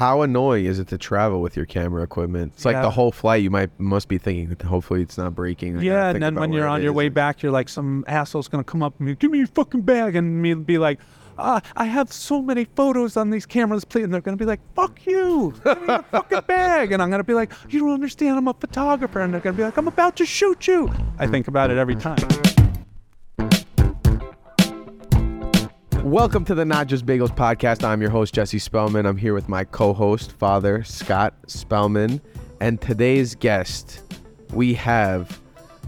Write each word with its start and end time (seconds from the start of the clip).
How 0.00 0.22
annoying 0.22 0.64
is 0.64 0.78
it 0.78 0.88
to 0.88 0.96
travel 0.96 1.42
with 1.42 1.58
your 1.58 1.66
camera 1.66 2.02
equipment? 2.02 2.52
It's 2.54 2.64
like 2.64 2.72
Yeah. 2.72 2.80
the 2.80 2.90
whole 2.90 3.12
flight. 3.12 3.42
You 3.42 3.50
might 3.50 3.68
must 3.78 4.08
be 4.08 4.16
thinking, 4.16 4.56
hopefully 4.66 5.02
it's 5.02 5.18
not 5.18 5.34
breaking. 5.34 5.78
I 5.78 5.82
Yeah, 5.82 6.08
and 6.08 6.22
then 6.22 6.36
when 6.36 6.54
you're 6.54 6.66
on 6.66 6.80
your 6.80 6.92
is. 6.92 6.96
way 6.96 7.10
back, 7.10 7.42
you're 7.42 7.52
like, 7.52 7.68
some 7.68 8.06
asshole's 8.08 8.48
gonna 8.48 8.64
come 8.64 8.82
up 8.82 8.94
and 8.98 9.08
be, 9.08 9.14
give 9.14 9.30
me 9.30 9.36
your 9.36 9.46
fucking 9.48 9.82
bag, 9.82 10.16
and 10.16 10.40
me 10.40 10.54
be 10.54 10.78
like, 10.78 11.00
uh, 11.36 11.60
I 11.76 11.84
have 11.84 12.10
so 12.14 12.40
many 12.40 12.64
photos 12.64 13.18
on 13.18 13.28
these 13.28 13.44
cameras, 13.44 13.84
please. 13.84 14.04
And 14.04 14.14
they're 14.14 14.22
gonna 14.22 14.38
be 14.38 14.46
like, 14.46 14.60
fuck 14.74 15.04
you, 15.04 15.52
give 15.64 15.82
me 15.82 15.88
your 15.88 16.02
fucking 16.04 16.40
bag, 16.46 16.92
and 16.92 17.02
I'm 17.02 17.10
gonna 17.10 17.22
be 17.22 17.34
like, 17.34 17.52
you 17.68 17.80
don't 17.80 17.92
understand, 17.92 18.38
I'm 18.38 18.48
a 18.48 18.54
photographer, 18.54 19.20
and 19.20 19.34
they're 19.34 19.40
gonna 19.42 19.58
be 19.58 19.64
like, 19.64 19.76
I'm 19.76 19.86
about 19.88 20.16
to 20.16 20.24
shoot 20.24 20.66
you. 20.66 20.90
I 21.18 21.26
think 21.26 21.46
about 21.46 21.70
it 21.70 21.76
every 21.76 21.96
time. 21.96 22.16
Welcome 26.04 26.46
to 26.46 26.54
the 26.54 26.64
Not 26.64 26.86
Just 26.86 27.04
Bagels 27.04 27.36
podcast. 27.36 27.84
I'm 27.84 28.00
your 28.00 28.08
host 28.08 28.32
Jesse 28.32 28.58
Spellman. 28.58 29.04
I'm 29.04 29.18
here 29.18 29.34
with 29.34 29.50
my 29.50 29.64
co-host, 29.64 30.32
Father 30.32 30.82
Scott 30.82 31.34
Spellman, 31.46 32.22
and 32.58 32.80
today's 32.80 33.34
guest, 33.34 34.00
we 34.54 34.72
have 34.74 35.38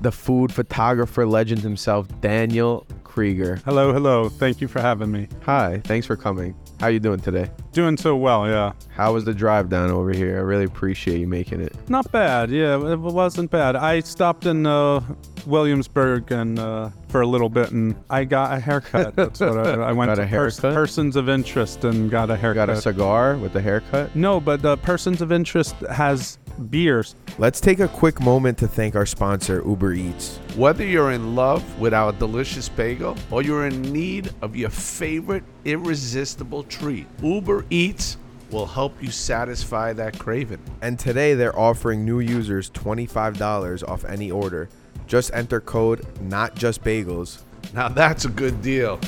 the 0.03 0.13
food 0.13 0.53
photographer 0.53 1.25
legend 1.27 1.63
himself, 1.63 2.07
Daniel 2.21 2.87
Krieger. 3.05 3.57
Hello, 3.65 3.95
hello. 3.95 4.29
Thank 4.29 4.61
you 4.61 4.69
for 4.69 4.83
having 4.83 5.11
me. 5.11 5.29
Hi, 5.45 5.81
thanks 5.85 6.07
for 6.07 6.17
coming. 6.17 6.55
How 6.83 6.89
you 6.89 6.99
doing 6.99 7.21
today? 7.21 7.49
Doing 7.71 7.97
so 7.97 8.17
well, 8.17 8.49
yeah. 8.49 8.73
How 8.89 9.13
was 9.13 9.25
the 9.25 9.33
drive 9.33 9.69
down 9.69 9.93
over 9.93 10.11
here? 10.11 10.37
I 10.39 10.41
really 10.41 10.65
appreciate 10.65 11.21
you 11.21 11.29
making 11.29 11.61
it. 11.61 11.73
Not 11.89 12.11
bad, 12.11 12.51
yeah. 12.51 12.75
It 12.75 12.99
wasn't 12.99 13.53
bad. 13.53 13.77
I 13.77 14.01
stopped 14.01 14.47
in 14.47 14.67
uh, 14.67 15.01
Williamsburg 15.47 16.33
and 16.33 16.59
uh, 16.59 16.91
for 17.07 17.21
a 17.21 17.27
little 17.29 17.49
bit, 17.49 17.71
and 17.71 17.95
I 18.11 18.25
got 18.25 18.53
a 18.57 18.59
haircut. 18.59 19.15
That's 19.17 19.39
what 19.39 19.59
I, 19.65 19.75
I 19.75 19.93
went 19.93 20.09
Got 20.09 20.17
to 20.17 20.23
a 20.23 20.27
pers- 20.27 20.59
haircut? 20.59 20.75
persons 20.75 21.15
of 21.15 21.29
interest 21.29 21.85
and 21.85 22.11
got 22.11 22.31
a 22.31 22.37
haircut. 22.37 22.67
Got 22.67 22.77
a 22.77 22.81
cigar 22.83 23.37
with 23.37 23.53
the 23.53 23.61
haircut? 23.63 24.17
no, 24.17 24.41
but 24.41 24.65
uh, 24.65 24.75
persons 24.75 25.23
of 25.23 25.31
interest 25.31 25.77
has 25.89 26.39
beers. 26.71 27.15
Let's 27.39 27.61
take 27.61 27.81
a 27.81 27.89
quick 27.89 28.21
moment 28.21 28.59
to 28.59 28.69
thank 28.69 28.95
our 28.95 29.07
sponsor, 29.07 29.63
Uber 29.67 29.95
Eats. 29.95 30.39
Whether 30.57 30.85
you're 30.85 31.13
in 31.13 31.35
love 31.35 31.79
with 31.79 31.95
our 31.95 32.13
delicious 32.13 32.69
bagel 32.69 33.17
or 33.31 33.43
you're 33.43 33.67
in 33.67 33.83
need 33.83 34.31
of 34.43 34.57
your 34.57 34.71
favorite 34.71 35.45
irresistible 35.65 36.65
treat, 36.65 37.07
Uber 37.23 37.65
Eats 37.71 38.17
will 38.51 38.67
help 38.67 39.03
you 39.03 39.11
satisfy 39.11 39.93
that 39.95 40.19
craving. 40.19 40.61
And 40.83 40.99
today 40.99 41.35
they're 41.35 41.59
offering 41.59 42.05
new 42.05 42.21
users 42.21 42.71
$25 42.71 43.89
off 43.89 44.05
any 44.05 44.31
order. 44.31 44.69
Just 45.07 45.33
enter 45.35 45.61
code 45.61 46.07
not 46.21 46.55
just 46.55 46.85
bagels. 46.85 47.41
Now 47.75 47.89
that's 47.89 48.25
a 48.25 48.29
good 48.29 48.61
deal. 48.63 49.01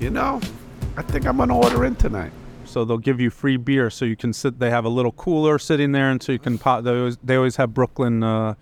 You 0.00 0.10
know, 0.10 0.40
I 0.96 1.02
think 1.02 1.26
I'm 1.26 1.36
gonna 1.36 1.56
order 1.56 1.84
in 1.84 1.94
tonight. 1.96 2.32
So 2.78 2.84
they'll 2.84 2.96
give 2.96 3.20
you 3.20 3.28
free 3.28 3.56
beer, 3.56 3.90
so 3.90 4.04
you 4.04 4.14
can 4.14 4.32
sit. 4.32 4.60
They 4.60 4.70
have 4.70 4.84
a 4.84 4.88
little 4.88 5.10
cooler 5.10 5.58
sitting 5.58 5.90
there, 5.90 6.12
and 6.12 6.22
so 6.22 6.30
you 6.30 6.38
can 6.38 6.58
pop. 6.58 6.84
They 6.84 6.96
always, 6.96 7.16
they 7.24 7.34
always 7.34 7.56
have 7.56 7.74
Brooklyn 7.74 8.22
uh, 8.22 8.54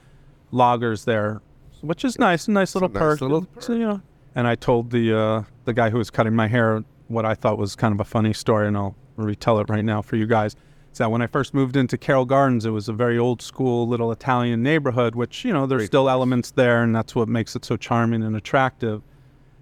lagers 0.51 1.05
there, 1.05 1.43
which 1.83 2.03
is 2.03 2.19
nice. 2.19 2.49
A 2.49 2.51
nice 2.51 2.75
little 2.75 2.89
nice 2.89 2.99
perk. 2.99 3.21
little 3.21 3.47
So, 3.59 3.75
you 3.75 3.81
know. 3.81 4.01
And 4.35 4.47
I 4.47 4.55
told 4.55 4.91
the 4.91 5.15
uh, 5.15 5.43
the 5.67 5.75
guy 5.75 5.91
who 5.91 5.99
was 5.99 6.09
cutting 6.09 6.35
my 6.35 6.49
hair 6.49 6.83
what 7.09 7.27
I 7.27 7.35
thought 7.35 7.59
was 7.59 7.77
kind 7.77 7.93
of 7.93 8.01
a 8.01 8.07
funny 8.07 8.33
story, 8.33 8.67
and 8.67 8.75
I'll 8.75 8.97
retell 9.17 9.59
it 9.59 9.69
right 9.69 9.85
now 9.85 10.01
for 10.01 10.17
you 10.17 10.25
guys. 10.25 10.57
Is 10.93 10.97
that 10.97 11.11
when 11.11 11.21
I 11.21 11.27
first 11.27 11.53
moved 11.53 11.77
into 11.77 11.99
Carroll 11.99 12.25
Gardens, 12.25 12.65
it 12.65 12.71
was 12.71 12.89
a 12.89 12.95
very 12.95 13.19
old 13.19 13.43
school 13.43 13.87
little 13.87 14.11
Italian 14.13 14.63
neighborhood, 14.63 15.15
which 15.15 15.45
you 15.45 15.53
know 15.53 15.67
there's 15.67 15.85
still 15.85 16.09
elements 16.09 16.53
there, 16.53 16.83
and 16.83 16.97
that's 16.97 17.15
what 17.15 17.29
makes 17.29 17.55
it 17.55 17.67
so 17.67 17.77
charming 17.77 18.23
and 18.23 18.35
attractive. 18.35 19.03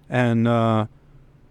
And 0.09 0.47
uh, 0.47 0.85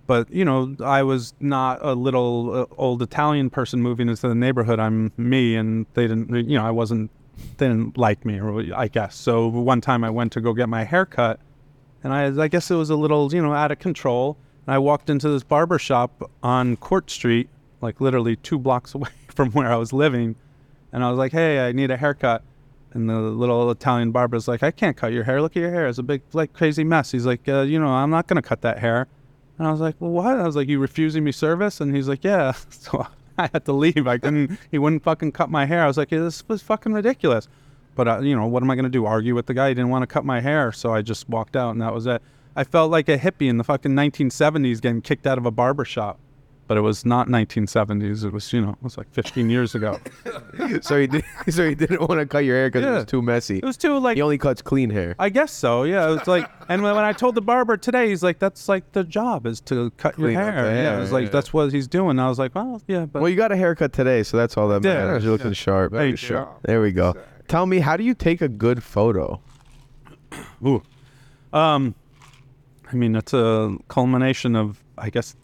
but 0.06 0.30
you 0.30 0.44
know 0.44 0.74
i 0.82 1.02
was 1.02 1.34
not 1.40 1.78
a 1.82 1.94
little 1.94 2.54
uh, 2.54 2.66
old 2.76 3.02
italian 3.02 3.50
person 3.50 3.80
moving 3.80 4.08
into 4.08 4.28
the 4.28 4.34
neighborhood 4.34 4.78
i'm 4.78 5.12
me 5.16 5.54
and 5.56 5.86
they 5.94 6.06
didn't 6.06 6.48
you 6.48 6.58
know 6.58 6.64
i 6.64 6.70
wasn't 6.70 7.10
they 7.56 7.68
didn't 7.68 7.96
like 7.98 8.24
me 8.24 8.40
or 8.40 8.62
i 8.76 8.88
guess 8.88 9.14
so 9.14 9.48
one 9.48 9.80
time 9.80 10.04
i 10.04 10.10
went 10.10 10.32
to 10.32 10.40
go 10.40 10.52
get 10.52 10.68
my 10.68 10.84
hair 10.84 11.04
cut 11.04 11.40
and 12.02 12.12
i 12.12 12.42
i 12.42 12.48
guess 12.48 12.70
it 12.70 12.76
was 12.76 12.90
a 12.90 12.96
little 12.96 13.32
you 13.34 13.42
know 13.42 13.52
out 13.52 13.70
of 13.72 13.78
control 13.78 14.36
and 14.66 14.74
i 14.74 14.78
walked 14.78 15.10
into 15.10 15.28
this 15.28 15.42
barber 15.42 15.78
shop 15.78 16.30
on 16.42 16.76
court 16.76 17.10
street 17.10 17.48
like 17.80 18.00
literally 18.00 18.36
two 18.36 18.58
blocks 18.58 18.94
away 18.94 19.10
from 19.28 19.50
where 19.52 19.72
i 19.72 19.76
was 19.76 19.92
living 19.92 20.36
and 20.92 21.02
i 21.02 21.10
was 21.10 21.18
like 21.18 21.32
hey 21.32 21.66
i 21.66 21.72
need 21.72 21.90
a 21.90 21.96
haircut 21.96 22.42
and 22.94 23.10
the 23.10 23.18
little 23.18 23.70
Italian 23.70 24.12
barber's 24.12 24.46
like, 24.46 24.62
I 24.62 24.70
can't 24.70 24.96
cut 24.96 25.12
your 25.12 25.24
hair. 25.24 25.42
Look 25.42 25.56
at 25.56 25.60
your 25.60 25.70
hair. 25.70 25.88
It's 25.88 25.98
a 25.98 26.02
big, 26.02 26.22
like, 26.32 26.52
crazy 26.52 26.84
mess. 26.84 27.10
He's 27.10 27.26
like, 27.26 27.46
uh, 27.48 27.62
you 27.62 27.78
know, 27.78 27.88
I'm 27.88 28.10
not 28.10 28.28
going 28.28 28.40
to 28.40 28.48
cut 28.48 28.62
that 28.62 28.78
hair. 28.78 29.08
And 29.58 29.66
I 29.66 29.70
was 29.70 29.80
like, 29.80 29.96
well, 30.00 30.10
what? 30.10 30.38
I 30.38 30.44
was 30.44 30.56
like, 30.56 30.68
you 30.68 30.78
refusing 30.78 31.24
me 31.24 31.32
service? 31.32 31.80
And 31.80 31.94
he's 31.94 32.08
like, 32.08 32.24
yeah. 32.24 32.52
So 32.70 33.06
I 33.38 33.48
had 33.52 33.64
to 33.64 33.72
leave. 33.72 34.06
I 34.06 34.18
couldn't, 34.18 34.58
he 34.70 34.78
wouldn't 34.78 35.02
fucking 35.02 35.32
cut 35.32 35.50
my 35.50 35.66
hair. 35.66 35.82
I 35.82 35.86
was 35.86 35.96
like, 35.96 36.10
yeah, 36.10 36.20
this 36.20 36.46
was 36.48 36.62
fucking 36.62 36.92
ridiculous. 36.92 37.48
But, 37.94 38.08
uh, 38.08 38.20
you 38.20 38.34
know, 38.36 38.46
what 38.46 38.62
am 38.62 38.70
I 38.70 38.74
going 38.74 38.84
to 38.84 38.90
do? 38.90 39.06
Argue 39.06 39.34
with 39.34 39.46
the 39.46 39.54
guy? 39.54 39.68
He 39.68 39.74
didn't 39.74 39.90
want 39.90 40.02
to 40.02 40.06
cut 40.06 40.24
my 40.24 40.40
hair. 40.40 40.72
So 40.72 40.92
I 40.92 41.02
just 41.02 41.28
walked 41.28 41.56
out 41.56 41.70
and 41.70 41.82
that 41.82 41.94
was 41.94 42.06
it. 42.06 42.22
I 42.56 42.64
felt 42.64 42.90
like 42.90 43.08
a 43.08 43.18
hippie 43.18 43.48
in 43.48 43.56
the 43.58 43.64
fucking 43.64 43.92
1970s 43.92 44.80
getting 44.80 45.02
kicked 45.02 45.26
out 45.26 45.38
of 45.38 45.46
a 45.46 45.50
barber 45.50 45.84
shop. 45.84 46.18
But 46.66 46.78
it 46.78 46.80
was 46.80 47.04
not 47.04 47.28
1970s. 47.28 48.24
It 48.24 48.32
was, 48.32 48.50
you 48.50 48.62
know, 48.62 48.70
it 48.70 48.82
was 48.82 48.96
like 48.96 49.10
15 49.12 49.50
years 49.50 49.74
ago. 49.74 50.00
so 50.80 50.98
he 50.98 51.06
did. 51.06 51.22
So 51.50 51.68
he 51.68 51.74
didn't 51.74 52.00
want 52.00 52.18
to 52.20 52.26
cut 52.26 52.38
your 52.46 52.56
hair 52.56 52.68
because 52.68 52.84
it 52.84 52.88
Yeah. 52.88 52.94
was 52.96 53.04
too 53.04 53.20
messy. 53.20 53.58
It 53.58 53.64
was 53.64 53.76
too, 53.76 53.98
like, 53.98 54.16
He 54.16 54.22
only 54.22 54.38
cuts 54.38 54.62
clean 54.62 54.88
hair. 54.88 55.14
I 55.18 55.28
guess 55.28 55.52
so. 55.52 55.82
Yeah, 55.82 56.14
it's 56.14 56.26
like, 56.26 56.48
and 56.70 56.82
when, 56.82 56.94
when 56.94 57.04
I 57.04 57.12
told 57.12 57.34
the 57.34 57.42
barber 57.42 57.76
today, 57.76 58.08
he's 58.08 58.22
like, 58.22 58.38
"That's 58.38 58.66
like 58.66 58.92
the 58.92 59.04
job 59.04 59.46
is 59.46 59.60
to 59.62 59.90
cut 59.98 60.18
your 60.18 60.28
Clean 60.28 60.38
up 60.38 60.54
hair." 60.54 60.62
the 60.64 60.70
Yeah, 60.70 60.82
hair, 60.90 60.96
it 60.96 61.00
was 61.00 61.12
like 61.12 61.24
yeah. 61.24 61.30
that's 61.30 61.52
what 61.52 61.70
he's 61.70 61.86
doing. 61.86 62.18
I 62.18 62.28
was 62.30 62.38
like, 62.38 62.54
"Well, 62.54 62.80
yeah, 62.88 63.04
but 63.04 63.20
Well, 63.20 63.28
you 63.28 63.36
got 63.36 63.52
a 63.52 63.56
haircut 63.56 63.92
today, 63.92 64.22
so 64.22 64.38
that's 64.38 64.56
all 64.56 64.68
that 64.68 64.82
Yeah, 64.82 64.94
matters. 64.94 65.24
You're 65.24 65.32
looking 65.32 65.52
sharp. 65.52 65.92
Thank 65.92 66.12
you. 66.12 66.16
Sharp. 66.16 66.60
There 66.62 66.80
we 66.80 66.92
go. 66.92 67.14
Tell 67.46 67.66
me, 67.66 67.80
how 67.80 67.98
do 67.98 68.04
you 68.04 68.14
take 68.14 68.40
a 68.40 68.48
good 68.48 68.82
photo? 68.82 69.38
Ooh. 70.66 70.82
Um, 71.52 71.94
I 72.90 72.96
mean, 72.96 73.14
it's 73.16 73.34
a 73.34 73.76
culmination 73.88 74.56
of, 74.56 74.82
I 74.96 75.10
guess, 75.10 75.36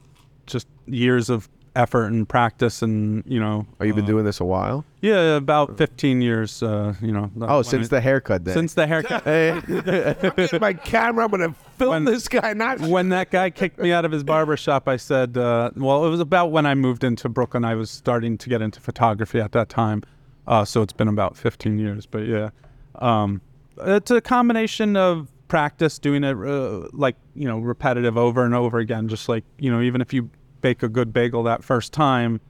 just 0.53 0.67
years 0.87 1.31
of 1.31 1.49
effort 1.77 2.07
and 2.07 2.29
practice, 2.29 2.83
and 2.83 3.23
you 3.27 3.39
know. 3.41 3.67
Oh, 3.81 3.85
you've 3.85 3.97
been 3.97 4.05
uh, 4.05 4.09
doing 4.09 4.25
this 4.25 4.41
a 4.41 4.45
while? 4.45 4.85
Yeah, 5.01 5.37
about 5.37 5.79
15 5.79 6.21
years. 6.21 6.63
Uh, 6.63 6.95
you 7.01 7.13
know. 7.13 7.31
Oh, 7.41 7.63
since 7.63 7.89
the 7.89 8.01
haircut 8.01 8.45
then. 8.45 8.55
since 8.55 8.75
the 8.75 8.87
haircut. 8.87 9.25
My 10.61 10.73
camera, 10.75 11.25
I'm 11.25 11.31
gonna 11.31 11.55
film 11.79 11.91
When- 11.91 12.05
this 12.05 12.29
guy. 12.29 12.53
Not 12.53 12.81
when 12.97 13.11
that 13.11 13.31
guy 13.31 13.51
kicked 13.51 13.79
me 13.79 13.93
out 13.93 14.05
of 14.05 14.13
his 14.13 14.25
barber 14.25 14.57
shop, 14.57 14.89
I 14.89 14.97
said, 14.97 15.37
uh, 15.37 15.71
well, 15.77 16.05
it 16.07 16.11
was 16.11 16.21
about 16.21 16.51
when 16.51 16.67
I 16.67 16.75
moved 16.75 17.05
into 17.05 17.29
Brooklyn. 17.29 17.65
I 17.65 17.75
was 17.75 17.91
starting 17.91 18.39
to 18.39 18.49
get 18.49 18.63
into 18.63 18.81
photography 18.81 19.41
at 19.41 19.53
that 19.53 19.69
time. 19.69 20.03
Uh, 20.47 20.65
so 20.65 20.83
it's 20.83 20.93
been 20.93 21.09
about 21.09 21.37
15 21.37 21.79
years. 21.79 22.07
But 22.07 22.27
yeah, 22.27 22.51
um, 22.97 23.41
it's 23.79 24.11
a 24.11 24.21
combination 24.21 24.97
of 24.97 25.29
practice, 25.49 25.99
doing 25.99 26.25
it 26.25 26.37
uh, 26.37 26.89
like, 26.93 27.17
you 27.35 27.47
know, 27.47 27.59
repetitive 27.59 28.17
over 28.17 28.45
and 28.45 28.55
over 28.55 28.79
again. 28.79 29.09
Just 29.09 29.29
like, 29.29 29.45
you 29.59 29.71
know, 29.71 29.81
even 29.81 30.01
if 30.01 30.13
you 30.13 30.31
bake 30.61 30.83
a 30.83 30.89
good 30.89 31.13
bagel 31.13 31.43
that 31.45 31.65
first 31.65 31.93
time, 31.93 32.41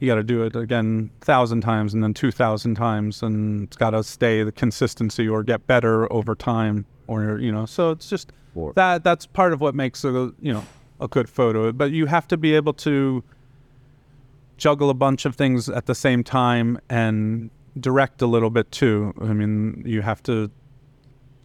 you 0.00 0.08
got 0.08 0.16
to 0.16 0.22
do 0.22 0.42
it 0.42 0.56
again 0.56 1.10
thousand 1.20 1.60
times 1.62 1.94
and 1.94 2.02
then 2.02 2.14
two 2.14 2.30
thousand 2.30 2.74
times, 2.74 3.22
and 3.22 3.64
it's 3.64 3.76
got 3.76 3.90
to 3.90 4.02
stay 4.02 4.42
the 4.42 4.52
consistency 4.52 5.28
or 5.28 5.42
get 5.42 5.66
better 5.66 6.12
over 6.12 6.34
time, 6.34 6.84
or 7.06 7.38
you 7.38 7.52
know. 7.52 7.66
So 7.66 7.90
it's 7.90 8.08
just 8.08 8.32
that 8.74 9.04
that's 9.04 9.26
part 9.26 9.52
of 9.52 9.60
what 9.60 9.74
makes 9.74 10.04
a 10.04 10.32
you 10.40 10.52
know 10.52 10.64
a 11.00 11.08
good 11.08 11.28
photo. 11.28 11.72
But 11.72 11.92
you 11.92 12.06
have 12.06 12.28
to 12.28 12.36
be 12.36 12.54
able 12.54 12.74
to 12.74 13.22
juggle 14.56 14.90
a 14.90 14.94
bunch 14.94 15.24
of 15.24 15.34
things 15.34 15.68
at 15.68 15.86
the 15.86 15.94
same 15.94 16.22
time 16.22 16.78
and 16.88 17.50
direct 17.80 18.22
a 18.22 18.26
little 18.26 18.50
bit 18.50 18.70
too. 18.70 19.12
I 19.20 19.32
mean, 19.32 19.82
you 19.84 20.02
have 20.02 20.22
to 20.24 20.50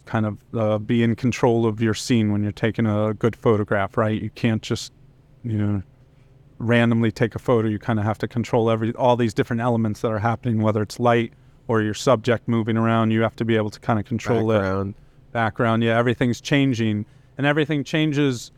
kind 0.06 0.26
of 0.26 0.38
uh, 0.54 0.78
be 0.78 1.02
in 1.02 1.14
control 1.16 1.66
of 1.66 1.80
your 1.80 1.94
scene 1.94 2.32
when 2.32 2.42
you're 2.42 2.52
taking 2.52 2.86
a 2.86 3.14
good 3.14 3.36
photograph, 3.36 3.96
right? 3.96 4.20
You 4.20 4.30
can't 4.30 4.62
just 4.62 4.92
you 5.42 5.58
know 5.58 5.82
randomly 6.58 7.10
take 7.10 7.34
a 7.34 7.38
photo. 7.38 7.68
You 7.68 7.78
kind 7.78 7.98
of 7.98 8.04
have 8.04 8.18
to 8.18 8.28
control 8.28 8.70
every 8.70 8.92
all 8.94 9.16
these 9.16 9.34
different 9.34 9.62
elements 9.62 10.00
that 10.02 10.08
are 10.12 10.18
happening, 10.18 10.62
whether 10.62 10.82
it's 10.82 11.00
light 11.00 11.32
or 11.68 11.82
your 11.82 11.94
subject 11.94 12.46
moving 12.46 12.76
around. 12.76 13.10
You 13.10 13.22
have 13.22 13.36
to 13.36 13.44
be 13.44 13.56
able 13.56 13.70
to 13.70 13.80
kind 13.80 13.98
of 13.98 14.04
control 14.04 14.50
it 14.52 14.58
Background. 14.58 14.94
background. 15.32 15.82
Yeah, 15.82 15.98
everything's 15.98 16.40
changing, 16.40 17.06
and 17.38 17.46
everything 17.46 17.82
changes. 17.84 18.52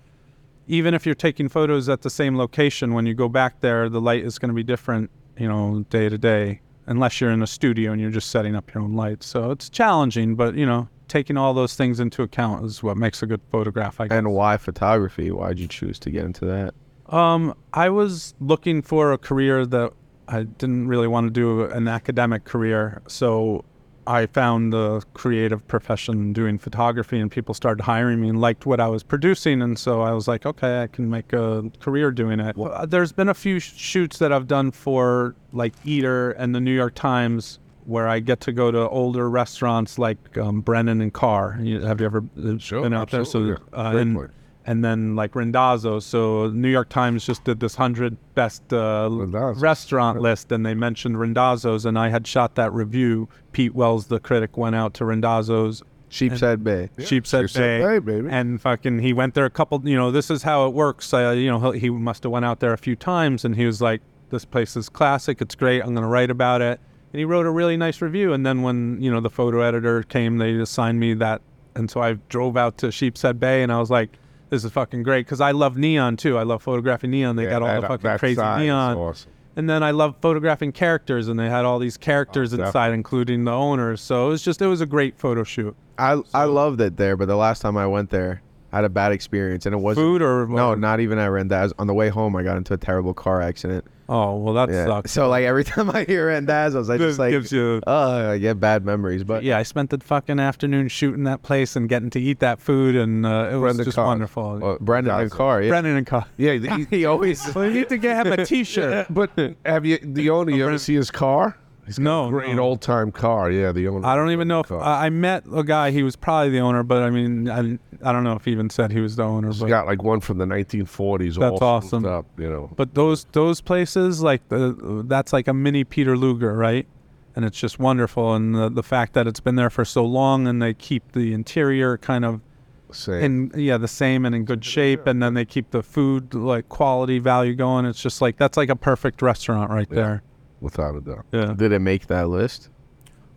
Even 0.69 0.95
if 0.95 1.05
you're 1.07 1.15
taking 1.15 1.49
photos 1.49 1.89
at 1.89 2.03
the 2.03 2.11
same 2.11 2.37
location, 2.37 2.95
when 2.95 3.05
you 3.07 3.15
go 3.15 3.29
back 3.29 3.61
there, 3.61 3.89
the 3.89 4.01
light 4.01 4.25
is 4.25 4.39
going 4.39 4.49
to 4.49 4.55
be 4.55 4.63
different, 4.63 5.11
you 5.37 5.49
know, 5.49 5.85
day 5.91 6.09
to 6.09 6.17
day. 6.17 6.61
Unless 6.93 7.23
you're 7.23 7.31
in 7.31 7.43
a 7.43 7.47
studio 7.47 7.91
and 7.93 8.01
you're 8.01 8.11
just 8.11 8.29
setting 8.31 8.55
up 8.55 8.75
your 8.75 8.83
own 8.83 8.93
lights, 8.93 9.25
so 9.25 9.51
it's 9.51 9.71
challenging. 9.71 10.35
But 10.35 10.57
you 10.57 10.67
know, 10.67 10.89
taking 11.09 11.39
all 11.39 11.55
those 11.55 11.75
things 11.75 12.01
into 12.01 12.23
account 12.23 12.67
is 12.67 12.83
what 12.83 12.99
makes 12.99 13.23
a 13.23 13.27
good 13.27 13.41
photograph. 13.51 13.99
I 13.99 14.09
guess. 14.09 14.19
And 14.19 14.33
why 14.35 14.59
photography? 14.59 15.31
Why'd 15.31 15.59
you 15.59 15.69
choose 15.69 15.99
to 16.01 16.11
get 16.11 16.27
into 16.27 16.45
that? 16.45 16.75
Um, 17.15 17.55
I 17.73 17.89
was 17.89 18.35
looking 18.41 18.83
for 18.83 19.13
a 19.13 19.19
career 19.19 19.65
that 19.65 19.95
I 20.29 20.43
didn't 20.43 20.89
really 20.89 21.09
want 21.09 21.29
to 21.29 21.31
do 21.31 21.65
an 21.65 21.89
academic 21.89 22.45
career. 22.45 23.03
So 23.09 23.65
I 24.07 24.27
found 24.27 24.73
the 24.73 25.03
creative 25.15 25.67
profession 25.69 26.33
doing 26.33 26.59
photography, 26.59 27.21
and 27.21 27.31
people 27.31 27.55
started 27.55 27.83
hiring 27.83 28.21
me 28.21 28.29
and 28.29 28.41
liked 28.41 28.67
what 28.67 28.81
I 28.81 28.89
was 28.89 29.03
producing, 29.03 29.63
and 29.63 29.79
so 29.79 30.01
I 30.01 30.13
was 30.13 30.27
like, 30.27 30.45
okay, 30.45 30.83
I 30.83 30.87
can 30.89 31.09
make 31.09 31.33
a 31.33 31.71
career 31.81 32.11
doing 32.11 32.41
it. 32.41 32.57
Uh, 32.59 32.87
There's 32.87 33.13
been 33.13 33.29
a 33.29 33.35
few 33.35 33.61
shoots 33.61 34.19
that 34.19 34.33
I've 34.33 34.49
done 34.49 34.71
for 34.73 35.35
like 35.53 35.75
Eater 35.85 36.33
and 36.33 36.55
the 36.55 36.61
New 36.61 36.75
York 36.75 36.95
Times. 36.95 37.59
Where 37.85 38.07
I 38.07 38.21
get 38.21 38.39
to 38.43 38.53
go 38.53 38.71
to 38.71 38.89
older 38.91 39.29
restaurants 39.29 39.99
like 39.99 40.39
um, 40.39 40.61
Brennan 40.61 41.01
and 41.01 41.13
Carr. 41.13 41.51
Have 41.55 41.67
you 42.01 42.07
ever 42.07 42.23
uh, 42.39 42.57
Sure, 42.59 42.81
been 42.81 42.93
out 42.93 43.11
there? 43.11 43.25
So, 43.25 43.57
uh, 43.73 43.91
Great 43.91 44.03
and. 44.03 44.31
And 44.65 44.85
then 44.85 45.17
like 45.17 45.35
Randazzo. 45.35 45.99
So 45.99 46.49
New 46.51 46.69
York 46.69 46.89
Times 46.89 47.27
just 47.27 47.43
did 47.43 47.59
this 47.59 47.75
hundred 47.75 48.17
best 48.35 48.73
uh, 48.73 49.09
restaurant 49.57 50.21
list, 50.21 50.53
and 50.53 50.65
they 50.65 50.75
mentioned 50.75 51.19
Randazzo's, 51.19 51.85
and 51.85 51.99
I 51.99 52.11
had 52.11 52.27
shot 52.27 52.55
that 52.55 52.73
review. 52.73 53.29
Pete 53.51 53.75
Wells, 53.75 54.07
the 54.07 54.21
critic, 54.21 54.57
went 54.57 54.77
out 54.77 54.95
to 54.95 55.05
Randazzo's, 55.05 55.83
Sheepshead 56.13 56.63
Bay. 56.63 56.91
Sheepshead 56.99 57.49
Sheepshead 57.49 57.83
Bay, 57.83 57.99
Bay, 57.99 57.99
baby. 57.99 58.29
and 58.31 58.61
fucking 58.61 58.99
he 58.99 59.13
went 59.13 59.35
there 59.35 59.47
a 59.47 59.51
couple. 59.51 59.81
You 59.89 59.97
know, 59.97 60.11
this 60.11 60.31
is 60.31 60.43
how 60.43 60.67
it 60.67 60.75
works. 60.75 61.13
Uh, 61.13 61.31
you 61.31 61.51
know, 61.51 61.73
he 61.73 61.81
he 61.81 61.91
must 61.91 62.23
have 62.23 62.33
went 62.33 62.45
out 62.45 62.61
there 62.61 62.73
a 62.73 62.79
few 62.79 62.95
times, 62.95 63.45
and 63.45 63.57
he 63.57 63.65
was 63.65 63.81
like, 63.81 64.03
"This 64.31 64.45
place 64.45 64.77
is 64.77 64.89
classic. 64.89 65.41
It's 65.41 65.55
great. 65.55 65.83
I'm 65.83 65.95
gonna 65.95 66.07
write 66.07 66.31
about 66.31 66.61
it." 66.61 66.79
And 67.13 67.19
he 67.19 67.25
wrote 67.25 67.47
a 67.47 67.51
really 67.51 67.77
nice 67.77 68.01
review. 68.01 68.33
And 68.33 68.45
then 68.45 68.63
when 68.63 69.01
you 69.01 69.11
know 69.11 69.21
the 69.21 69.31
photo 69.31 69.61
editor 69.61 70.03
came, 70.03 70.37
they 70.37 70.53
assigned 70.55 71.01
me 71.01 71.15
that, 71.15 71.41
and 71.75 71.91
so 71.91 72.03
I 72.03 72.13
drove 72.29 72.57
out 72.59 72.77
to 72.79 72.93
Sheepshead 72.93 73.41
Bay, 73.41 73.63
and 73.63 73.73
I 73.73 73.81
was 73.81 73.91
like. 73.91 74.19
This 74.53 74.65
is 74.67 74.71
fucking 74.71 75.03
great 75.03 75.25
because 75.25 75.41
I 75.41 75.53
love 75.53 75.79
neon 75.79 76.19
too. 76.19 76.37
I 76.37 76.43
love 76.43 76.63
photographing 76.63 77.11
neon. 77.11 77.37
They 77.37 77.45
Yeah, 77.45 77.51
got 77.53 77.63
all 77.63 77.69
that- 77.69 77.81
the 77.81 77.87
uh, 77.87 77.89
fucking 77.89 78.03
that 78.11 78.19
crazy 78.21 78.43
neon. 78.43 78.99
awesome. 78.99 79.31
And 79.57 79.69
then 79.69 79.83
I 79.83 79.93
love 79.93 80.17
photographing 80.21 80.73
characters, 80.73 81.29
and 81.29 81.41
they 81.41 81.49
had 81.49 81.65
all 81.65 81.79
these 81.79 81.97
characters 81.97 82.53
Oh, 82.53 82.57
inside, 82.59 82.67
definitely. 82.73 82.95
including 82.97 83.45
the 83.45 83.51
owners. 83.53 84.03
So 84.03 84.27
it 84.27 84.29
was 84.29 84.43
just, 84.43 84.61
it 84.61 84.67
was 84.67 84.83
a 84.83 84.87
great 84.87 85.19
photo 85.19 85.43
shoot. 85.43 85.75
I 85.97 86.21
I 86.35 86.45
loved 86.45 86.83
it 86.83 86.99
there, 86.99 87.17
but 87.17 87.29
the 87.29 87.37
last 87.37 87.61
time 87.63 87.79
I 87.79 87.87
went 87.87 88.11
there, 88.11 88.43
I 88.73 88.77
had 88.77 88.85
a 88.85 88.91
bad 88.91 89.13
experience, 89.13 89.65
and 89.65 89.75
it 89.75 89.79
was 89.79 89.97
Food 89.97 90.21
or 90.21 90.47
no, 90.47 90.73
or- 90.73 90.77
not 90.77 91.01
even 91.01 91.19
I 91.19 91.25
at 91.25 91.31
Randaz. 91.31 91.73
On 91.79 91.87
the 91.87 91.95
way 91.95 92.11
home, 92.11 92.37
I 92.37 92.43
got 92.43 92.59
into 92.59 92.75
a 92.75 92.79
terrible 92.79 93.15
car 93.15 93.41
accident. 93.41 93.87
Oh 94.15 94.37
well, 94.37 94.53
that 94.55 94.69
Yeah. 94.71 94.85
sucks. 94.87 95.11
So 95.13 95.29
like 95.29 95.45
every 95.45 95.65
time 95.73 95.89
I 95.91 96.05
hear 96.05 96.29
Randaz, 96.29 96.91
I 96.91 96.99
just 96.99 97.19
like, 97.19 97.31
gives 97.31 97.51
you. 97.51 97.81
oh, 97.87 98.31
I 98.33 98.39
get 98.39 98.61
bad 98.61 98.85
memories. 98.85 99.25
But 99.25 99.43
yeah, 99.43 99.57
I 99.57 99.63
spent 99.63 99.89
the 99.91 99.99
fucking 99.99 100.39
afternoon 100.39 100.89
shooting 100.89 101.25
that 101.25 101.43
place 101.43 101.77
and 101.77 101.89
getting 101.89 102.11
to 102.11 102.21
eat 102.21 102.41
that 102.41 102.61
food, 102.61 102.95
and 102.95 103.25
uh, 103.25 103.49
it 103.53 103.57
was 103.57 103.79
just 103.79 103.95
Carr. 103.95 104.07
wonderful. 104.07 104.59
Well, 104.59 104.79
Brennan 104.81 105.19
and. 105.19 105.31
Carr, 105.31 105.63
yeah, 105.63 105.71
Brennan 105.71 105.97
and 105.97 106.07
Carr. 106.07 106.27
Yeah, 106.37 106.59
the, 106.59 106.87
he 106.91 107.05
always. 107.13 107.55
Well, 107.55 107.65
you 107.65 107.73
need 107.73 107.89
to 107.89 107.97
get 107.99 108.27
him 108.27 108.33
a 108.39 108.45
T-shirt. 108.53 109.07
but 109.09 109.31
have 109.65 109.87
you 109.87 109.99
the 110.03 110.29
owner? 110.31 110.53
You 110.53 110.67
ever 110.67 110.79
see 110.79 110.95
his 110.95 111.11
car? 111.11 111.57
He's 111.87 111.99
got 111.99 112.05
No, 112.05 112.27
a 112.27 112.31
great 112.31 112.55
no. 112.55 112.63
old 112.63 112.81
time 112.81 113.11
car. 113.11 113.51
Yeah, 113.51 113.73
the 113.73 113.89
owner. 113.89 114.07
I 114.07 114.15
don't 114.15 114.31
even 114.31 114.47
know 114.47 114.61
if 114.61 114.71
I 114.71 115.09
met 115.11 115.45
a 115.53 115.65
guy. 115.65 115.91
He 115.91 116.03
was 116.05 116.15
probably 116.15 116.51
the 116.51 116.61
owner, 116.61 116.83
but 116.85 117.03
I 117.03 117.11
mean, 117.11 117.49
I, 117.51 117.79
I 118.05 118.13
don't 118.13 118.25
know 118.25 118.35
if 118.35 118.45
he 118.45 118.51
even 118.53 118.69
said 118.71 118.91
he 118.93 119.01
was 119.01 119.17
the 119.17 119.23
owner. 119.25 119.49
He's 119.49 119.61
But 119.61 119.69
got 119.69 119.87
like 119.87 120.03
one 120.03 120.21
from 120.21 120.39
the 120.39 120.45
1940s. 120.45 121.39
That's 121.39 121.61
awesome. 121.63 122.05
Up, 122.05 122.27
you 122.39 122.49
know. 122.51 122.71
But 122.77 122.95
those 122.95 123.27
those 123.33 123.61
places, 123.61 124.23
like 124.23 124.49
the 124.49 125.05
that's 125.07 125.33
like 125.33 125.49
a 125.49 125.55
mini 125.55 125.85
Peter 125.85 126.17
Luger, 126.17 126.55
right? 126.55 126.87
And 127.35 127.45
it's 127.47 127.59
just 127.59 127.79
wonderful, 127.79 128.35
and 128.35 128.55
the, 128.55 128.69
the 128.69 128.83
fact 128.83 129.15
that 129.15 129.27
it's 129.27 129.41
been 129.41 129.55
there 129.57 129.71
for 129.71 129.85
so 129.87 130.05
long, 130.05 130.47
and 130.47 130.61
they 130.61 130.75
keep 130.75 131.13
the 131.13 131.33
interior 131.33 131.97
kind 131.97 132.27
of 132.27 132.43
Same. 132.91 133.23
in 133.23 133.53
yeah 133.55 133.79
the 133.79 133.89
same 133.89 134.27
and 134.27 134.35
in 134.35 134.45
good 134.45 134.63
shape, 134.63 135.07
and 135.07 135.23
then 135.23 135.33
they 135.33 135.47
keep 135.47 135.71
the 135.71 135.83
food 135.83 136.35
like 136.35 136.69
quality 136.69 137.19
value 137.19 137.55
going. 137.55 137.87
It's 137.87 138.03
just 138.03 138.21
like 138.21 138.37
that's 138.37 138.59
like 138.59 138.69
a 138.69 138.77
perfect 138.77 139.23
restaurant 139.23 139.71
right 139.71 139.89
Yeah. 139.91 139.97
there. 139.97 140.23
without 140.61 140.95
a 140.97 141.01
doubt. 141.01 141.25
Yeah. 141.33 141.55
Did 141.57 141.73
it 141.73 141.79
make 141.79 142.07
that 142.09 142.29
list? 142.29 142.69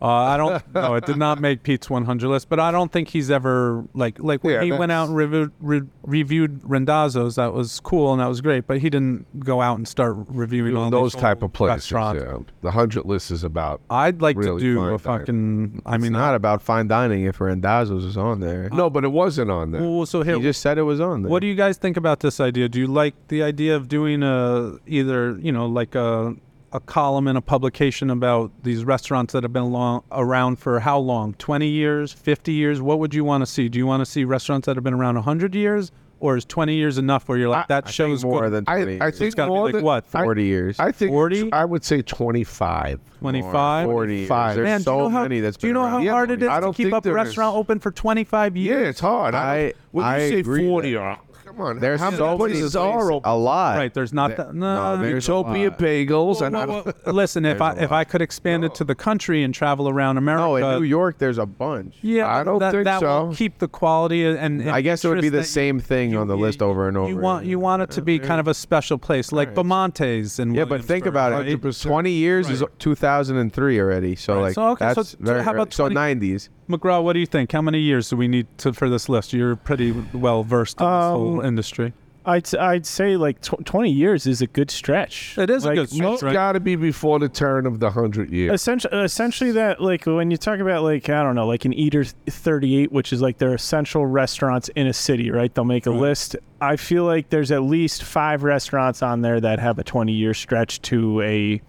Uh, 0.02 0.08
I 0.08 0.38
don't 0.38 0.74
know. 0.74 0.96
It 0.96 1.06
did 1.06 1.18
not 1.18 1.40
make 1.40 1.64
Pete's 1.64 1.90
100 1.90 2.28
list, 2.28 2.50
but 2.50 2.60
I 2.60 2.72
don't 2.72 2.92
think 2.92 3.08
he's 3.10 3.32
ever 3.32 3.86
like 3.94 4.20
like 4.20 4.44
when 4.44 4.54
Yeah, 4.56 4.64
he 4.64 4.72
went 4.72 4.92
out 4.92 5.08
and 5.08 5.16
reviewed 5.16 5.52
re- 5.62 5.82
reviewed 6.04 6.60
Randazzo's. 6.64 7.36
That 7.36 7.54
was 7.54 7.80
cool 7.80 8.12
and 8.12 8.22
that 8.22 8.28
was 8.28 8.42
great, 8.42 8.68
but 8.68 8.80
he 8.80 8.90
didn't 8.90 9.26
go 9.40 9.62
out 9.62 9.78
and 9.78 9.88
start 9.88 10.16
reviewing 10.28 10.76
all 10.76 10.90
those 10.90 11.14
type 11.16 11.42
of 11.42 11.54
places. 11.54 11.90
Yeah. 11.92 12.38
The 12.62 12.72
hundred 12.72 13.06
list 13.06 13.32
is 13.32 13.44
about. 13.44 13.82
I'd 13.90 14.22
like 14.22 14.38
Really 14.38 14.62
to 14.62 14.74
do 14.76 14.84
a 14.90 15.00
fucking. 15.00 15.82
I 15.86 15.96
It's 15.96 16.04
mean, 16.04 16.12
not 16.12 16.36
about 16.36 16.62
fine 16.62 16.88
dining 16.88 17.24
if 17.26 17.40
Randazzo's 17.40 18.04
is 18.06 18.18
on 18.18 18.42
there. 18.42 18.70
No, 18.72 18.90
but 18.90 19.04
it 19.06 19.12
wasn't 19.12 19.50
on 19.50 19.72
there. 19.72 19.82
Well, 19.82 20.06
so 20.06 20.24
here, 20.24 20.36
He 20.36 20.42
just 20.44 20.62
said 20.62 20.78
it 20.78 20.84
was 20.84 21.00
on 21.00 21.24
there. 21.24 21.32
what 21.32 21.40
do 21.40 21.48
you 21.48 21.56
guys 21.56 21.78
think 21.78 21.96
about 21.98 22.20
this 22.20 22.40
idea? 22.40 22.68
Do 22.70 22.80
you 22.80 22.88
like 22.88 23.16
the 23.30 23.44
idea 23.44 23.76
of 23.76 23.88
doing 23.88 24.24
a 24.24 24.78
either 24.86 25.38
you 25.40 25.52
know 25.52 25.66
like 25.68 25.96
a 25.96 26.36
a 26.76 26.80
column 26.82 27.28
in 27.28 27.38
a 27.38 27.42
publication 27.42 28.10
about 28.10 28.52
these 28.64 28.84
restaurants 28.84 29.32
that 29.34 29.44
have 29.44 29.54
been 29.54 29.72
long, 29.72 30.04
around 30.12 30.58
for 30.58 30.80
how 30.82 31.00
long? 31.00 31.34
Twenty 31.36 31.68
years, 31.70 32.12
fifty 32.12 32.52
years? 32.52 32.82
What 32.82 33.00
would 33.00 33.14
you 33.14 33.24
want 33.24 33.42
to 33.42 33.46
see? 33.46 33.70
Do 33.70 33.80
you 33.80 33.88
want 33.88 34.02
to 34.02 34.06
see 34.06 34.26
restaurants 34.26 34.66
that 34.66 34.76
have 34.76 34.84
been 34.84 34.94
around 34.94 35.16
hundred 35.16 35.56
years, 35.56 35.92
or 36.20 36.36
is 36.36 36.44
twenty 36.44 36.76
years 36.76 36.98
enough? 36.98 37.30
Where 37.30 37.38
you're 37.38 37.48
like 37.50 37.68
that 37.70 37.86
I 37.86 37.88
think 37.88 37.94
shows 37.96 38.26
more 38.26 38.42
good- 38.44 38.52
than 38.52 38.64
I, 38.68 38.84
20 38.84 39.00
I 39.02 39.06
years. 39.06 39.18
think 39.18 39.28
it's 39.28 39.36
got 39.36 39.46
to 39.46 39.52
be 39.52 39.56
more 39.56 39.66
like 39.66 39.74
than, 39.76 39.84
what 39.84 40.06
I- 40.14 40.24
40 40.24 40.44
years. 40.44 40.80
I 40.80 40.92
think 40.92 41.12
40? 41.12 41.52
I 41.54 41.64
would 41.64 41.86
say 41.86 42.02
twenty-five. 42.02 43.00
twenty 43.20 43.42
More, 43.42 43.52
five. 43.54 43.86
40 43.88 44.16
years. 44.16 44.28
Five. 44.28 44.56
There's 44.56 44.66
Man, 44.66 44.82
so 44.82 44.92
do 44.92 44.98
you 44.98 45.04
know 45.04 45.10
how, 45.10 45.22
many 45.24 45.40
that's 45.40 45.58
do 45.58 45.68
you 45.68 45.74
been 45.74 45.82
know 45.82 45.88
how 45.88 45.96
around. 45.98 46.04
Yeah, 46.04 46.12
hard 46.12 46.30
but 46.30 46.34
it 46.40 46.44
is 46.44 46.50
I 46.50 46.56
to 46.56 46.62
don't 46.62 46.74
keep 46.76 46.94
up 46.94 47.06
a 47.06 47.14
restaurant 47.14 47.56
is. 47.56 47.60
open 47.60 47.80
for 47.80 47.92
25 47.92 48.58
years? 48.58 48.82
Yeah, 48.82 48.90
it's 48.90 49.00
hard. 49.00 49.34
I, 49.34 49.54
I- 49.56 49.62
don't- 49.64 49.76
when 49.92 50.06
I 50.06 50.24
you 50.24 50.30
say 50.30 50.40
agree 50.40 50.68
forty, 50.68 50.96
or 50.98 51.18
come 51.56 51.66
on, 51.66 51.80
There's 51.80 52.00
how 52.00 52.12
so 52.12 52.18
many 52.38 52.38
many 52.38 52.38
places 52.54 52.76
are 52.76 52.94
places. 53.10 53.22
A 53.24 53.36
lot. 53.38 53.78
Right, 53.78 53.94
there's 53.94 54.14
not 54.14 54.28
There- 54.30 54.38
that. 54.38 54.56
No, 54.56 54.96
no, 54.96 55.02
there's 55.02 55.28
a 55.28 55.32
Utopia 55.32 55.70
lot. 55.70 55.80
Bagels, 55.80 56.42
and 56.42 56.58
I 56.58 56.66
Well, 56.66 56.84
well, 57.06 57.16
listen, 57.16 57.46
if 57.46 57.62
I 57.62 57.74
if 57.74 57.92
I 57.92 58.04
could 58.04 58.22
expand 58.22 58.64
it 58.66 58.76
to 58.76 58.84
the 58.84 58.96
country 58.96 59.44
and 59.44 59.54
travel 59.54 59.90
around 59.90 60.18
America, 60.18 60.42
No, 60.44 60.56
in 60.58 60.80
New 60.80 60.86
York, 60.86 61.18
there's 61.18 61.38
a 61.38 61.46
bunch. 61.46 61.96
yeah, 62.02 62.28
I 62.28 62.44
don't 62.44 62.60
that, 62.60 62.72
think 62.72 62.84
that 62.86 63.02
will 63.02 63.32
so. 63.32 63.36
keep 63.38 63.60
the 63.60 63.68
quality 63.68 64.26
and, 64.26 64.38
and 64.62 64.70
I 64.70 64.82
guess 64.82 65.04
it 65.06 65.10
would 65.10 65.22
be 65.22 65.30
the 65.30 65.38
interest 65.38 65.50
that 65.54 65.60
same 65.60 65.80
thing 65.80 66.12
you- 66.12 66.20
on 66.20 66.28
the 66.28 66.36
you- 66.36 66.42
list 66.42 66.62
over 66.62 66.88
and 66.88 66.98
over. 66.98 67.10
You 67.10 67.18
want 67.18 67.46
you 67.46 67.60
want 67.60 67.82
it 67.82 67.92
to 67.92 68.02
be 68.02 68.20
kind 68.20 68.40
of 68.40 68.48
a 68.48 68.54
special 68.54 68.98
place, 68.98 69.32
like 69.32 69.50
Right. 69.50 69.58
Bamonte's 69.58 70.40
and 70.40 70.56
Yeah, 70.56 70.66
but 70.66 70.84
think 70.84 71.06
about 71.06 71.46
it. 71.48 71.60
20 71.82 72.12
years 72.12 72.50
is 72.50 72.64
2003 72.80 73.80
already. 73.80 74.16
So 74.16 74.40
like 74.42 74.54
So, 74.54 74.70
okay, 74.72 74.90
so- 74.90 74.94
that's 75.04 75.16
so 75.24 75.42
how 75.42 75.54
about 75.54 75.74
so 75.74 75.90
90s. 75.90 76.50
McGraw. 76.70 77.04
What 77.04 77.14
do 77.14 77.20
you 77.20 77.26
think? 77.26 77.52
How 77.52 77.62
many 77.62 77.80
years 77.80 78.10
do 78.10 78.18
we 78.18 78.28
need 78.28 78.48
to 78.60 78.74
for 78.74 78.90
this 78.90 79.08
list? 79.10 79.34
You're 79.34 79.56
pretty 79.56 79.92
well 80.14 80.44
versed 80.44 80.80
in 80.80 80.86
this 80.86 80.92
whole 80.92 81.40
Um, 81.42 81.46
industry. 81.46 81.94
I'd 82.28 82.56
I'd 82.56 82.88
say 82.88 83.18
like 83.18 83.40
tw- 83.42 83.64
20 83.64 83.92
years 83.92 84.26
is 84.26 84.42
a 84.42 84.48
good 84.48 84.72
stretch. 84.72 85.38
It 85.38 85.52
is 85.52 85.64
a 85.64 85.76
good 85.76 85.90
stretch, 85.92 86.14
it's 86.14 86.24
right? 86.24 86.34
got 86.34 86.54
to 86.54 86.60
be 86.60 86.76
before 86.76 87.20
the 87.20 87.30
turn 87.30 87.68
of 87.68 87.80
the 87.80 87.92
hundred 87.92 88.32
years. 88.32 88.52
Essentially, 88.52 88.98
essentially 89.04 89.52
that 89.52 89.80
like 89.80 90.08
when 90.08 90.32
you 90.32 90.38
talk 90.38 90.58
about 90.58 90.82
like 90.82 91.08
I 91.08 91.22
don't 91.22 91.36
know 91.36 91.46
like 91.46 91.66
an 91.66 91.74
Eater 91.74 92.04
38, 92.04 92.92
which 92.92 93.14
is 93.14 93.22
like 93.22 93.38
their 93.38 93.54
essential 93.54 94.08
restaurants 94.08 94.70
in 94.70 94.88
a 94.88 94.94
city, 94.94 95.30
right? 95.30 95.54
They'll 95.54 95.66
make 95.66 95.86
a 95.86 95.92
Right. 95.92 96.00
list. 96.02 96.36
I 96.60 96.78
feel 96.78 97.04
like 97.04 97.30
there's 97.30 97.52
at 97.52 97.62
least 97.62 98.02
five 98.04 98.42
restaurants 98.42 99.04
on 99.04 99.22
there 99.22 99.40
that 99.40 99.60
have 99.60 99.78
a 99.78 99.84
20 99.84 100.12
year 100.12 100.34
stretch 100.34 100.82
to 100.84 101.22
a 101.22 101.62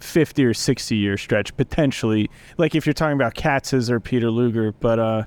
50 0.00 0.44
or 0.44 0.54
60 0.54 0.96
year 0.96 1.16
stretch 1.16 1.56
potentially. 1.56 2.30
Like 2.58 2.74
if 2.74 2.86
you're 2.86 2.92
talking 2.94 3.14
about 3.16 3.34
Katz's 3.34 3.90
or 3.90 4.00
Peter 4.00 4.30
Luger, 4.30 4.72
but 4.72 4.98
uh. 4.98 5.24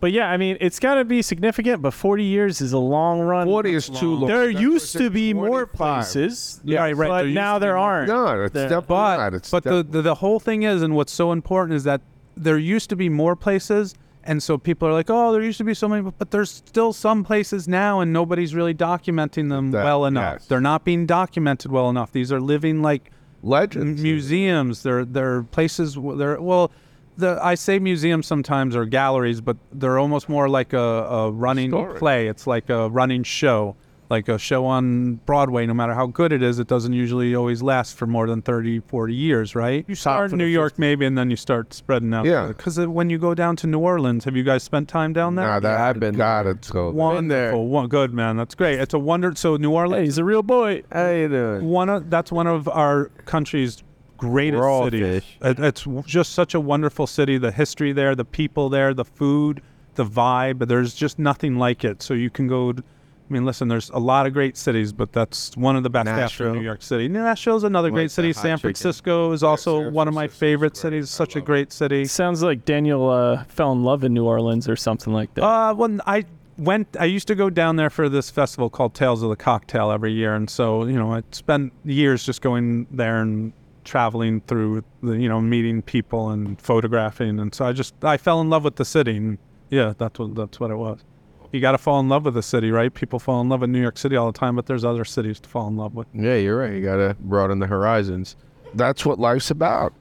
But 0.00 0.12
yeah, 0.12 0.30
I 0.30 0.36
mean, 0.36 0.56
it's 0.60 0.78
got 0.78 0.94
to 0.94 1.04
be 1.04 1.22
significant. 1.22 1.82
But 1.82 1.90
40 1.92 2.22
years 2.22 2.60
is 2.60 2.72
a 2.72 2.78
long 2.78 3.18
run. 3.18 3.48
Forty 3.48 3.74
is 3.74 3.88
too 3.88 4.14
long. 4.14 4.28
There 4.28 4.46
That's 4.52 4.60
used 4.62 4.92
to 4.92 4.98
said, 4.98 5.12
be 5.12 5.34
more 5.34 5.66
places, 5.66 6.60
Yeah. 6.64 6.82
Right, 6.82 6.96
right. 6.96 7.08
but 7.08 7.22
There 7.24 7.32
now 7.32 7.58
there 7.58 7.76
aren't. 7.76 8.06
No, 8.08 8.44
it's 8.44 8.52
There- 8.54 8.68
definitely 8.68 8.86
but 8.86 9.16
not. 9.16 9.34
It's 9.34 9.50
but 9.50 9.64
the, 9.64 9.70
definitely- 9.82 9.92
the 9.92 10.02
the 10.02 10.14
whole 10.14 10.38
thing 10.38 10.62
is, 10.62 10.82
and 10.82 10.94
what's 10.94 11.12
so 11.12 11.32
important 11.32 11.74
is 11.74 11.82
that 11.82 12.00
there 12.36 12.58
used 12.58 12.88
to 12.90 12.96
be 12.96 13.08
more 13.08 13.34
places, 13.34 13.96
and 14.22 14.40
so 14.40 14.56
people 14.56 14.86
are 14.86 14.92
like, 14.92 15.10
oh, 15.10 15.32
there 15.32 15.42
used 15.42 15.58
to 15.58 15.64
be 15.64 15.74
so 15.74 15.88
many, 15.88 16.08
but 16.16 16.30
there's 16.30 16.50
still 16.52 16.92
some 16.92 17.24
places 17.24 17.66
now, 17.66 17.98
and 17.98 18.12
nobody's 18.12 18.54
really 18.54 18.74
documenting 18.74 19.48
them 19.48 19.72
That- 19.72 19.82
well 19.82 20.04
enough. 20.06 20.34
yes. 20.42 20.46
They're 20.46 20.60
not 20.60 20.84
being 20.84 21.06
documented 21.06 21.72
well 21.72 21.90
enough. 21.90 22.12
These 22.12 22.30
are 22.30 22.40
living 22.40 22.82
like 22.82 23.10
legends. 23.42 24.00
museums. 24.02 24.82
They're 24.82 25.04
they're 25.04 25.42
places. 25.44 25.94
They're 25.94 26.40
well. 26.40 26.70
The, 27.16 27.36
I 27.42 27.56
say 27.56 27.80
museums 27.80 28.28
sometimes 28.28 28.76
or 28.76 28.84
galleries, 28.84 29.40
but 29.40 29.56
they're 29.72 29.98
almost 29.98 30.28
more 30.28 30.48
like 30.48 30.72
a, 30.72 30.78
a 30.78 31.30
running 31.32 31.70
Story. 31.70 31.98
play. 31.98 32.28
It's 32.28 32.46
like 32.46 32.70
a 32.70 32.88
running 32.88 33.24
show, 33.24 33.74
like 34.10 34.28
a 34.28 34.38
show 34.38 34.64
on 34.66 35.16
Broadway. 35.26 35.66
No 35.66 35.74
matter 35.74 35.94
how 35.94 36.06
good 36.06 36.32
it 36.32 36.42
is, 36.42 36.58
it 36.58 36.66
doesn't 36.66 36.92
usually 36.92 37.34
always 37.34 37.62
last 37.62 37.96
for 37.96 38.06
more 38.06 38.26
than 38.26 38.40
30, 38.42 38.80
40 38.80 39.14
years, 39.14 39.54
right? 39.54 39.84
You 39.88 39.94
start 39.94 40.32
in 40.32 40.38
New 40.38 40.46
York 40.46 40.78
maybe, 40.78 41.04
and 41.04 41.16
then 41.18 41.30
you 41.30 41.36
start 41.36 41.74
spreading 41.74 42.12
out. 42.14 42.24
Yeah. 42.24 42.46
Because 42.48 42.78
when 42.78 43.10
you 43.10 43.18
go 43.18 43.34
down 43.34 43.56
to 43.56 43.66
New 43.66 43.78
Orleans, 43.80 44.24
have 44.24 44.36
you 44.36 44.42
guys 44.44 44.62
spent 44.62 44.88
time 44.88 45.12
down 45.12 45.34
there? 45.34 45.46
Nah, 45.46 45.60
that 45.60 45.72
Yeah, 45.78 45.84
I've 45.86 46.00
been 46.00 46.14
God, 46.14 46.46
there. 46.46 46.52
it's 46.52 46.70
go. 46.70 46.90
Wonderful. 46.90 47.68
One, 47.68 47.88
good 47.88 48.14
man. 48.14 48.36
That's 48.36 48.54
great. 48.54 48.80
It's 48.80 48.94
a 48.94 48.98
wonder. 48.98 49.32
So 49.34 49.56
New 49.56 49.70
Hey, 49.70 49.74
Orleans 49.76 50.04
he's 50.06 50.18
a 50.18 50.24
real 50.24 50.42
boy. 50.42 50.82
How 50.92 51.10
you 51.10 51.28
doing? 51.28 51.64
one 51.68 51.88
of 51.88 52.08
that's 52.10 52.32
one 52.32 52.46
of 52.46 52.68
our 52.68 53.06
country's 53.26 53.82
greatest 54.16 54.58
We're 54.60 54.68
all 54.68 54.84
cities. 54.84 55.02
fish. 55.22 55.36
It, 55.42 55.58
it's 55.60 55.86
just 56.06 56.32
such 56.32 56.54
a 56.54 56.60
wonderful 56.60 57.06
city. 57.06 57.38
The 57.38 57.52
history 57.52 57.92
there, 57.92 58.14
the 58.14 58.24
people 58.24 58.68
there, 58.68 58.92
the 58.94 59.04
food, 59.04 59.62
the 59.94 60.04
vibe. 60.04 60.66
There's 60.66 60.94
just 60.94 61.18
nothing 61.18 61.56
like 61.56 61.84
it. 61.84 62.02
So 62.02 62.14
you 62.14 62.30
can 62.30 62.48
go 62.48 62.72
t- 62.72 62.82
I 63.28 63.32
mean, 63.32 63.44
listen, 63.44 63.68
there's 63.68 63.90
a 63.90 63.98
lot 63.98 64.26
of 64.26 64.32
great 64.32 64.56
cities, 64.56 64.92
but 64.92 65.12
that's 65.12 65.54
one 65.56 65.76
of 65.76 65.82
the 65.82 65.90
best 65.90 66.08
after 66.08 66.52
New 66.52 66.62
York 66.62 66.80
City. 66.82 67.08
Nashville's 67.08 67.64
another 67.64 67.88
Like 67.88 67.94
great 67.94 68.10
city. 68.10 68.28
hot 68.32 68.36
San 68.42 68.56
chicken. 68.56 68.58
Francisco 68.60 69.32
is 69.32 69.42
also 69.42 69.82
San 69.84 69.92
one 69.92 70.08
of 70.08 70.14
my 70.14 70.28
favorite 70.28 70.72
great. 70.72 70.76
cities. 70.80 71.10
Such 71.10 71.36
a 71.36 71.40
great 71.40 71.70
city. 71.72 72.06
Sounds 72.06 72.42
like 72.42 72.64
Daniel 72.64 73.08
uh, 73.10 73.44
fell 73.44 73.72
in 73.72 73.84
love 73.84 74.02
in 74.04 74.14
New 74.14 74.24
Orleans 74.24 74.68
or 74.68 74.76
something 74.76 75.12
like 75.12 75.34
that. 75.34 75.44
Uh, 75.44 75.74
when 75.74 76.00
I 76.06 76.24
went, 76.56 76.96
I 76.98 77.04
used 77.04 77.28
to 77.28 77.34
go 77.34 77.50
down 77.50 77.76
there 77.76 77.90
for 77.90 78.08
this 78.08 78.30
festival 78.30 78.70
called 78.70 78.94
Tales 78.94 79.22
of 79.22 79.28
the 79.28 79.36
Cocktail 79.36 79.90
every 79.90 80.12
year, 80.12 80.34
and 80.34 80.48
so 80.48 80.86
you 80.86 80.98
know, 80.98 81.12
I 81.12 81.22
spent 81.32 81.72
years 81.84 82.24
just 82.24 82.40
going 82.40 82.86
there 82.90 83.20
and 83.20 83.52
traveling 83.84 84.40
through 84.42 84.84
the, 85.02 85.12
you 85.12 85.28
know, 85.28 85.40
meeting 85.40 85.82
people 85.82 86.30
and 86.30 86.60
photographing, 86.60 87.38
and 87.40 87.54
so 87.54 87.66
I 87.66 87.72
just 87.72 87.94
I 88.02 88.16
fell 88.16 88.40
in 88.40 88.48
love 88.48 88.64
with 88.64 88.76
the 88.76 88.84
city, 88.86 89.16
and 89.18 89.38
yeah, 89.70 89.92
that's 89.98 90.18
what 90.18 90.34
that's 90.34 90.58
what 90.58 90.70
it 90.70 90.76
was. 90.76 91.04
You 91.52 91.60
got 91.60 91.72
to 91.72 91.78
fall 91.78 91.98
in 92.00 92.08
love 92.08 92.24
with 92.24 92.34
the 92.34 92.42
city, 92.42 92.70
right? 92.70 92.92
People 92.92 93.18
fall 93.18 93.40
in 93.40 93.48
love 93.48 93.62
with 93.62 93.70
New 93.70 93.80
York 93.80 93.96
City 93.96 94.16
all 94.16 94.30
the 94.30 94.38
time, 94.38 94.56
but 94.56 94.66
there's 94.66 94.84
other 94.84 95.04
cities 95.04 95.40
to 95.40 95.48
fall 95.48 95.66
in 95.68 95.76
love 95.76 95.94
with. 95.94 96.06
Yeah, 96.12 96.34
you're 96.34 96.58
right. 96.58 96.72
You 96.72 96.82
gotta 96.82 97.16
broaden 97.20 97.58
the 97.58 97.66
horizons. 97.66 98.36
That's 98.74 99.06
what 99.06 99.18
life's 99.18 99.50
about. 99.50 99.94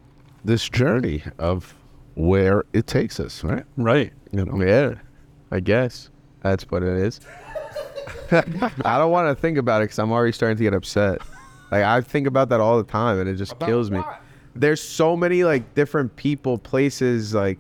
This 0.44 0.68
journey 0.68 1.24
of 1.38 1.74
where 2.16 2.66
it 2.74 2.88
takes 2.88 3.20
us, 3.20 3.44
right? 3.44 3.64
Right. 3.78 4.12
You 4.32 4.46
know. 4.46 4.62
Yeah, 4.62 4.96
I 5.52 5.62
guess 5.62 6.10
that's 6.42 6.64
what 6.66 6.84
it 6.84 6.98
is. 6.98 7.22
I 8.32 8.98
don't 8.98 9.12
want 9.12 9.36
to 9.36 9.42
think 9.42 9.58
about 9.58 9.82
it 9.82 9.86
because 9.86 10.00
I'm 10.00 10.12
already 10.12 10.34
starting 10.34 10.58
to 10.58 10.64
get 10.64 10.74
upset. 10.74 11.22
Like 11.72 11.84
I 11.84 12.02
think 12.02 12.28
about 12.28 12.50
that 12.50 12.60
all 12.60 12.78
the 12.78 12.90
time, 12.90 13.20
and 13.20 13.30
it 13.30 13.36
just 13.36 13.58
kills 13.60 13.90
me. 13.90 14.02
There's 14.56 14.82
so 14.82 15.16
many 15.16 15.44
like 15.44 15.76
different 15.76 16.16
people, 16.16 16.58
places. 16.58 17.34
Like 17.34 17.60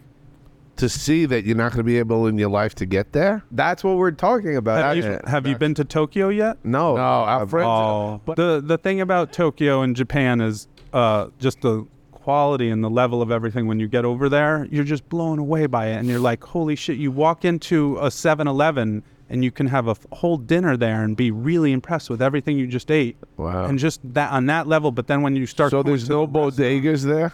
To 0.77 0.87
see 0.89 1.25
that 1.25 1.43
you're 1.45 1.55
not 1.57 1.71
going 1.71 1.79
to 1.79 1.83
be 1.83 1.97
able 1.97 2.27
in 2.27 2.37
your 2.37 2.49
life 2.49 2.75
to 2.75 2.85
get 2.85 3.11
there. 3.11 3.43
that's 3.51 3.83
what 3.83 3.97
we're 3.97 4.11
talking 4.11 4.55
about. 4.55 4.77
Have, 4.77 4.85
I- 4.85 4.93
you, 4.93 5.19
have 5.25 5.47
you 5.47 5.57
been 5.57 5.73
to 5.75 5.83
Tokyo 5.83 6.29
yet? 6.29 6.57
no, 6.63 6.95
No, 6.95 7.01
our 7.01 7.41
I've- 7.41 7.49
friends- 7.49 7.67
Oh, 7.67 8.21
but 8.25 8.37
the 8.37 8.61
the 8.63 8.77
thing 8.77 9.01
about 9.01 9.33
Tokyo 9.33 9.81
and 9.81 9.95
Japan 9.95 10.39
is 10.41 10.67
uh, 10.93 11.27
just 11.39 11.61
the 11.61 11.85
quality 12.11 12.69
and 12.69 12.83
the 12.83 12.89
level 12.89 13.21
of 13.21 13.31
everything. 13.31 13.67
When 13.67 13.79
you 13.79 13.87
get 13.87 14.05
over 14.05 14.29
there, 14.29 14.67
you're 14.69 14.83
just 14.83 15.07
blown 15.09 15.39
away 15.39 15.65
by 15.65 15.87
it, 15.87 15.95
and 15.95 16.07
you're 16.07 16.19
like, 16.19 16.43
"Holy 16.43 16.75
shit!" 16.75 16.97
You 16.97 17.09
walk 17.11 17.43
into 17.45 17.97
a 17.99 18.07
7-Eleven 18.11 19.03
and 19.29 19.43
you 19.43 19.51
can 19.51 19.67
have 19.67 19.87
a 19.87 19.91
f- 19.91 20.05
whole 20.13 20.37
dinner 20.37 20.77
there 20.77 21.03
and 21.03 21.17
be 21.17 21.31
really 21.31 21.71
impressed 21.73 22.09
with 22.09 22.21
everything 22.21 22.57
you 22.57 22.65
just 22.67 22.89
ate, 22.89 23.17
Wow. 23.35 23.65
and 23.65 23.77
just 23.77 23.99
that 24.13 24.31
on 24.31 24.45
that 24.45 24.67
level. 24.67 24.91
But 24.91 25.07
then 25.07 25.21
when 25.21 25.35
you 25.35 25.45
start, 25.45 25.71
So 25.71 25.83
there's 25.83 26.07
no 26.07 26.25
the 26.25 26.39
rest- 26.39 26.57
bodegas 26.59 27.03
there. 27.03 27.33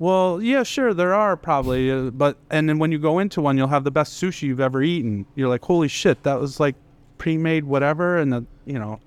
Well, 0.00 0.40
yeah, 0.42 0.62
sure, 0.64 0.92
there 0.94 1.14
are 1.14 1.36
probably, 1.36 1.90
uh, 1.90 2.10
but 2.10 2.38
and 2.50 2.68
then 2.68 2.78
when 2.80 2.90
you 2.90 2.98
go 2.98 3.18
into 3.20 3.40
one, 3.40 3.56
you'll 3.58 3.68
have 3.68 3.84
the 3.84 3.90
best 3.90 4.20
sushi 4.20 4.44
you've 4.44 4.58
ever 4.60 4.82
eaten. 4.82 5.26
You're 5.36 5.48
like, 5.50 5.62
"Holy 5.62 5.88
shit!" 5.88 6.22
That 6.24 6.40
was 6.40 6.58
like 6.58 6.74
pre-made 7.18 7.64
whatever, 7.64 8.16
and 8.18 8.32
the, 8.32 8.46
you 8.64 8.78
know. 8.78 8.98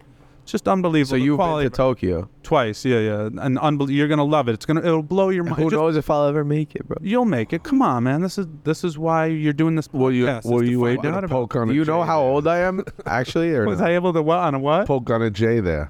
It's 0.44 0.52
just 0.52 0.68
unbelievable. 0.68 1.12
so 1.12 1.16
the 1.16 1.22
you've 1.24 1.38
been 1.38 1.46
quality 1.46 1.64
to 1.64 1.68
of 1.68 1.74
it. 1.74 1.78
Tokyo. 1.78 2.30
Twice, 2.44 2.84
yeah, 2.84 3.00
yeah, 3.00 3.26
and 3.28 3.58
unbel- 3.60 3.90
you're 3.90 4.10
gonna 4.10 4.26
love 4.26 4.50
it. 4.50 4.54
It's 4.54 4.66
gonna, 4.66 4.82
it'll 4.82 5.02
blow 5.02 5.30
your 5.30 5.46
mind. 5.46 5.56
Who 5.56 5.64
Just- 5.70 5.76
knows 5.80 5.96
if 5.96 6.10
I'll 6.10 6.28
ever 6.28 6.44
make 6.44 6.76
it, 6.76 6.86
bro? 6.88 6.98
You'll 7.02 7.24
make 7.26 7.54
it. 7.54 7.64
Come 7.64 7.82
on, 7.82 8.04
man. 8.04 8.22
This 8.22 8.38
is 8.38 8.46
this 8.66 8.84
is 8.84 8.98
why 8.98 9.28
you're 9.28 9.54
doing 9.54 9.76
this. 9.76 9.88
Will 9.94 10.12
you? 10.12 10.26
podcast, 10.26 10.40
is 10.40 10.52
will 10.52 10.60
to 10.60 10.66
you 10.70 10.82
find 10.82 11.00
able 11.00 11.08
out 11.16 11.20
to 11.22 11.26
about- 11.28 11.30
poke 11.30 11.56
on? 11.56 11.68
Do 11.70 11.74
a 11.74 11.76
you 11.78 11.86
know 11.86 12.02
J 12.02 12.06
how 12.08 12.20
there? 12.22 12.30
old 12.30 12.48
I 12.48 12.58
am, 12.60 12.84
actually, 13.06 13.52
or 13.56 13.66
Was 13.68 13.80
no? 13.80 13.86
I 13.88 13.92
able 13.96 14.12
to 14.14 14.22
what 14.22 14.38
on 14.40 14.54
a 14.54 14.60
what? 14.60 14.86
Poke 14.86 15.10
on 15.10 15.22
a 15.24 15.32
J 15.32 15.60
there. 15.62 15.90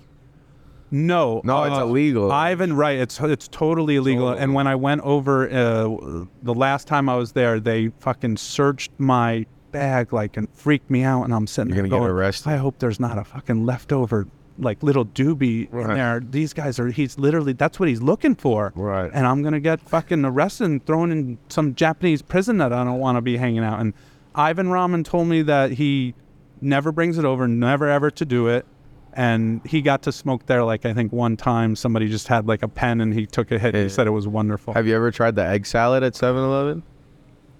No, 0.93 1.41
No, 1.43 1.63
it's 1.63 1.75
uh, 1.75 1.87
illegal. 1.87 2.31
Ivan, 2.31 2.75
right? 2.75 2.99
It's 2.99 3.19
it's 3.19 3.47
totally 3.47 3.95
illegal. 3.95 4.29
And 4.29 4.53
when 4.53 4.67
I 4.67 4.75
went 4.75 5.01
over 5.01 5.49
uh, 5.49 6.25
the 6.43 6.53
last 6.53 6.87
time 6.87 7.09
I 7.09 7.15
was 7.15 7.31
there, 7.31 7.59
they 7.59 7.87
fucking 7.99 8.37
searched 8.37 8.91
my 8.99 9.47
bag 9.71 10.13
like 10.13 10.37
and 10.37 10.47
freaked 10.53 10.91
me 10.91 11.01
out. 11.01 11.23
And 11.23 11.33
I'm 11.33 11.47
sitting 11.47 11.73
You're 11.73 11.81
there 11.81 11.89
gonna 11.89 12.03
get 12.03 12.11
arrested. 12.11 12.49
I 12.51 12.57
hope 12.57 12.77
there's 12.77 12.99
not 12.99 13.17
a 13.17 13.23
fucking 13.23 13.65
leftover 13.65 14.27
like 14.59 14.83
little 14.83 15.03
doobie 15.03 15.67
in 15.73 15.87
there. 15.87 16.19
These 16.19 16.53
guys 16.53 16.79
are. 16.79 16.89
He's 16.89 17.17
literally 17.17 17.53
that's 17.53 17.79
what 17.79 17.89
he's 17.89 18.03
looking 18.03 18.35
for. 18.35 18.71
Right. 18.75 19.09
And 19.11 19.25
I'm 19.25 19.41
gonna 19.41 19.59
get 19.59 19.81
fucking 19.81 20.23
arrested 20.23 20.65
and 20.65 20.85
thrown 20.85 21.11
in 21.11 21.39
some 21.49 21.73
Japanese 21.73 22.21
prison 22.21 22.59
that 22.59 22.71
I 22.71 22.83
don't 22.83 22.99
want 22.99 23.17
to 23.17 23.21
be 23.21 23.37
hanging 23.37 23.63
out. 23.63 23.79
And 23.79 23.95
Ivan 24.35 24.67
Ramen 24.67 25.03
told 25.03 25.27
me 25.27 25.41
that 25.41 25.71
he 25.71 26.13
never 26.61 26.91
brings 26.91 27.17
it 27.17 27.25
over, 27.25 27.47
never 27.47 27.89
ever 27.89 28.11
to 28.11 28.25
do 28.25 28.47
it. 28.47 28.67
And 29.15 29.61
he 29.65 29.81
got 29.81 30.01
to 30.03 30.11
smoke 30.11 30.45
there 30.47 30.63
like 30.63 30.85
I 30.85 30.93
think 30.93 31.11
one 31.13 31.37
time 31.37 31.75
somebody 31.75 32.07
just 32.09 32.27
had 32.27 32.47
like 32.47 32.63
a 32.63 32.67
pen 32.67 32.99
and 33.01 33.13
he 33.13 33.25
took 33.25 33.51
a 33.51 33.59
hit. 33.59 33.75
and 33.75 33.83
He 33.83 33.89
said 33.89 34.07
it 34.07 34.11
was 34.11 34.27
wonderful. 34.27 34.73
Have 34.73 34.87
you 34.87 34.95
ever 34.95 35.11
tried 35.11 35.35
the 35.35 35.45
egg 35.45 35.65
salad 35.65 36.03
at 36.03 36.13
7-Eleven? 36.13 36.83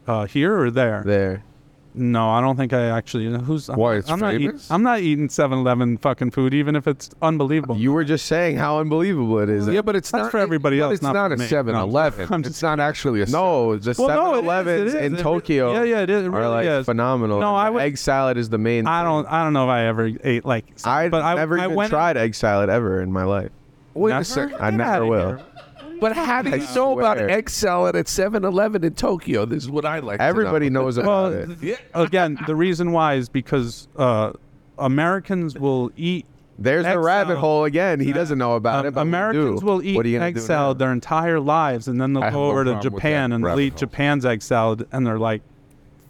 uh, 0.07 0.25
here 0.25 0.59
or 0.59 0.69
there? 0.71 1.03
There. 1.05 1.43
No, 1.95 2.29
I 2.29 2.41
don't 2.41 2.55
think 2.57 2.73
I 2.73 2.85
actually. 2.89 3.25
Who's 3.43 3.67
Why, 3.67 3.97
it's 3.97 4.09
I'm 4.09 4.19
not. 4.19 4.33
Eat, 4.33 4.47
famous? 4.47 4.71
I'm 4.71 4.81
not 4.83 4.99
eating 5.01 5.27
7-Eleven 5.27 5.97
fucking 5.97 6.31
food, 6.31 6.53
even 6.53 6.75
if 6.75 6.87
it's 6.87 7.09
unbelievable. 7.21 7.77
You 7.77 7.91
were 7.93 8.03
just 8.03 8.25
saying 8.25 8.57
how 8.57 8.79
unbelievable 8.79 9.39
it 9.39 9.49
is. 9.49 9.67
Yeah, 9.67 9.81
but 9.81 9.95
it's 9.95 10.09
That's 10.09 10.23
not 10.23 10.31
for 10.31 10.39
everybody 10.39 10.79
else, 10.79 10.93
It's 10.95 11.01
not 11.03 11.13
not, 11.13 11.31
a 11.31 11.35
7-Eleven. 11.35 12.27
No, 12.29 12.35
I'm 12.35 12.41
it's 12.43 12.61
not 12.61 12.79
actually 12.79 13.21
a. 13.21 13.27
No, 13.27 13.75
the 13.77 13.95
Well, 13.97 14.07
no, 14.07 14.33
it 14.35 14.39
is, 14.39 14.43
7-Elevens 14.43 14.93
it 14.93 14.97
is. 14.97 15.05
in 15.05 15.15
It 15.15 15.19
Tokyo 15.19 15.73
Yeah, 15.73 15.83
yeah, 15.83 16.01
it 16.01 16.09
is. 16.09 16.25
It 16.25 16.33
are 16.33 16.49
like 16.49 16.65
is. 16.65 16.85
phenomenal. 16.85 17.39
No, 17.39 17.55
I 17.55 17.69
would- 17.69 17.81
egg 17.83 17.97
salad 17.97 18.37
is 18.37 18.49
the 18.49 18.57
main. 18.57 18.87
I 18.87 19.03
don't. 19.03 19.27
I 19.27 19.43
don't 19.43 19.53
know 19.53 19.65
if 19.65 19.69
I 19.69 19.85
ever 19.85 20.09
ate 20.23 20.45
like. 20.45 20.65
I've 20.85 21.11
but 21.11 21.21
I 21.21 21.35
never 21.35 21.59
I 21.59 21.65
even 21.65 21.75
went 21.75 21.89
tried 21.91 22.17
egg 22.17 22.33
salad 22.33 22.69
ever 22.69 23.01
in 23.01 23.11
my 23.11 23.23
life. 23.23 23.51
Wait 23.93 24.09
Never? 24.09 24.21
a 24.21 24.25
second. 24.25 24.57
I 24.59 24.71
never 24.71 25.05
will. 25.05 25.27
here. 25.35 25.45
But 26.03 26.15
how 26.17 26.41
do 26.41 26.49
you 26.49 26.55
I 26.55 26.75
know 26.75 26.99
about 26.99 27.15
swear. 27.17 27.29
egg 27.29 27.49
salad 27.49 27.95
at 27.95 28.07
7-Eleven 28.07 28.83
in 28.83 28.93
Tokyo? 28.93 29.45
This 29.45 29.63
is 29.63 29.69
what 29.69 29.85
I 29.85 29.99
like. 29.99 30.17
to 30.19 30.23
know. 30.23 30.29
Everybody 30.29 30.69
knows 30.69 30.97
about 30.97 31.31
Well, 31.31 31.33
it. 31.33 31.59
th- 31.61 31.79
again, 31.93 32.37
the 32.45 32.55
reason 32.55 32.91
why 32.91 33.13
is 33.15 33.29
because 33.29 33.87
uh, 33.95 34.33
Americans 34.77 35.57
will 35.57 35.91
eat. 35.95 36.25
There's 36.59 36.85
the 36.85 36.99
rabbit 36.99 37.29
salad. 37.29 37.39
hole 37.39 37.63
again. 37.63 37.99
He 37.99 38.11
doesn't 38.13 38.37
know 38.37 38.55
about 38.55 38.83
uh, 38.85 38.89
it. 38.89 38.91
But 38.93 39.05
we 39.05 39.09
Americans 39.09 39.59
do. 39.61 39.65
will 39.65 39.81
eat 39.81 39.95
What 39.95 40.05
are 40.05 40.09
you 40.09 40.17
gonna 40.19 40.27
egg 40.29 40.39
salad 40.39 40.77
their 40.77 40.91
entire 40.91 41.39
lives, 41.39 41.87
and 41.87 41.99
then 41.99 42.13
they'll 42.13 42.21
I 42.23 42.25
have 42.27 42.33
go 42.33 42.45
no 42.45 42.51
over 42.51 42.63
to 42.65 42.79
Japan 42.81 43.31
and 43.31 43.43
they'll 43.43 43.59
eat 43.59 43.73
hole. 43.73 43.79
Japan's 43.79 44.25
egg 44.25 44.41
salad, 44.43 44.87
and 44.91 45.07
they're 45.07 45.17
like, 45.17 45.41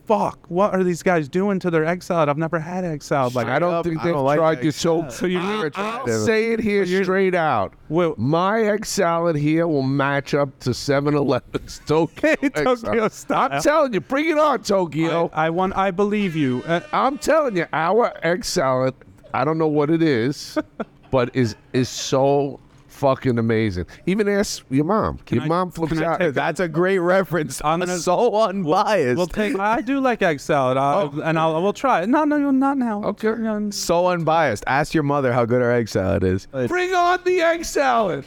"Fuck, 0.06 0.40
what 0.50 0.74
are 0.74 0.84
these 0.84 1.02
guys 1.02 1.30
doing 1.30 1.60
to 1.60 1.70
their 1.72 1.86
egg 1.86 2.04
salad? 2.04 2.28
I've 2.30 2.38
never 2.38 2.60
had 2.60 2.84
egg 2.84 3.02
salad 3.04 3.36
like 3.36 3.48
I 3.48 3.58
don't 3.60 3.74
up, 3.74 3.86
think 3.86 4.00
I 4.02 4.04
they've 4.06 4.14
don't 4.14 4.26
like 4.26 4.38
tried 4.38 4.58
egg 4.60 4.64
your 4.64 4.72
so. 4.74 5.00
salad. 5.02 5.12
So 5.14 5.26
you 5.28 5.40
I'll 5.40 6.06
to- 6.06 6.26
say 6.26 6.52
it 6.52 6.60
here 6.60 6.86
straight 7.04 7.36
out. 7.36 7.74
Well, 7.90 8.16
My 8.18 8.62
egg 8.64 8.86
salad 8.86 9.36
here 9.36 9.68
will 9.68 9.82
match 9.84 10.34
up 10.34 10.58
to 10.60 10.72
7-Eleven's 10.72 11.80
Tokyo. 11.86 12.30
egg 12.42 12.54
Tokyo 12.54 12.76
salad. 12.76 13.12
style. 13.14 13.50
I'm 13.52 13.62
telling 13.62 13.94
you, 13.94 14.02
bring 14.02 14.30
it 14.30 14.38
on, 14.38 14.62
Tokyo. 14.64 15.30
I, 15.34 15.46
I 15.46 15.50
want. 15.50 15.76
I 15.78 15.92
believe 15.92 16.36
you. 16.36 16.64
Uh, 16.66 16.82
I'm 16.92 17.18
telling 17.18 17.56
you, 17.58 17.66
our 17.74 18.12
egg 18.24 18.44
salad, 18.46 18.94
I 19.34 19.46
don't 19.46 19.58
know 19.58 19.68
what 19.68 19.90
it 19.90 20.02
is, 20.02 20.58
but 21.12 21.36
is 21.36 21.56
is 21.74 21.88
so 21.90 22.60
fucking 23.04 23.38
amazing. 23.38 23.86
Even 24.06 24.30
ask 24.30 24.64
your 24.70 24.86
mom. 24.86 25.20
your 25.30 25.44
I- 25.44 25.48
mom 25.48 25.72
flips 25.72 26.00
out. 26.00 26.20
take- 26.20 26.34
That's 26.34 26.60
a 26.62 26.68
great 26.70 27.00
reference. 27.00 27.62
I'm 27.64 27.74
I'm 27.74 27.80
gonna- 27.88 27.98
so 28.00 28.34
unbiased. 28.42 29.18
We'll 29.18 29.28
take. 29.28 29.60
I 29.60 29.82
do 29.82 30.00
like 30.00 30.22
egg 30.22 30.40
salad, 30.40 30.78
I, 30.78 31.02
oh. 31.02 31.22
and 31.24 31.38
I'll 31.38 31.62
we'll 31.62 31.74
try 31.74 32.04
it. 32.04 32.10
No, 32.10 32.24
no, 32.24 32.38
not 32.52 32.78
now. 32.78 33.04
Okay. 33.04 33.34
So 33.72 34.08
unbiased. 34.08 34.64
Ask 34.68 34.94
your 34.94 35.04
mother 35.04 35.34
how 35.34 35.44
good 35.46 35.62
her 35.62 35.72
egg 35.72 35.90
salad 35.90 36.24
is. 36.24 36.46
Bring 36.48 36.94
on 36.94 37.20
the 37.26 37.42
egg 37.42 37.66
salad. 37.66 38.24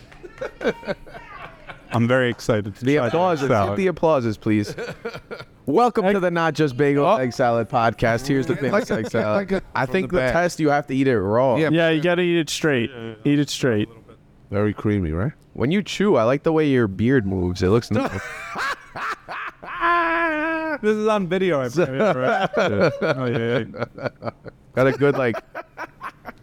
I'm 1.93 2.07
very 2.07 2.29
excited 2.29 2.75
to 2.77 2.85
The 2.85 2.97
try 2.97 3.07
applauses. 3.07 3.45
egg 3.45 3.49
Hit 3.51 3.55
salad. 3.57 3.79
the 3.79 3.87
applauses, 3.87 4.37
please. 4.37 4.75
Welcome 5.65 6.13
to 6.13 6.21
the 6.21 6.31
Not 6.31 6.53
Just 6.55 6.77
Bagel 6.77 7.07
oh. 7.07 7.17
Egg 7.17 7.33
Salad 7.33 7.69
podcast. 7.71 8.27
Here's 8.27 8.47
the 8.47 8.57
famous 8.57 8.91
egg 8.91 9.09
salad. 9.09 9.37
like 9.51 9.53
a- 9.53 9.67
I 9.75 9.87
think 9.87 10.11
the 10.11 10.17
the 10.19 10.33
test 10.33 10.61
you 10.61 10.69
have 10.69 10.87
to 10.89 10.95
eat 10.95 11.09
it 11.09 11.19
raw. 11.19 11.57
Yeah. 11.57 11.71
yeah, 11.73 11.89
you 11.91 12.03
got 12.03 12.17
to 12.17 12.23
eat 12.23 12.39
it 12.39 12.51
straight. 12.51 12.91
Eat 13.25 13.39
it 13.39 13.49
straight. 13.49 13.89
Very 14.51 14.73
creamy, 14.73 15.13
right? 15.13 15.33
When 15.55 15.71
you 15.71 15.83
chew, 15.83 16.17
I 16.17 16.25
like 16.25 16.43
the 16.43 16.53
way 16.53 16.69
your 16.69 16.87
beard 16.89 17.27
moves. 17.27 17.63
It 17.63 17.69
looks 17.69 17.91
nice. 17.91 18.21
This 20.83 20.95
is 20.95 21.07
on 21.07 21.27
video. 21.27 21.61
I 21.63 21.69
believe, 21.69 21.99
right? 22.17 22.51
Yeah. 22.57 22.91
Oh, 23.01 23.25
yeah, 23.25 23.65
yeah. 23.97 24.31
Got 24.75 24.87
a 24.87 24.93
good 24.93 25.17
like. 25.17 25.37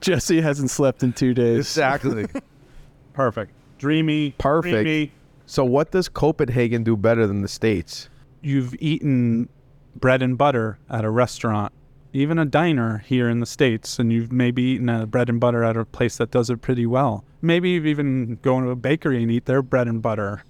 Jesse 0.01 0.41
hasn't 0.41 0.71
slept 0.71 1.03
in 1.03 1.13
two 1.13 1.33
days. 1.33 1.59
Exactly. 1.59 2.25
Perfect. 3.13 3.51
Dreamy. 3.77 4.31
Perfect. 4.39 4.73
creamy. 4.73 5.11
So 5.45 5.63
what 5.63 5.91
does 5.91 6.09
Copenhagen 6.09 6.83
do 6.83 6.97
better 6.97 7.27
than 7.27 7.41
the 7.41 7.47
states? 7.47 8.09
You've 8.41 8.73
eaten 8.79 9.49
bread 9.95 10.21
and 10.21 10.37
butter 10.37 10.79
at 10.89 11.05
a 11.05 11.09
restaurant, 11.09 11.71
even 12.13 12.37
a 12.37 12.45
diner 12.45 12.99
here 12.99 13.27
in 13.27 13.39
the 13.39 13.45
states, 13.45 13.97
and 13.97 14.13
you've 14.13 14.31
maybe 14.31 14.61
eaten 14.61 14.87
a 14.87 15.07
bread 15.07 15.29
and 15.29 15.39
butter 15.39 15.63
at 15.63 15.75
a 15.75 15.83
place 15.83 16.17
that 16.17 16.29
does 16.31 16.49
it 16.49 16.61
pretty 16.61 16.85
well. 16.85 17.25
Maybe 17.41 17.71
you've 17.71 17.87
even 17.87 18.37
gone 18.41 18.63
to 18.63 18.69
a 18.69 18.75
bakery 18.75 19.21
and 19.21 19.31
eat 19.31 19.45
their 19.45 19.63
bread 19.63 19.87
and 19.87 20.01
butter, 20.01 20.43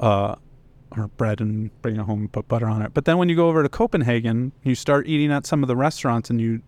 uh, 0.00 0.36
or 0.96 1.08
bread 1.08 1.40
and 1.40 1.70
bring 1.82 1.96
it 1.96 2.02
home 2.02 2.20
and 2.20 2.32
put 2.32 2.48
butter 2.48 2.66
on 2.66 2.80
it. 2.80 2.94
But 2.94 3.04
then 3.04 3.18
when 3.18 3.28
you 3.28 3.36
go 3.36 3.48
over 3.48 3.62
to 3.62 3.68
Copenhagen, 3.68 4.52
you 4.62 4.74
start 4.74 5.06
eating 5.06 5.30
at 5.30 5.46
some 5.46 5.62
of 5.62 5.68
the 5.68 5.76
restaurants 5.76 6.30
and 6.30 6.40
you 6.40 6.62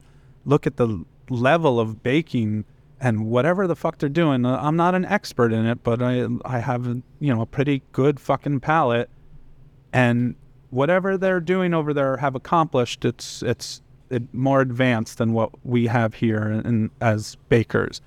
look 0.45 0.67
at 0.67 0.77
the 0.77 1.05
level 1.31 1.81
of 1.81 2.03
baking 2.03 2.65
and 3.01 3.27
whatever 3.27 3.67
the 3.67 3.77
fuck 3.77 3.99
they're 3.99 4.09
doing. 4.09 4.45
Uh, 4.45 4.59
I'm 4.61 4.77
not 4.77 4.95
an 4.95 5.05
expert 5.05 5.53
in 5.53 5.67
it, 5.67 5.83
but 5.83 6.03
I 6.03 6.27
I 6.45 6.61
have 6.61 6.87
you 6.87 7.35
know 7.35 7.41
a 7.41 7.47
pretty 7.47 7.83
good 7.93 8.21
fucking 8.21 8.61
palate, 8.61 9.11
and 9.93 10.35
whatever 10.71 11.17
they're 11.17 11.41
doing 11.41 11.75
over 11.75 11.93
there 11.93 12.19
have 12.19 12.35
accomplished, 12.35 13.05
it's 13.05 13.43
it's 13.43 13.83
more 14.33 14.61
advanced 14.61 15.19
than 15.19 15.33
what 15.33 15.51
we 15.65 15.87
have 15.87 16.15
here 16.15 16.51
in, 16.51 16.91
as 17.01 17.37
bakers. 17.49 18.01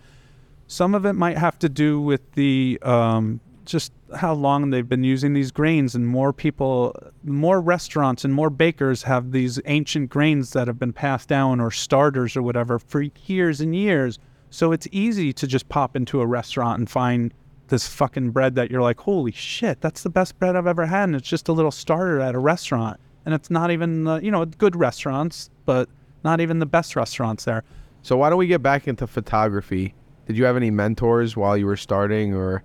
Some 0.67 0.93
of 0.93 1.05
it 1.05 1.13
might 1.13 1.37
have 1.37 1.57
to 1.59 1.69
do 1.69 1.99
with 1.99 2.21
the 2.33 2.79
um, 2.83 3.39
just 3.65 3.91
how 4.15 4.33
long 4.33 4.71
they've 4.71 4.89
been 4.89 5.03
using 5.03 5.33
these 5.33 5.51
grains, 5.51 5.93
and 5.93 6.07
more 6.07 6.33
people, 6.33 6.95
more 7.23 7.61
restaurants, 7.61 8.25
and 8.25 8.33
more 8.33 8.49
bakers 8.49 9.03
have 9.03 9.31
these 9.31 9.61
ancient 9.65 10.09
grains 10.09 10.51
that 10.53 10.67
have 10.67 10.79
been 10.79 10.93
passed 10.93 11.29
down 11.29 11.59
or 11.59 11.69
starters 11.69 12.35
or 12.35 12.41
whatever 12.41 12.79
for 12.79 13.05
years 13.25 13.61
and 13.61 13.75
years. 13.75 14.17
So 14.49 14.71
it's 14.71 14.87
easy 14.91 15.31
to 15.33 15.45
just 15.45 15.69
pop 15.69 15.95
into 15.95 16.21
a 16.21 16.25
restaurant 16.25 16.79
and 16.79 16.89
find 16.89 17.31
this 17.67 17.87
fucking 17.87 18.31
bread 18.31 18.55
that 18.55 18.71
you're 18.71 18.81
like, 18.81 18.99
holy 18.99 19.31
shit, 19.31 19.79
that's 19.79 20.01
the 20.01 20.09
best 20.09 20.39
bread 20.39 20.55
I've 20.55 20.65
ever 20.65 20.87
had, 20.87 21.03
and 21.03 21.15
it's 21.15 21.29
just 21.29 21.47
a 21.47 21.53
little 21.53 21.71
starter 21.71 22.19
at 22.19 22.33
a 22.33 22.39
restaurant, 22.39 22.99
and 23.25 23.35
it's 23.35 23.51
not 23.51 23.69
even 23.69 24.07
uh, 24.07 24.19
you 24.19 24.31
know 24.31 24.45
good 24.45 24.75
restaurants, 24.75 25.51
but 25.69 25.87
not 26.23 26.41
even 26.41 26.57
the 26.57 26.65
best 26.65 26.95
restaurants 26.95 27.45
there. 27.45 27.63
So 28.01 28.17
why 28.17 28.31
don't 28.31 28.39
we 28.39 28.47
get 28.47 28.63
back 28.63 28.87
into 28.87 29.05
photography? 29.05 29.93
Did 30.25 30.35
you 30.35 30.45
have 30.45 30.57
any 30.57 30.71
mentors 30.71 31.37
while 31.37 31.55
you 31.55 31.67
were 31.67 31.77
starting 31.77 32.33
or 32.33 32.63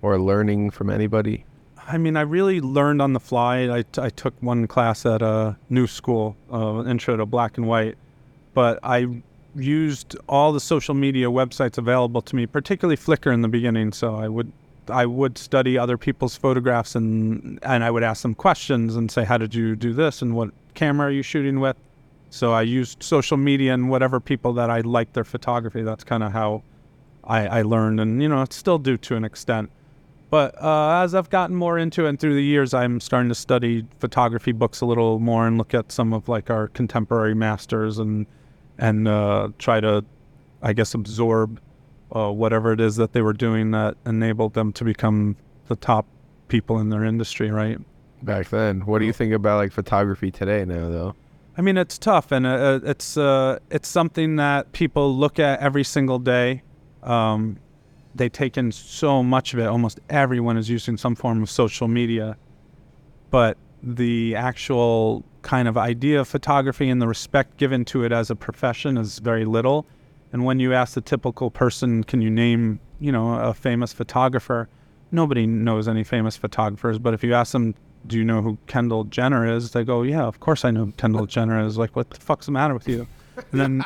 or 0.00 0.18
learning 0.18 0.70
from 0.70 0.88
anybody? 0.88 1.44
I 1.86 1.98
mean, 1.98 2.16
I 2.16 2.22
really 2.22 2.62
learned 2.62 3.02
on 3.02 3.12
the 3.12 3.20
fly. 3.20 3.68
I, 3.68 3.84
I 3.98 4.08
took 4.08 4.32
one 4.42 4.66
class 4.66 5.04
at 5.04 5.20
a 5.20 5.58
new 5.68 5.86
school, 5.86 6.34
uh, 6.50 6.82
intro 6.86 7.18
to 7.18 7.26
black 7.26 7.58
and 7.58 7.68
white, 7.68 7.98
but 8.54 8.78
I 8.82 9.22
used 9.54 10.16
all 10.26 10.50
the 10.54 10.60
social 10.60 10.94
media 10.94 11.26
websites 11.26 11.76
available 11.76 12.22
to 12.22 12.34
me, 12.36 12.46
particularly 12.46 12.96
Flickr 12.96 13.34
in 13.34 13.42
the 13.42 13.48
beginning. 13.48 13.92
So 13.92 14.16
I 14.16 14.28
would 14.28 14.50
I 14.88 15.04
would 15.04 15.36
study 15.36 15.76
other 15.76 15.98
people's 15.98 16.36
photographs 16.36 16.94
and 16.94 17.58
and 17.62 17.84
I 17.84 17.90
would 17.90 18.02
ask 18.02 18.22
them 18.22 18.34
questions 18.34 18.96
and 18.96 19.10
say, 19.10 19.24
how 19.24 19.36
did 19.36 19.54
you 19.54 19.76
do 19.76 19.92
this 19.92 20.22
and 20.22 20.34
what 20.34 20.52
camera 20.72 21.08
are 21.08 21.10
you 21.10 21.22
shooting 21.22 21.60
with? 21.60 21.76
So 22.30 22.52
I 22.52 22.62
used 22.62 23.02
social 23.02 23.36
media 23.36 23.72
and 23.72 23.88
whatever 23.88 24.20
people 24.20 24.52
that 24.54 24.70
I 24.70 24.80
liked 24.80 25.14
their 25.14 25.24
photography. 25.24 25.82
That's 25.82 26.04
kind 26.04 26.22
of 26.22 26.32
how 26.32 26.62
I, 27.24 27.46
I 27.46 27.62
learned, 27.62 28.00
and 28.00 28.22
you 28.22 28.28
know, 28.28 28.42
it's 28.42 28.56
still 28.56 28.78
do 28.78 28.96
to 28.96 29.16
an 29.16 29.24
extent. 29.24 29.70
But 30.28 30.60
uh, 30.60 31.02
as 31.02 31.14
I've 31.14 31.30
gotten 31.30 31.54
more 31.54 31.78
into 31.78 32.06
it 32.06 32.08
and 32.08 32.20
through 32.20 32.34
the 32.34 32.42
years, 32.42 32.74
I'm 32.74 33.00
starting 33.00 33.28
to 33.28 33.34
study 33.34 33.86
photography 34.00 34.52
books 34.52 34.80
a 34.80 34.86
little 34.86 35.20
more 35.20 35.46
and 35.46 35.56
look 35.56 35.72
at 35.72 35.92
some 35.92 36.12
of 36.12 36.28
like 36.28 36.50
our 36.50 36.68
contemporary 36.68 37.34
masters 37.34 37.98
and 37.98 38.26
and 38.78 39.08
uh, 39.08 39.48
try 39.58 39.80
to, 39.80 40.04
I 40.62 40.72
guess, 40.72 40.94
absorb 40.94 41.60
uh, 42.14 42.30
whatever 42.30 42.72
it 42.72 42.80
is 42.80 42.96
that 42.96 43.12
they 43.12 43.22
were 43.22 43.32
doing 43.32 43.70
that 43.70 43.96
enabled 44.04 44.54
them 44.54 44.72
to 44.74 44.84
become 44.84 45.36
the 45.68 45.76
top 45.76 46.06
people 46.48 46.78
in 46.78 46.90
their 46.90 47.04
industry, 47.04 47.50
right? 47.50 47.78
Back 48.22 48.48
then, 48.50 48.80
what 48.80 48.98
do 48.98 49.06
you 49.06 49.12
think 49.12 49.32
about 49.32 49.56
like 49.56 49.72
photography 49.72 50.30
today 50.30 50.64
now 50.64 50.90
though? 50.90 51.14
I 51.58 51.62
mean, 51.62 51.78
it's 51.78 51.96
tough, 51.96 52.32
and 52.32 52.46
uh, 52.46 52.80
it's 52.84 53.16
uh, 53.16 53.58
it's 53.70 53.88
something 53.88 54.36
that 54.36 54.72
people 54.72 55.16
look 55.16 55.38
at 55.38 55.60
every 55.60 55.84
single 55.84 56.18
day. 56.18 56.62
Um, 57.02 57.58
they 58.14 58.28
take 58.28 58.58
in 58.58 58.72
so 58.72 59.22
much 59.22 59.54
of 59.54 59.60
it. 59.60 59.66
Almost 59.66 60.00
everyone 60.10 60.58
is 60.58 60.68
using 60.68 60.96
some 60.96 61.14
form 61.14 61.42
of 61.42 61.50
social 61.50 61.88
media, 61.88 62.36
but 63.30 63.56
the 63.82 64.34
actual 64.36 65.24
kind 65.42 65.68
of 65.68 65.78
idea 65.78 66.20
of 66.20 66.28
photography 66.28 66.90
and 66.90 67.00
the 67.00 67.06
respect 67.06 67.56
given 67.56 67.84
to 67.86 68.04
it 68.04 68.12
as 68.12 68.30
a 68.30 68.36
profession 68.36 68.98
is 68.98 69.18
very 69.18 69.44
little. 69.44 69.86
And 70.32 70.44
when 70.44 70.60
you 70.60 70.74
ask 70.74 70.94
the 70.94 71.00
typical 71.00 71.50
person, 71.50 72.04
can 72.04 72.20
you 72.20 72.30
name, 72.30 72.80
you 72.98 73.12
know, 73.12 73.34
a 73.34 73.54
famous 73.54 73.92
photographer? 73.92 74.68
Nobody 75.12 75.46
knows 75.46 75.88
any 75.88 76.04
famous 76.04 76.36
photographers. 76.36 76.98
But 76.98 77.14
if 77.14 77.22
you 77.22 77.32
ask 77.32 77.52
them, 77.52 77.74
do 78.06 78.18
you 78.18 78.24
know 78.24 78.42
who 78.42 78.58
Kendall 78.66 79.04
Jenner 79.04 79.46
is? 79.46 79.72
They 79.72 79.84
go, 79.84 80.02
yeah, 80.02 80.22
of 80.22 80.40
course 80.40 80.64
I 80.64 80.70
know 80.70 80.86
who 80.86 80.92
Kendall 80.92 81.26
Jenner 81.34 81.64
is. 81.64 81.78
Like, 81.78 81.96
what 81.96 82.10
the 82.10 82.20
fuck's 82.20 82.46
the 82.46 82.52
matter 82.52 82.74
with 82.74 82.88
you? 82.88 83.06
And 83.52 83.60
then, 83.60 83.84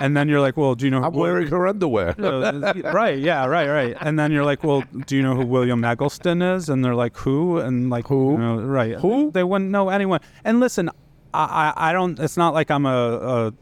and 0.00 0.16
then 0.16 0.28
you're 0.28 0.40
like, 0.40 0.56
well, 0.56 0.74
do 0.74 0.84
you 0.84 0.90
know? 0.90 1.02
I'm 1.02 1.12
wearing 1.12 1.48
her 1.48 1.66
underwear. 1.66 2.14
Right, 2.92 3.18
yeah, 3.18 3.46
right, 3.46 3.68
right. 3.68 3.96
And 4.00 4.18
then 4.18 4.32
you're 4.32 4.44
like, 4.44 4.64
well, 4.64 4.82
do 5.06 5.16
you 5.16 5.22
know 5.22 5.34
who 5.34 5.46
William 5.46 5.84
Eggleston 5.84 6.42
is? 6.42 6.68
And 6.68 6.84
they're 6.84 6.94
like, 6.94 7.16
who? 7.16 7.58
And 7.58 7.90
like, 7.90 8.08
Who? 8.08 8.32
You 8.32 8.38
know, 8.38 8.60
right. 8.60 8.94
Who? 8.96 9.30
They 9.30 9.44
wouldn't 9.44 9.70
know 9.70 9.88
anyone. 9.88 10.20
And 10.44 10.60
listen, 10.60 10.88
I, 11.32 11.72
I, 11.76 11.90
I 11.90 11.92
don't, 11.92 12.18
it's 12.18 12.36
not 12.36 12.54
like 12.54 12.70
I'm 12.70 12.86
a, 12.86 12.90
a, 12.90 13.54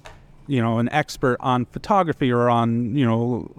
you 0.46 0.62
know, 0.62 0.78
an 0.78 0.88
expert 0.90 1.36
on 1.40 1.66
photography 1.66 2.32
or 2.32 2.48
on, 2.48 2.94
you 2.96 3.04
know, 3.04 3.50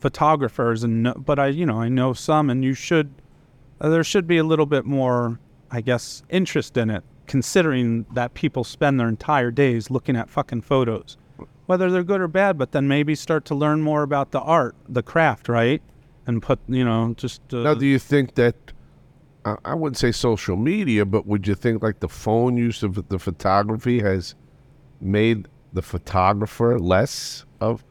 photographers. 0.00 0.84
And, 0.84 1.12
but 1.24 1.38
I, 1.38 1.48
you 1.48 1.66
know, 1.66 1.80
I 1.80 1.88
know 1.88 2.12
some 2.12 2.50
and 2.50 2.64
you 2.64 2.74
should, 2.74 3.14
uh, 3.80 3.88
there 3.88 4.04
should 4.04 4.26
be 4.26 4.38
a 4.38 4.44
little 4.44 4.66
bit 4.66 4.84
more, 4.84 5.38
I 5.74 5.80
guess, 5.80 6.22
interest 6.30 6.76
in 6.76 6.88
it, 6.90 7.02
considering 7.26 8.06
that 8.14 8.34
people 8.34 8.62
spend 8.64 8.98
their 9.00 9.08
entire 9.08 9.50
days 9.50 9.90
looking 9.90 10.16
at 10.16 10.30
fucking 10.30 10.62
photos 10.62 11.16
whether 11.66 11.90
they're 11.90 12.04
good 12.04 12.20
or 12.20 12.28
bad, 12.28 12.58
but 12.58 12.72
then 12.72 12.86
maybe 12.86 13.14
start 13.14 13.46
to 13.46 13.54
learn 13.54 13.80
more 13.80 14.02
about 14.02 14.32
the 14.32 14.40
art, 14.40 14.76
the 14.86 15.02
craft, 15.02 15.48
right? 15.48 15.80
And 16.26 16.42
put, 16.42 16.58
you 16.68 16.84
know, 16.84 17.14
just 17.16 17.40
uh, 17.54 17.62
Now, 17.62 17.72
do 17.72 17.86
you 17.86 17.98
think 17.98 18.34
that 18.34 18.54
I 19.46 19.56
I 19.64 19.74
wouldn't 19.74 19.96
say 19.96 20.12
social 20.12 20.56
media, 20.56 21.06
but 21.06 21.26
would 21.26 21.48
you 21.48 21.54
think 21.54 21.82
like 21.82 22.00
the 22.00 22.08
phone 22.08 22.58
use 22.58 22.82
of 22.82 23.08
the 23.08 23.18
photography 23.18 24.00
has 24.00 24.34
made 25.00 25.48
the 25.72 25.80
photographer 25.80 26.78
less 26.78 27.46
of, 27.62 27.82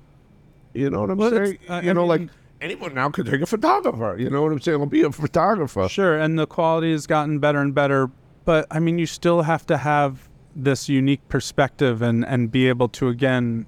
you 0.76 0.92
know 0.92 1.02
what 1.02 1.10
I'm 1.10 1.18
Well, 1.18 1.32
saying? 1.32 1.58
I- 1.68 1.82
you 1.82 1.90
I 1.90 1.94
know, 1.94 2.06
like 2.06 2.22
mean- 2.22 2.30
anyone 2.64 2.94
now 2.94 3.10
could 3.10 3.26
take 3.26 3.42
a 3.42 3.46
photographer. 3.46 4.16
You 4.18 4.30
know 4.30 4.42
what 4.42 4.52
I'm 4.52 4.62
saying? 4.62 4.80
I'll 4.80 4.88
be 4.88 5.04
a 5.04 5.12
photographer. 5.12 5.88
sure, 5.90 6.18
and 6.18 6.40
the 6.40 6.48
quality 6.48 6.92
has 6.92 7.06
gotten 7.06 7.40
better 7.40 7.60
and 7.60 7.76
better, 7.76 8.10
but 8.46 8.66
I 8.72 8.80
mean, 8.80 8.98
you 8.98 9.06
still 9.06 9.44
have 9.44 9.66
to 9.68 9.78
have 9.78 10.30
this 10.56 10.88
unique 10.88 11.28
perspective 11.30 12.02
and 12.02 12.26
and 12.26 12.52
be 12.52 12.68
able 12.70 12.88
to 12.88 13.10
again, 13.10 13.66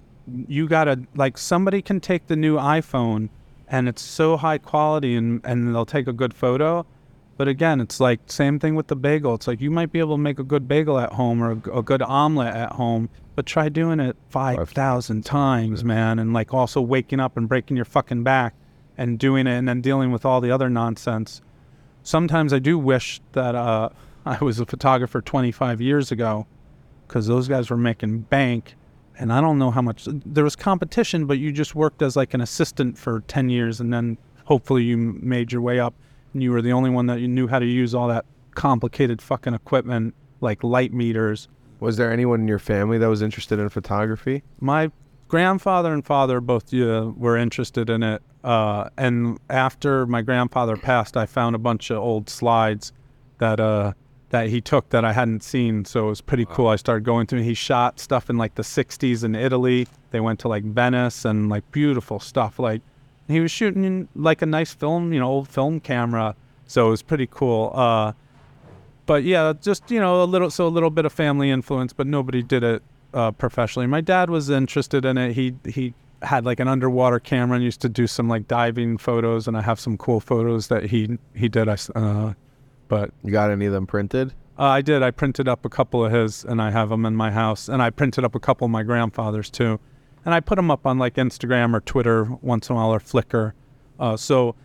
you 0.48 0.68
gotta 0.68 1.02
like 1.16 1.38
somebody 1.38 1.82
can 1.82 2.00
take 2.00 2.28
the 2.28 2.36
new 2.36 2.58
iPhone 2.58 3.30
and 3.68 3.90
it's 3.90 4.02
so 4.02 4.38
high 4.38 4.58
quality 4.58 5.16
and 5.16 5.42
and 5.44 5.76
they'll 5.76 5.86
take 5.86 6.08
a 6.08 6.14
good 6.14 6.34
photo. 6.34 6.86
But 7.38 7.50
again, 7.50 7.82
it's 7.82 8.00
like 8.00 8.22
same 8.28 8.60
thing 8.60 8.76
with 8.76 8.88
the 8.88 8.96
bagel. 8.96 9.36
It's 9.36 9.48
like 9.48 9.60
you 9.60 9.70
might 9.70 9.92
be 9.92 10.00
able 10.00 10.16
to 10.16 10.22
make 10.22 10.40
a 10.40 10.44
good 10.44 10.70
bagel 10.70 10.98
at 10.98 11.12
home 11.12 11.44
or 11.44 11.52
a 11.52 11.84
good 11.84 12.02
omelet 12.02 12.56
at 12.56 12.72
home, 12.74 13.10
but 13.36 13.46
try 13.46 13.68
doing 13.68 14.00
it 14.00 14.16
five 14.30 14.70
thousand 14.70 15.26
times, 15.26 15.84
man, 15.84 16.18
and 16.20 16.34
like 16.34 16.54
also 16.54 16.80
waking 16.80 17.20
up 17.20 17.36
and 17.36 17.50
breaking 17.50 17.76
your 17.76 17.86
fucking 17.86 18.24
back 18.24 18.54
and 18.98 19.20
doing 19.20 19.48
it 19.48 19.58
and 19.58 19.68
then 19.68 19.82
dealing 19.82 20.12
with 20.12 20.26
all 20.26 20.42
the 20.42 20.52
other 20.52 20.70
nonsense. 20.70 21.42
Sometimes 22.04 22.54
I 22.54 22.60
do 22.60 22.78
wish 22.78 23.22
that 23.34 23.56
uh, 23.56 23.90
I 24.26 24.38
was 24.44 24.60
a 24.60 24.66
photographer 24.66 25.22
25 25.22 25.82
years 25.82 26.12
ago, 26.12 26.48
because 27.08 27.28
those 27.28 27.48
guys 27.48 27.70
were 27.70 27.78
making 27.78 28.22
bank, 28.22 28.76
and 29.18 29.32
I 29.32 29.42
don't 29.42 29.60
know 29.60 29.72
how 29.72 29.82
much 29.82 30.08
there 30.26 30.44
was 30.44 30.56
competition, 30.56 31.26
but 31.26 31.38
you 31.38 31.52
just 31.52 31.76
worked 31.76 32.02
as 32.02 32.16
like 32.16 32.34
an 32.34 32.42
assistant 32.42 32.98
for 32.98 33.22
10 33.22 33.50
years, 33.50 33.80
and 33.80 33.94
then 33.94 34.18
hopefully 34.46 34.84
you 34.84 34.98
made 34.98 35.52
your 35.52 35.62
way 35.62 35.80
up, 35.80 35.94
and 36.34 36.42
you 36.42 36.52
were 36.52 36.62
the 36.62 36.72
only 36.72 36.90
one 36.90 37.06
that 37.08 37.20
you 37.20 37.28
knew 37.28 37.48
how 37.48 37.60
to 37.60 37.66
use 37.66 37.94
all 37.94 38.08
that 38.08 38.26
complicated 38.56 39.22
fucking 39.22 39.54
equipment 39.54 40.16
like 40.42 40.64
light 40.64 40.94
meters. 40.94 41.48
Was 41.80 41.98
there 41.98 42.12
anyone 42.12 42.42
in 42.42 42.48
your 42.48 42.60
family 42.60 42.98
that 42.98 43.08
was 43.08 43.22
interested 43.22 43.60
in 43.60 43.70
photography? 43.70 44.44
my 44.60 44.92
grandfather 45.28 45.94
and 45.94 46.06
father 46.06 46.40
both 46.40 46.74
uh, 46.74 47.12
were 47.16 47.38
interested 47.38 47.90
in 47.90 48.04
it. 48.04 48.22
Uh, 48.46 48.90
and 48.96 49.40
after 49.50 50.06
my 50.06 50.22
grandfather 50.22 50.78
passed, 50.78 51.18
I 51.18 51.26
found 51.26 51.56
a 51.56 51.58
bunch 51.58 51.90
of 51.90 51.98
old 51.98 52.30
slides 52.30 52.94
that 53.40 53.60
uh, 53.60 53.94
that 54.30 54.50
he 54.50 54.62
took 54.62 54.90
that 54.90 55.04
I 55.04 55.14
hadn't 55.14 55.42
seen. 55.42 55.84
So 55.84 56.06
it 56.06 56.10
was 56.10 56.22
pretty 56.22 56.46
cool. 56.46 56.68
I 56.68 56.76
started 56.76 57.04
going 57.04 57.26
through. 57.26 57.42
He 57.42 57.56
shot 57.56 58.00
stuff 58.00 58.30
in 58.30 58.38
like 58.38 58.54
the 58.54 58.62
'60s 58.62 59.24
in 59.24 59.34
Italy. 59.34 59.88
They 60.12 60.20
went 60.20 60.40
to 60.42 60.48
like 60.48 60.64
Venice 60.64 61.26
and 61.26 61.50
like 61.50 61.70
beautiful 61.72 62.20
stuff. 62.20 62.60
Like 62.60 62.84
he 63.28 63.40
was 63.40 63.50
shooting 63.50 64.08
like 64.16 64.44
a 64.44 64.46
nice 64.46 64.76
film, 64.76 65.12
you 65.12 65.20
know, 65.20 65.28
old 65.28 65.50
film 65.50 65.80
camera. 65.80 66.36
So 66.68 66.86
it 66.86 66.92
was 66.92 67.02
pretty 67.02 67.28
cool. 67.28 67.72
Uh, 67.74 68.14
but 69.08 69.24
yeah, 69.24 69.54
just 69.60 69.90
you 69.90 70.00
know, 70.00 70.22
a 70.22 70.26
little 70.26 70.52
so 70.52 70.68
a 70.68 70.70
little 70.70 70.92
bit 70.92 71.06
of 71.06 71.14
family 71.14 71.50
influence, 71.50 71.94
but 71.94 72.06
nobody 72.06 72.44
did 72.44 72.62
it 72.62 72.84
uh, 73.12 73.32
professionally. 73.32 73.88
My 73.88 74.02
dad 74.02 74.30
was 74.30 74.52
interested 74.52 75.04
in 75.04 75.18
it. 75.18 75.34
He 75.34 75.56
he 75.66 75.96
had 76.26 76.46
like 76.46 76.60
an 76.60 76.68
underwater 76.68 77.20
camera 77.20 77.56
and 77.56 77.64
used 77.64 77.82
to 77.82 77.90
do 77.90 78.08
some 78.08 78.28
like 78.28 78.48
diving 78.48 78.98
photos, 78.98 79.48
and 79.48 79.56
I 79.58 79.62
have 79.62 79.80
some 79.80 79.98
cool 79.98 80.20
photos 80.20 80.68
that 80.68 80.84
he 80.86 81.18
he 81.34 81.48
did. 81.50 81.70
I 81.70 81.74
s- 81.74 81.90
uh, 81.96 82.34
but 82.88 83.12
You 83.24 83.32
got 83.32 83.50
any 83.52 83.66
of 83.66 83.74
them 83.74 83.88
printed? 83.88 84.34
uh, 84.60 84.64
I 84.64 84.82
did. 84.82 85.02
I 85.04 85.12
printed 85.12 85.48
up 85.48 85.66
a 85.66 85.70
couple 85.70 86.06
of 86.06 86.12
his, 86.12 86.44
and 86.46 86.62
I 86.62 86.72
have 86.72 86.90
them 86.90 87.06
in 87.06 87.16
my 87.16 87.32
house. 87.32 87.68
And 87.70 87.82
I 87.82 87.90
printed 87.90 88.24
up 88.24 88.36
a 88.36 88.40
couple 88.40 88.66
of 88.66 88.72
my 88.72 88.84
grandfather's 88.84 89.50
too, 89.50 89.80
and 90.26 90.34
I 90.34 90.40
put 90.40 90.56
them 90.58 90.70
up 90.72 90.86
on 90.86 90.98
like 91.00 91.16
Instagram 91.16 91.74
or 91.74 91.80
Twitter 91.82 92.26
once 92.42 92.70
in 92.70 92.74
a 92.74 92.78
while 92.78 92.94
or 92.94 93.00
Flickr. 93.00 93.54
Uh, 94.00 94.16
so 94.18 94.56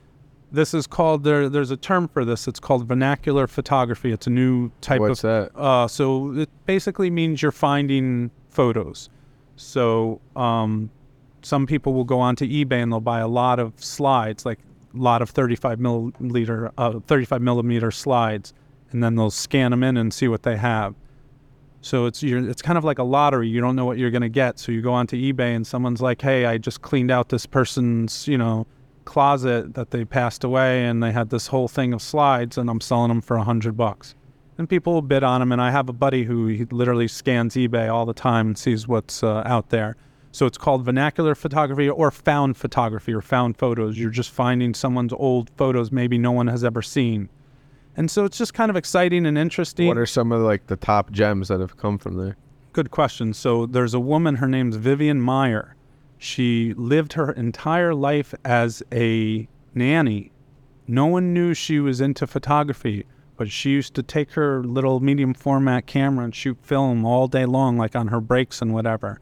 this 0.52 0.74
is 0.74 0.86
called 0.86 1.22
there. 1.24 1.48
There's 1.48 1.70
a 1.70 1.76
term 1.76 2.08
for 2.08 2.24
this. 2.24 2.48
It's 2.48 2.58
called 2.60 2.86
vernacular 2.88 3.46
photography. 3.46 4.10
It's 4.12 4.26
a 4.26 4.30
new 4.30 4.70
type 4.80 5.00
What's 5.00 5.22
of. 5.24 5.52
that? 5.54 5.58
Uh, 5.60 5.86
so 5.88 6.32
it 6.32 6.48
basically 6.66 7.10
means 7.10 7.40
you're 7.42 7.52
finding 7.52 8.30
photos. 8.48 9.08
So 9.56 10.20
um, 10.36 10.90
some 11.42 11.66
people 11.66 11.92
will 11.92 12.04
go 12.04 12.20
onto 12.20 12.46
eBay 12.46 12.82
and 12.82 12.92
they'll 12.92 13.00
buy 13.00 13.20
a 13.20 13.28
lot 13.28 13.58
of 13.58 13.72
slides, 13.82 14.44
like 14.44 14.58
a 14.94 14.98
lot 14.98 15.22
of 15.22 15.30
35 15.30 15.78
milliliter, 15.78 16.70
uh, 16.78 17.00
35 17.00 17.42
millimeter 17.42 17.90
slides, 17.90 18.52
and 18.90 19.02
then 19.02 19.16
they'll 19.16 19.30
scan 19.30 19.70
them 19.70 19.82
in 19.82 19.96
and 19.96 20.12
see 20.12 20.28
what 20.28 20.42
they 20.42 20.56
have. 20.56 20.94
So 21.82 22.06
it's 22.06 22.22
it's 22.22 22.60
kind 22.60 22.76
of 22.76 22.84
like 22.84 22.98
a 22.98 23.02
lottery. 23.02 23.48
You 23.48 23.60
don't 23.60 23.74
know 23.74 23.86
what 23.86 23.96
you're 23.96 24.10
going 24.10 24.22
to 24.22 24.28
get. 24.28 24.58
So 24.58 24.70
you 24.70 24.82
go 24.82 24.92
onto 24.92 25.16
eBay 25.16 25.56
and 25.56 25.66
someone's 25.66 26.02
like, 26.02 26.20
"Hey, 26.20 26.44
I 26.44 26.58
just 26.58 26.82
cleaned 26.82 27.10
out 27.10 27.30
this 27.30 27.46
person's, 27.46 28.28
you 28.28 28.36
know, 28.36 28.66
closet 29.06 29.74
that 29.74 29.90
they 29.90 30.04
passed 30.04 30.44
away 30.44 30.84
and 30.84 31.02
they 31.02 31.12
had 31.12 31.30
this 31.30 31.46
whole 31.46 31.68
thing 31.68 31.94
of 31.94 32.02
slides 32.02 32.58
and 32.58 32.68
I'm 32.68 32.80
selling 32.80 33.08
them 33.08 33.22
for 33.22 33.36
a 33.36 33.40
100 33.40 33.76
bucks." 33.76 34.14
And 34.58 34.68
people 34.68 34.92
will 34.92 35.02
bid 35.02 35.22
on 35.22 35.40
them 35.40 35.52
and 35.52 35.62
I 35.62 35.70
have 35.70 35.88
a 35.88 35.94
buddy 35.94 36.24
who 36.24 36.48
he 36.48 36.66
literally 36.66 37.08
scans 37.08 37.54
eBay 37.54 37.90
all 37.90 38.04
the 38.04 38.12
time 38.12 38.48
and 38.48 38.58
sees 38.58 38.86
what's 38.86 39.22
uh, 39.22 39.42
out 39.46 39.70
there. 39.70 39.96
So 40.32 40.46
it's 40.46 40.58
called 40.58 40.84
vernacular 40.84 41.34
photography 41.34 41.88
or 41.88 42.10
found 42.10 42.56
photography 42.56 43.12
or 43.12 43.20
found 43.20 43.56
photos. 43.56 43.98
You're 43.98 44.10
just 44.10 44.30
finding 44.30 44.74
someone's 44.74 45.12
old 45.12 45.50
photos 45.56 45.90
maybe 45.90 46.18
no 46.18 46.32
one 46.32 46.46
has 46.46 46.62
ever 46.62 46.82
seen. 46.82 47.28
And 47.96 48.10
so 48.10 48.24
it's 48.24 48.38
just 48.38 48.54
kind 48.54 48.70
of 48.70 48.76
exciting 48.76 49.26
and 49.26 49.36
interesting. 49.36 49.88
What 49.88 49.98
are 49.98 50.06
some 50.06 50.30
of 50.30 50.40
like 50.42 50.68
the 50.68 50.76
top 50.76 51.10
gems 51.10 51.48
that 51.48 51.60
have 51.60 51.76
come 51.76 51.98
from 51.98 52.16
there? 52.16 52.36
Good 52.72 52.92
question. 52.92 53.34
So 53.34 53.66
there's 53.66 53.94
a 53.94 54.00
woman, 54.00 54.36
her 54.36 54.46
name's 54.46 54.76
Vivian 54.76 55.20
Maier. 55.20 55.72
She 56.18 56.74
lived 56.74 57.14
her 57.14 57.32
entire 57.32 57.94
life 57.94 58.32
as 58.44 58.82
a 58.92 59.48
nanny. 59.74 60.30
No 60.86 61.06
one 61.06 61.34
knew 61.34 61.54
she 61.54 61.80
was 61.80 62.00
into 62.00 62.26
photography, 62.26 63.06
but 63.36 63.50
she 63.50 63.70
used 63.70 63.94
to 63.94 64.02
take 64.02 64.32
her 64.32 64.62
little 64.62 65.00
medium 65.00 65.34
format 65.34 65.86
camera 65.86 66.24
and 66.24 66.34
shoot 66.34 66.58
film 66.62 67.04
all 67.04 67.26
day 67.26 67.46
long, 67.46 67.76
like 67.76 67.96
on 67.96 68.08
her 68.08 68.20
breaks 68.20 68.62
and 68.62 68.72
whatever. 68.72 69.20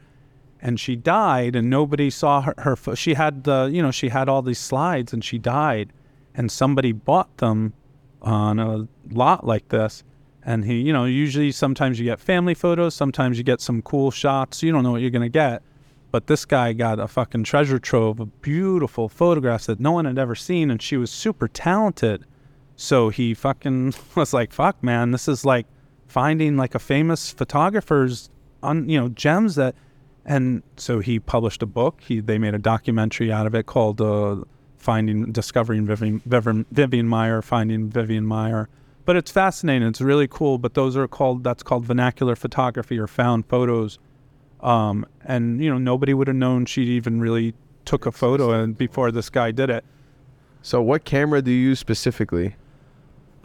And 0.61 0.81
she 0.81 0.97
died, 0.97 1.55
and 1.55 1.71
nobody 1.71 2.11
saw 2.11 2.43
her. 2.43 2.55
her 2.59 2.97
she 2.97 3.15
had 3.15 3.45
the, 3.45 3.71
you 3.73 3.81
know, 3.81 3.93
she 3.93 4.09
had 4.09 4.29
all 4.29 4.43
these 4.43 4.59
slides, 4.59 5.13
and 5.13 5.25
she 5.25 5.39
died, 5.39 5.93
and 6.35 6.51
somebody 6.51 6.93
bought 6.93 7.37
them 7.37 7.75
on 8.23 8.59
a 8.59 8.89
lot 9.11 9.47
like 9.47 9.69
this. 9.69 10.05
And 10.43 10.65
he, 10.65 10.81
you 10.81 10.93
know, 10.93 11.05
usually 11.05 11.53
sometimes 11.53 11.99
you 11.99 12.05
get 12.05 12.21
family 12.21 12.55
photos, 12.55 12.95
sometimes 12.95 13.37
you 13.37 13.45
get 13.45 13.61
some 13.61 13.83
cool 13.83 14.11
shots. 14.11 14.63
You 14.63 14.73
don't 14.73 14.83
know 14.83 14.93
what 14.93 15.03
you're 15.03 15.11
going 15.11 15.23
to 15.23 15.29
get. 15.29 15.63
But 16.11 16.27
this 16.27 16.47
guy 16.47 16.73
got 16.73 16.99
a 16.99 17.07
fucking 17.07 17.45
treasure 17.45 17.79
trove 17.79 18.19
of 18.19 18.41
beautiful 18.41 19.11
photographs 19.11 19.67
that 19.67 19.79
no 19.79 19.93
one 19.93 20.07
had 20.07 20.19
ever 20.19 20.35
seen. 20.35 20.71
And 20.71 20.81
she 20.81 20.97
was 20.97 21.11
super 21.11 21.49
talented. 21.49 22.25
So 22.77 23.11
he 23.11 23.35
fucking 23.35 23.93
was 24.15 24.33
like, 24.33 24.53
fuck, 24.53 24.83
man, 24.83 25.11
this 25.11 25.29
is 25.29 25.45
like 25.45 25.67
finding 26.07 26.57
like 26.57 26.75
a 26.75 26.79
famous 26.79 27.31
photographer's, 27.31 28.31
on, 28.63 28.89
you 28.89 28.99
know, 28.99 29.09
gems 29.11 29.55
that. 29.57 29.75
And 30.25 30.63
so 30.77 31.01
he 31.01 31.19
published 31.19 31.63
a 31.63 31.67
book. 31.67 32.03
He, 32.03 32.21
they 32.21 32.39
made 32.39 32.55
a 32.55 32.59
documentary 32.59 33.33
out 33.33 33.47
of 33.47 33.55
it 33.55 33.67
called 33.67 34.01
uh, 34.01 34.45
Finding, 34.77 35.33
Discovering 35.33 35.87
Vivian, 35.87 36.21
Vivian, 36.27 36.67
Vivian 36.71 37.09
Maier, 37.09 37.43
Finding 37.43 37.89
Vivian 37.89 38.27
Maier 38.27 38.67
but 39.09 39.17
it's 39.17 39.31
fascinating. 39.31 39.89
It's 39.89 40.03
really 40.03 40.29
cool. 40.29 40.59
But 40.59 40.75
those 40.75 40.95
are 40.95 41.09
called 41.09 41.43
that's 41.43 41.63
called 41.63 41.87
vernacular 41.87 42.37
photography 42.37 42.99
or 42.99 43.07
found 43.07 43.47
photos. 43.47 43.99
Um, 44.61 45.07
and 45.25 45.65
you 45.65 45.71
know 45.71 45.79
nobody 45.79 46.13
would 46.13 46.27
have 46.27 46.37
known 46.37 46.67
she 46.67 46.83
even 46.89 47.19
really 47.19 47.55
took 47.87 48.05
a 48.05 48.13
photo 48.13 48.51
and 48.51 48.77
before 48.77 49.11
this 49.11 49.31
guy 49.31 49.51
did 49.51 49.71
it. 49.71 49.83
So 50.61 50.83
what 50.83 51.07
camera 51.07 51.41
do 51.41 51.51
you 51.51 51.71
use 51.71 51.79
specifically? 51.79 52.57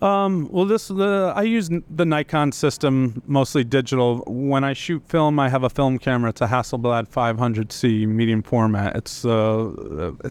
Um, 0.01 0.49
well, 0.51 0.65
this 0.65 0.89
the 0.89 1.31
I 1.35 1.43
use 1.43 1.69
the 1.89 2.05
Nikon 2.05 2.51
system, 2.51 3.21
mostly 3.25 3.63
digital. 3.63 4.23
When 4.27 4.63
I 4.63 4.73
shoot 4.73 5.03
film, 5.07 5.39
I 5.39 5.47
have 5.49 5.63
a 5.63 5.69
film 5.69 5.97
camera. 5.97 6.31
It's 6.31 6.41
a 6.41 6.47
Hasselblad 6.47 7.07
500C 7.07 8.05
medium 8.07 8.43
format. 8.43 8.97
It's 8.97 9.23
uh, 9.23 9.67
uh, 9.69 10.29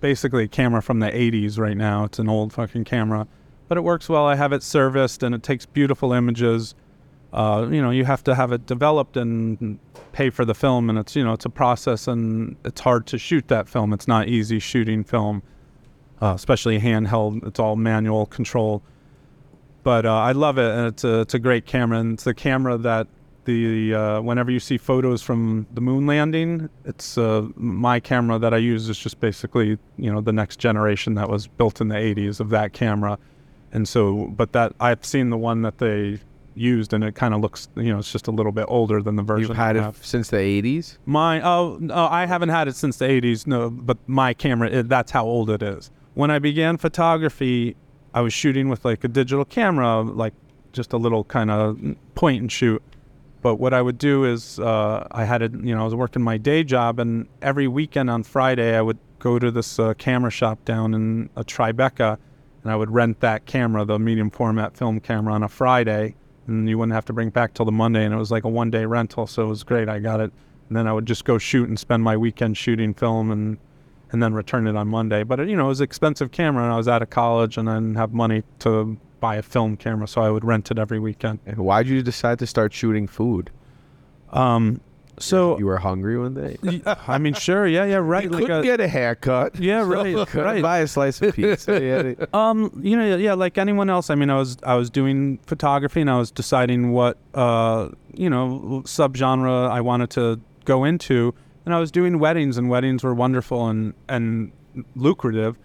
basically 0.00 0.44
a 0.44 0.48
camera 0.48 0.82
from 0.82 0.98
the 0.98 1.06
80s 1.06 1.58
right 1.58 1.76
now. 1.76 2.04
It's 2.04 2.18
an 2.18 2.28
old 2.28 2.52
fucking 2.52 2.84
camera, 2.84 3.28
but 3.68 3.78
it 3.78 3.82
works 3.82 4.08
well. 4.08 4.26
I 4.26 4.34
have 4.34 4.52
it 4.52 4.62
serviced 4.62 5.22
and 5.22 5.34
it 5.34 5.44
takes 5.44 5.66
beautiful 5.66 6.12
images. 6.12 6.74
Uh, 7.32 7.68
you 7.70 7.80
know, 7.80 7.90
you 7.90 8.04
have 8.04 8.24
to 8.24 8.34
have 8.34 8.50
it 8.50 8.66
developed 8.66 9.16
and 9.16 9.78
pay 10.12 10.30
for 10.30 10.44
the 10.44 10.54
film, 10.54 10.90
and 10.90 10.98
it's 10.98 11.16
you 11.16 11.24
know 11.24 11.32
it's 11.32 11.46
a 11.46 11.50
process, 11.50 12.06
and 12.06 12.56
it's 12.64 12.80
hard 12.80 13.06
to 13.06 13.18
shoot 13.18 13.48
that 13.48 13.68
film. 13.68 13.92
It's 13.92 14.08
not 14.08 14.28
easy 14.28 14.58
shooting 14.58 15.02
film, 15.02 15.42
uh, 16.20 16.34
especially 16.34 16.78
handheld. 16.78 17.46
It's 17.46 17.58
all 17.58 17.76
manual 17.76 18.26
control 18.26 18.82
but 19.82 20.06
uh, 20.06 20.14
I 20.14 20.32
love 20.32 20.58
it, 20.58 20.70
and 20.70 20.86
it's 20.88 21.04
a 21.04 21.20
it's 21.20 21.34
a 21.34 21.38
great 21.38 21.66
camera, 21.66 21.98
and 21.98 22.14
it's 22.14 22.24
the 22.24 22.34
camera 22.34 22.78
that 22.78 23.06
the 23.44 23.94
uh, 23.94 24.20
whenever 24.20 24.50
you 24.50 24.60
see 24.60 24.78
photos 24.78 25.22
from 25.22 25.66
the 25.74 25.80
moon 25.80 26.06
landing, 26.06 26.68
it's 26.84 27.18
uh, 27.18 27.46
my 27.56 27.98
camera 27.98 28.38
that 28.38 28.54
I 28.54 28.58
use 28.58 28.88
is 28.88 28.98
just 28.98 29.20
basically 29.20 29.78
you 29.96 30.12
know 30.12 30.20
the 30.20 30.32
next 30.32 30.58
generation 30.58 31.14
that 31.14 31.28
was 31.28 31.46
built 31.46 31.80
in 31.80 31.88
the 31.88 31.96
80s 31.96 32.40
of 32.40 32.50
that 32.50 32.72
camera, 32.72 33.18
and 33.72 33.88
so 33.88 34.26
but 34.36 34.52
that 34.52 34.74
I've 34.80 35.04
seen 35.04 35.30
the 35.30 35.38
one 35.38 35.62
that 35.62 35.78
they 35.78 36.20
used, 36.54 36.92
and 36.92 37.02
it 37.02 37.14
kind 37.14 37.34
of 37.34 37.40
looks 37.40 37.68
you 37.76 37.92
know 37.92 37.98
it's 37.98 38.12
just 38.12 38.28
a 38.28 38.30
little 38.30 38.52
bit 38.52 38.66
older 38.68 39.02
than 39.02 39.16
the 39.16 39.22
version 39.22 39.48
You've 39.48 39.56
had 39.56 39.76
it 39.76 39.96
since 39.96 40.28
the 40.28 40.36
80s? 40.36 40.98
Mine, 41.06 41.42
oh, 41.42 41.78
no, 41.80 41.94
I 41.94 42.26
haven't 42.26 42.50
had 42.50 42.68
it 42.68 42.76
since 42.76 42.98
the 42.98 43.06
80s, 43.06 43.46
no, 43.46 43.70
but 43.70 43.98
my 44.06 44.34
camera, 44.34 44.68
it, 44.68 44.88
that's 44.88 45.10
how 45.10 45.24
old 45.24 45.50
it 45.50 45.62
is. 45.62 45.90
When 46.14 46.30
I 46.30 46.38
began 46.38 46.76
photography, 46.76 47.74
I 48.14 48.20
was 48.20 48.32
shooting 48.32 48.68
with 48.68 48.84
like 48.84 49.04
a 49.04 49.08
digital 49.08 49.44
camera, 49.44 50.02
like 50.02 50.34
just 50.72 50.92
a 50.92 50.96
little 50.96 51.24
kind 51.24 51.50
of 51.50 51.78
point 52.14 52.42
and 52.42 52.52
shoot. 52.52 52.82
But 53.42 53.56
what 53.56 53.74
I 53.74 53.82
would 53.82 53.98
do 53.98 54.24
is, 54.24 54.60
uh, 54.60 55.06
I 55.10 55.24
had 55.24 55.42
it, 55.42 55.52
you 55.52 55.74
know, 55.74 55.80
I 55.80 55.84
was 55.84 55.94
working 55.94 56.22
my 56.22 56.38
day 56.38 56.62
job, 56.62 57.00
and 57.00 57.26
every 57.40 57.66
weekend 57.66 58.08
on 58.08 58.22
Friday, 58.22 58.76
I 58.76 58.82
would 58.82 58.98
go 59.18 59.38
to 59.38 59.50
this 59.50 59.78
uh, 59.78 59.94
camera 59.94 60.30
shop 60.30 60.64
down 60.64 60.94
in 60.94 61.28
Tribeca, 61.36 62.18
and 62.62 62.72
I 62.72 62.76
would 62.76 62.90
rent 62.90 63.18
that 63.20 63.46
camera, 63.46 63.84
the 63.84 63.98
medium 63.98 64.30
format 64.30 64.76
film 64.76 65.00
camera, 65.00 65.34
on 65.34 65.42
a 65.42 65.48
Friday, 65.48 66.14
and 66.46 66.68
you 66.68 66.78
wouldn't 66.78 66.94
have 66.94 67.04
to 67.06 67.12
bring 67.12 67.28
it 67.28 67.34
back 67.34 67.54
till 67.54 67.66
the 67.66 67.72
Monday, 67.72 68.04
and 68.04 68.14
it 68.14 68.16
was 68.16 68.30
like 68.30 68.44
a 68.44 68.48
one 68.48 68.70
day 68.70 68.84
rental, 68.84 69.26
so 69.26 69.42
it 69.42 69.48
was 69.48 69.64
great. 69.64 69.88
I 69.88 69.98
got 69.98 70.20
it, 70.20 70.32
and 70.68 70.76
then 70.76 70.86
I 70.86 70.92
would 70.92 71.06
just 71.06 71.24
go 71.24 71.36
shoot 71.36 71.68
and 71.68 71.78
spend 71.78 72.04
my 72.04 72.16
weekend 72.16 72.56
shooting 72.56 72.94
film, 72.94 73.32
and 73.32 73.58
and 74.12 74.22
then 74.22 74.34
return 74.34 74.66
it 74.66 74.76
on 74.76 74.88
Monday. 74.88 75.22
But 75.24 75.40
it, 75.40 75.48
you 75.48 75.56
know, 75.56 75.66
it 75.66 75.68
was 75.68 75.80
an 75.80 75.84
expensive 75.84 76.30
camera, 76.30 76.62
and 76.64 76.72
I 76.72 76.76
was 76.76 76.88
out 76.88 77.02
of 77.02 77.10
college, 77.10 77.56
and 77.56 77.68
I 77.68 77.74
didn't 77.74 77.96
have 77.96 78.12
money 78.12 78.42
to 78.60 78.96
buy 79.20 79.36
a 79.36 79.42
film 79.42 79.76
camera, 79.76 80.06
so 80.06 80.20
I 80.20 80.30
would 80.30 80.44
rent 80.44 80.70
it 80.70 80.78
every 80.78 80.98
weekend. 80.98 81.40
And 81.46 81.58
why'd 81.58 81.86
you 81.86 82.02
decide 82.02 82.38
to 82.40 82.46
start 82.46 82.72
shooting 82.72 83.06
food? 83.06 83.50
Um, 84.30 84.80
so 85.18 85.58
You 85.58 85.66
were 85.66 85.78
hungry 85.78 86.18
one 86.18 86.34
day? 86.34 86.56
I 87.06 87.18
mean, 87.18 87.34
sure, 87.34 87.66
yeah, 87.66 87.84
yeah, 87.84 87.96
right, 87.96 88.24
You 88.24 88.30
like 88.30 88.42
couldn't 88.42 88.60
a, 88.60 88.62
get 88.62 88.80
a 88.80 88.88
haircut. 88.88 89.56
yeah, 89.60 89.82
right, 89.82 90.26
Couldn't 90.28 90.44
right. 90.44 90.62
buy 90.62 90.78
a 90.78 90.86
slice 90.88 91.20
of 91.22 91.34
pizza. 91.34 92.16
yeah. 92.18 92.26
Um, 92.32 92.80
you 92.82 92.96
know, 92.96 93.16
yeah, 93.16 93.34
like 93.34 93.58
anyone 93.58 93.90
else. 93.90 94.10
I 94.10 94.14
mean, 94.14 94.30
I 94.30 94.36
was 94.38 94.56
I 94.62 94.74
was 94.74 94.90
doing 94.90 95.38
photography 95.46 96.00
and 96.00 96.10
I 96.10 96.18
was 96.18 96.30
deciding 96.30 96.92
what 96.92 97.18
uh, 97.34 97.90
you 98.14 98.30
know, 98.30 98.82
subgenre 98.86 99.70
I 99.70 99.80
wanted 99.80 100.10
to 100.10 100.40
go 100.64 100.84
into, 100.84 101.34
and 101.64 101.74
I 101.74 101.78
was 101.78 101.90
doing 101.90 102.18
weddings, 102.18 102.58
and 102.58 102.68
weddings 102.68 103.04
were 103.04 103.14
wonderful 103.14 103.68
and 103.68 103.94
and 104.08 104.52
lucrative. 104.94 105.56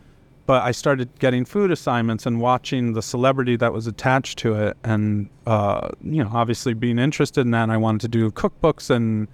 But 0.46 0.64
I 0.64 0.72
started 0.72 1.10
getting 1.20 1.44
food 1.44 1.72
assignments 1.72 2.26
and 2.26 2.40
watching 2.40 2.94
the 2.94 3.02
celebrity 3.02 3.58
that 3.58 3.74
was 3.74 3.86
attached 3.86 4.38
to 4.40 4.56
it, 4.56 4.78
and 4.84 5.30
uh, 5.46 5.90
you 6.02 6.24
know, 6.24 6.30
obviously 6.34 6.74
being 6.74 7.00
interested 7.00 7.42
in 7.42 7.52
that. 7.52 7.64
And 7.64 7.72
I 7.72 7.78
wanted 7.78 8.02
to 8.02 8.08
do 8.08 8.32
cookbooks 8.32 8.90
and 8.90 9.28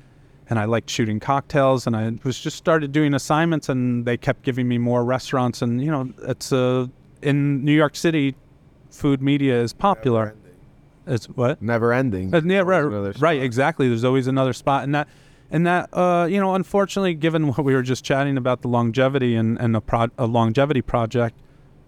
and 0.49 0.59
I 0.59 0.65
liked 0.65 0.89
shooting 0.89 1.19
cocktails, 1.19 1.87
and 1.87 1.95
I 1.95 2.13
was 2.23 2.39
just 2.39 2.57
started 2.57 2.91
doing 2.91 3.13
assignments, 3.13 3.69
and 3.69 4.05
they 4.05 4.17
kept 4.17 4.43
giving 4.43 4.67
me 4.67 4.77
more 4.77 5.03
restaurants, 5.03 5.61
and 5.61 5.83
you 5.83 5.91
know, 5.91 6.11
it's 6.23 6.51
uh, 6.51 6.87
in 7.21 7.63
New 7.63 7.73
York 7.73 7.95
City, 7.95 8.35
food 8.89 9.21
media 9.21 9.61
is 9.61 9.73
popular. 9.73 10.35
It's 11.05 11.25
what? 11.25 11.61
Never 11.61 11.91
ending. 11.91 12.33
Uh, 12.33 12.41
yeah, 12.45 12.59
right, 12.59 12.81
right, 12.81 13.15
spot. 13.15 13.35
exactly. 13.35 13.87
There's 13.87 14.03
always 14.03 14.27
another 14.27 14.53
spot, 14.53 14.83
and 14.83 14.95
that, 14.95 15.07
and 15.53 15.67
that, 15.67 15.89
uh, 15.93 16.27
you 16.29 16.39
know, 16.39 16.55
unfortunately, 16.55 17.13
given 17.13 17.47
what 17.49 17.63
we 17.63 17.73
were 17.73 17.83
just 17.83 18.03
chatting 18.03 18.37
about 18.37 18.61
the 18.61 18.67
longevity 18.67 19.35
and 19.35 19.57
and 19.61 19.77
a, 19.77 19.81
pro- 19.81 20.09
a 20.17 20.25
longevity 20.25 20.81
project, 20.81 21.39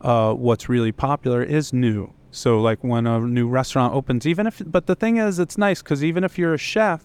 uh, 0.02 0.34
what's 0.34 0.70
really 0.70 0.94
popular 0.94 1.44
is 1.44 1.74
new. 1.74 2.14
So 2.32 2.62
like 2.62 2.84
when 2.84 3.08
a 3.08 3.20
new 3.20 3.48
restaurant 3.48 3.94
opens, 3.94 4.28
even 4.28 4.46
if, 4.46 4.62
but 4.66 4.88
the 4.88 4.96
thing 4.96 5.18
is, 5.18 5.40
it's 5.40 5.58
nice 5.58 5.82
because 5.82 6.04
even 6.04 6.24
if 6.24 6.38
you're 6.38 6.54
a 6.54 6.58
chef, 6.58 7.04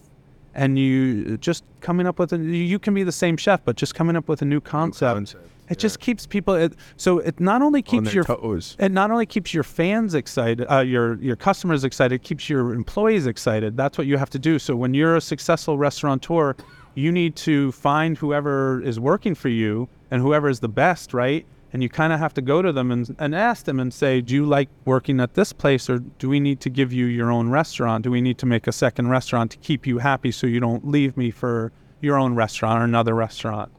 and 0.53 0.77
you 0.77 1.37
just 1.37 1.63
coming 1.79 2.05
up 2.05 2.19
with 2.19 2.33
a, 2.33 2.37
you 2.37 2.77
can 2.77 2.93
be 2.93 3.03
the 3.03 3.11
same 3.11 3.37
chef, 3.37 3.63
but 3.63 3.75
just 3.75 3.95
coming 3.95 4.15
up 4.15 4.27
with 4.27 4.41
a 4.41 4.45
new 4.45 4.59
concept. 4.59 5.35
It 5.71 5.79
just 5.79 5.99
keeps 5.99 6.27
people. 6.27 6.53
It, 6.53 6.73
so 6.97 7.19
it 7.19 7.39
not 7.39 7.61
only 7.61 7.81
keeps 7.81 8.13
your 8.13 8.25
toes. 8.25 8.75
it 8.77 8.91
not 8.91 9.09
only 9.09 9.25
keeps 9.25 9.53
your 9.53 9.63
fans 9.63 10.15
excited, 10.15 10.67
uh, 10.69 10.79
your 10.79 11.15
your 11.21 11.37
customers 11.37 11.83
excited, 11.83 12.15
it 12.15 12.23
keeps 12.23 12.49
your 12.49 12.73
employees 12.73 13.25
excited. 13.25 13.77
That's 13.77 13.97
what 13.97 14.05
you 14.05 14.17
have 14.17 14.29
to 14.31 14.39
do. 14.39 14.59
So 14.59 14.75
when 14.75 14.93
you're 14.93 15.15
a 15.15 15.21
successful 15.21 15.77
restaurateur, 15.77 16.55
you 16.93 17.11
need 17.11 17.35
to 17.37 17.71
find 17.71 18.17
whoever 18.17 18.81
is 18.81 18.99
working 18.99 19.33
for 19.33 19.49
you 19.49 19.87
and 20.11 20.21
whoever 20.21 20.49
is 20.49 20.59
the 20.59 20.67
best, 20.67 21.13
right? 21.13 21.45
And 21.73 21.81
you 21.81 21.87
kind 21.87 22.11
of 22.11 22.19
have 22.19 22.33
to 22.33 22.41
go 22.41 22.61
to 22.61 22.73
them 22.73 22.91
and, 22.91 23.15
and 23.17 23.33
ask 23.33 23.63
them 23.63 23.79
and 23.79 23.93
say, 23.93 24.19
do 24.19 24.35
you 24.35 24.45
like 24.45 24.67
working 24.83 25.21
at 25.21 25.35
this 25.35 25.53
place 25.53 25.89
or 25.89 25.99
do 25.99 26.27
we 26.27 26.41
need 26.41 26.59
to 26.59 26.69
give 26.69 26.91
you 26.91 27.05
your 27.05 27.31
own 27.31 27.49
restaurant? 27.49 28.03
Do 28.03 28.11
we 28.11 28.19
need 28.19 28.37
to 28.39 28.45
make 28.45 28.67
a 28.67 28.73
second 28.73 29.07
restaurant 29.07 29.51
to 29.51 29.57
keep 29.59 29.87
you 29.87 29.99
happy 29.99 30.31
so 30.31 30.47
you 30.47 30.59
don't 30.59 30.85
leave 30.85 31.15
me 31.15 31.31
for 31.31 31.71
your 32.01 32.17
own 32.17 32.35
restaurant 32.35 32.81
or 32.81 32.83
another 32.83 33.15
restaurant? 33.15 33.71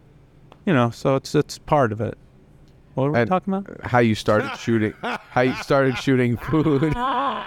You 0.67 0.73
know, 0.73 0.91
so 0.91 1.17
it's 1.17 1.35
it's 1.35 1.59
part 1.59 1.93
of 1.93 2.01
it. 2.01 2.17
What 2.95 3.05
were 3.05 3.13
we 3.13 3.19
And- 3.21 3.29
talking 3.31 3.55
about? 3.55 3.85
How 3.85 3.99
you 4.01 4.15
started 4.15 4.55
shooting? 4.59 4.93
How 5.03 5.41
you 5.43 5.55
started 5.55 5.97
shooting 5.99 6.37
food? 6.37 6.95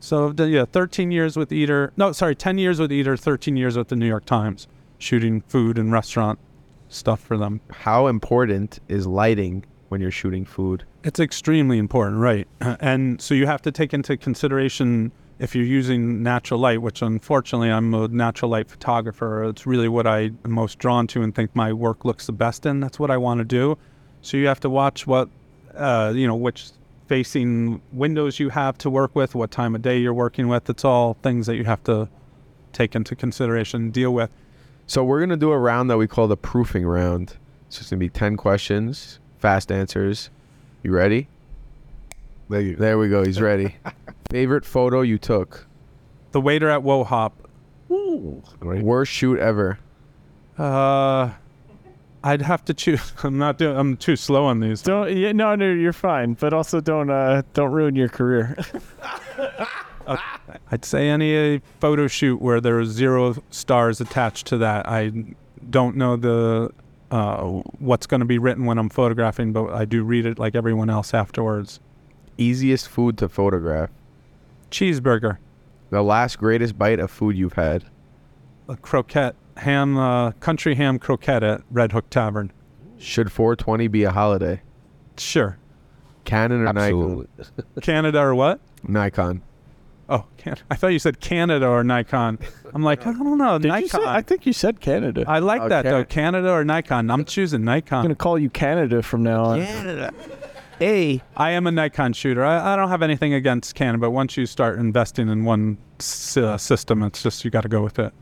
So 0.00 0.32
the- 0.32 0.48
yeah, 0.48 0.64
13 0.64 1.12
years 1.12 1.36
with 1.36 1.52
Eater. 1.52 1.92
No, 1.96 2.10
sorry, 2.10 2.34
10 2.34 2.58
years 2.58 2.80
with 2.80 2.90
Eater, 2.92 3.16
13 3.16 3.56
years 3.56 3.76
with 3.78 3.86
the 3.86 3.94
New 3.94 4.08
York 4.08 4.24
Times, 4.24 4.66
shooting 4.98 5.42
food 5.42 5.78
and 5.78 5.92
restaurant 5.92 6.40
stuff 6.88 7.20
for 7.20 7.36
them. 7.36 7.60
How 7.70 8.08
important 8.08 8.80
is 8.88 9.06
lighting 9.06 9.64
when 9.90 10.00
you're 10.00 10.10
shooting 10.10 10.44
food? 10.44 10.82
It's 11.04 11.20
extremely 11.20 11.78
important, 11.78 12.18
right? 12.20 12.48
And 12.80 13.20
so 13.20 13.32
you 13.34 13.46
have 13.46 13.62
to 13.62 13.70
take 13.70 13.94
into 13.94 14.16
consideration 14.16 15.12
if 15.42 15.56
you're 15.56 15.64
using 15.64 16.22
natural 16.22 16.60
light, 16.60 16.80
which 16.80 17.02
unfortunately 17.02 17.68
I'm 17.68 17.92
a 17.94 18.06
natural 18.06 18.48
light 18.48 18.70
photographer. 18.70 19.42
It's 19.42 19.66
really 19.66 19.88
what 19.88 20.06
I'm 20.06 20.38
most 20.46 20.78
drawn 20.78 21.08
to 21.08 21.22
and 21.22 21.34
think 21.34 21.56
my 21.56 21.72
work 21.72 22.04
looks 22.04 22.26
the 22.26 22.32
best 22.32 22.64
in. 22.64 22.78
That's 22.78 23.00
what 23.00 23.10
I 23.10 23.16
want 23.16 23.38
to 23.38 23.44
do. 23.44 23.76
So 24.20 24.36
you 24.36 24.46
have 24.46 24.60
to 24.60 24.70
watch 24.70 25.04
what, 25.04 25.28
uh, 25.74 26.12
you 26.14 26.28
know, 26.28 26.36
which 26.36 26.70
facing 27.08 27.82
windows 27.92 28.38
you 28.38 28.50
have 28.50 28.78
to 28.78 28.88
work 28.88 29.16
with, 29.16 29.34
what 29.34 29.50
time 29.50 29.74
of 29.74 29.82
day 29.82 29.98
you're 29.98 30.14
working 30.14 30.46
with. 30.46 30.70
It's 30.70 30.84
all 30.84 31.14
things 31.24 31.48
that 31.48 31.56
you 31.56 31.64
have 31.64 31.82
to 31.84 32.08
take 32.72 32.94
into 32.94 33.16
consideration, 33.16 33.82
and 33.82 33.92
deal 33.92 34.14
with. 34.14 34.30
So 34.86 35.02
we're 35.02 35.18
gonna 35.18 35.36
do 35.36 35.50
a 35.50 35.58
round 35.58 35.90
that 35.90 35.96
we 35.96 36.06
call 36.06 36.28
the 36.28 36.36
proofing 36.36 36.86
round. 36.86 37.30
So 37.68 37.80
it's 37.80 37.90
gonna 37.90 37.98
be 37.98 38.08
ten 38.08 38.36
questions, 38.36 39.18
fast 39.38 39.72
answers. 39.72 40.30
You 40.84 40.92
ready? 40.92 41.26
There 42.52 42.60
you 42.60 42.76
There 42.76 42.98
we 42.98 43.08
go. 43.08 43.24
He's 43.24 43.40
ready. 43.40 43.76
Favorite 44.30 44.66
photo 44.66 45.00
you 45.00 45.16
took? 45.16 45.66
The 46.32 46.40
waiter 46.40 46.68
at 46.68 46.82
Wo 46.82 47.02
Hop. 47.02 47.48
Great. 48.60 48.82
Worst 48.82 49.10
shoot 49.10 49.38
ever? 49.38 49.78
Uh, 50.58 51.30
I'd 52.22 52.42
have 52.42 52.62
to 52.66 52.74
choose. 52.74 53.14
I'm 53.22 53.38
not 53.38 53.56
doing. 53.56 53.74
I'm 53.74 53.96
too 53.96 54.16
slow 54.16 54.44
on 54.44 54.60
these. 54.60 54.82
Don't. 54.82 55.16
Yeah, 55.16 55.32
no, 55.32 55.54
no, 55.54 55.72
you're 55.72 55.94
fine. 55.94 56.34
But 56.34 56.52
also 56.52 56.82
don't. 56.82 57.08
Uh, 57.08 57.40
don't 57.54 57.72
ruin 57.72 57.96
your 57.96 58.10
career. 58.10 58.58
I'd 60.70 60.84
say 60.84 61.08
any 61.08 61.56
uh, 61.56 61.60
photo 61.80 62.06
shoot 62.06 62.42
where 62.42 62.60
there 62.60 62.78
are 62.78 62.84
zero 62.84 63.42
stars 63.50 64.00
attached 64.02 64.46
to 64.48 64.58
that. 64.58 64.86
I 64.86 65.10
don't 65.70 65.96
know 65.96 66.16
the 66.16 66.70
uh, 67.10 67.44
what's 67.78 68.06
going 68.06 68.20
to 68.20 68.26
be 68.26 68.38
written 68.38 68.66
when 68.66 68.76
I'm 68.76 68.90
photographing, 68.90 69.54
but 69.54 69.72
I 69.72 69.86
do 69.86 70.02
read 70.02 70.26
it 70.26 70.38
like 70.38 70.54
everyone 70.54 70.90
else 70.90 71.14
afterwards. 71.14 71.80
Easiest 72.42 72.88
food 72.88 73.16
to 73.18 73.28
photograph? 73.28 73.90
Cheeseburger, 74.70 75.38
The 75.90 76.02
last 76.02 76.38
greatest 76.38 76.78
bite 76.78 76.98
of 76.98 77.10
food 77.10 77.36
you've 77.36 77.52
had? 77.54 77.84
a 78.68 78.76
croquette, 78.76 79.34
ham, 79.58 79.98
uh, 79.98 80.30
country 80.32 80.74
ham 80.76 80.98
croquette 80.98 81.42
at 81.42 81.60
Red 81.70 81.92
Hook 81.92 82.08
Tavern. 82.10 82.50
Should 82.98 83.30
420 83.30 83.88
be 83.88 84.04
a 84.04 84.10
holiday? 84.10 84.62
Sure. 85.18 85.58
Canon 86.24 86.62
or 86.62 86.68
Absolutely. 86.68 87.26
Canada 87.82 88.20
or 88.20 88.34
what? 88.34 88.60
Nikon? 88.86 88.92
Nikon. 88.92 89.42
Oh, 90.08 90.24
can- 90.36 90.56
I 90.70 90.74
thought 90.76 90.88
you 90.88 90.98
said 90.98 91.20
Canada 91.20 91.66
or 91.68 91.82
Nikon. 91.84 92.38
I'm 92.74 92.82
like, 92.82 93.06
I 93.06 93.12
don't 93.12 93.38
know. 93.38 93.58
Did 93.58 93.68
Nikon. 93.68 93.82
you 93.82 93.88
say? 93.88 94.04
I 94.04 94.20
think 94.22 94.46
you 94.46 94.52
said 94.52 94.80
Canada. 94.80 95.24
I 95.26 95.38
like 95.38 95.62
Oh, 95.62 95.68
that 95.68 95.84
though. 95.84 96.04
Canada 96.04 96.50
or 96.50 96.64
Nikon. 96.64 97.10
I'm 97.10 97.24
choosing 97.24 97.64
Nikon. 97.64 97.98
I'm 97.98 98.04
gonna 98.04 98.14
call 98.14 98.38
you 98.38 98.50
Canada 98.50 99.02
from 99.02 99.22
now 99.22 99.44
on. 99.44 99.60
Canada. 99.64 100.12
Hey. 100.82 101.22
I 101.36 101.52
am 101.52 101.68
a 101.68 101.70
Nikon 101.70 102.12
shooter. 102.12 102.44
I, 102.44 102.72
I 102.72 102.74
don't 102.74 102.88
have 102.88 103.02
anything 103.02 103.32
against 103.32 103.76
Canon, 103.76 104.00
but 104.00 104.10
once 104.10 104.36
you 104.36 104.46
start 104.46 104.80
investing 104.80 105.28
in 105.28 105.44
one 105.44 105.78
s- 106.00 106.36
uh, 106.36 106.58
system, 106.58 107.04
it's 107.04 107.22
just 107.22 107.44
you 107.44 107.52
got 107.52 107.60
to 107.60 107.68
go 107.68 107.84
with 107.84 108.00
it. 108.00 108.12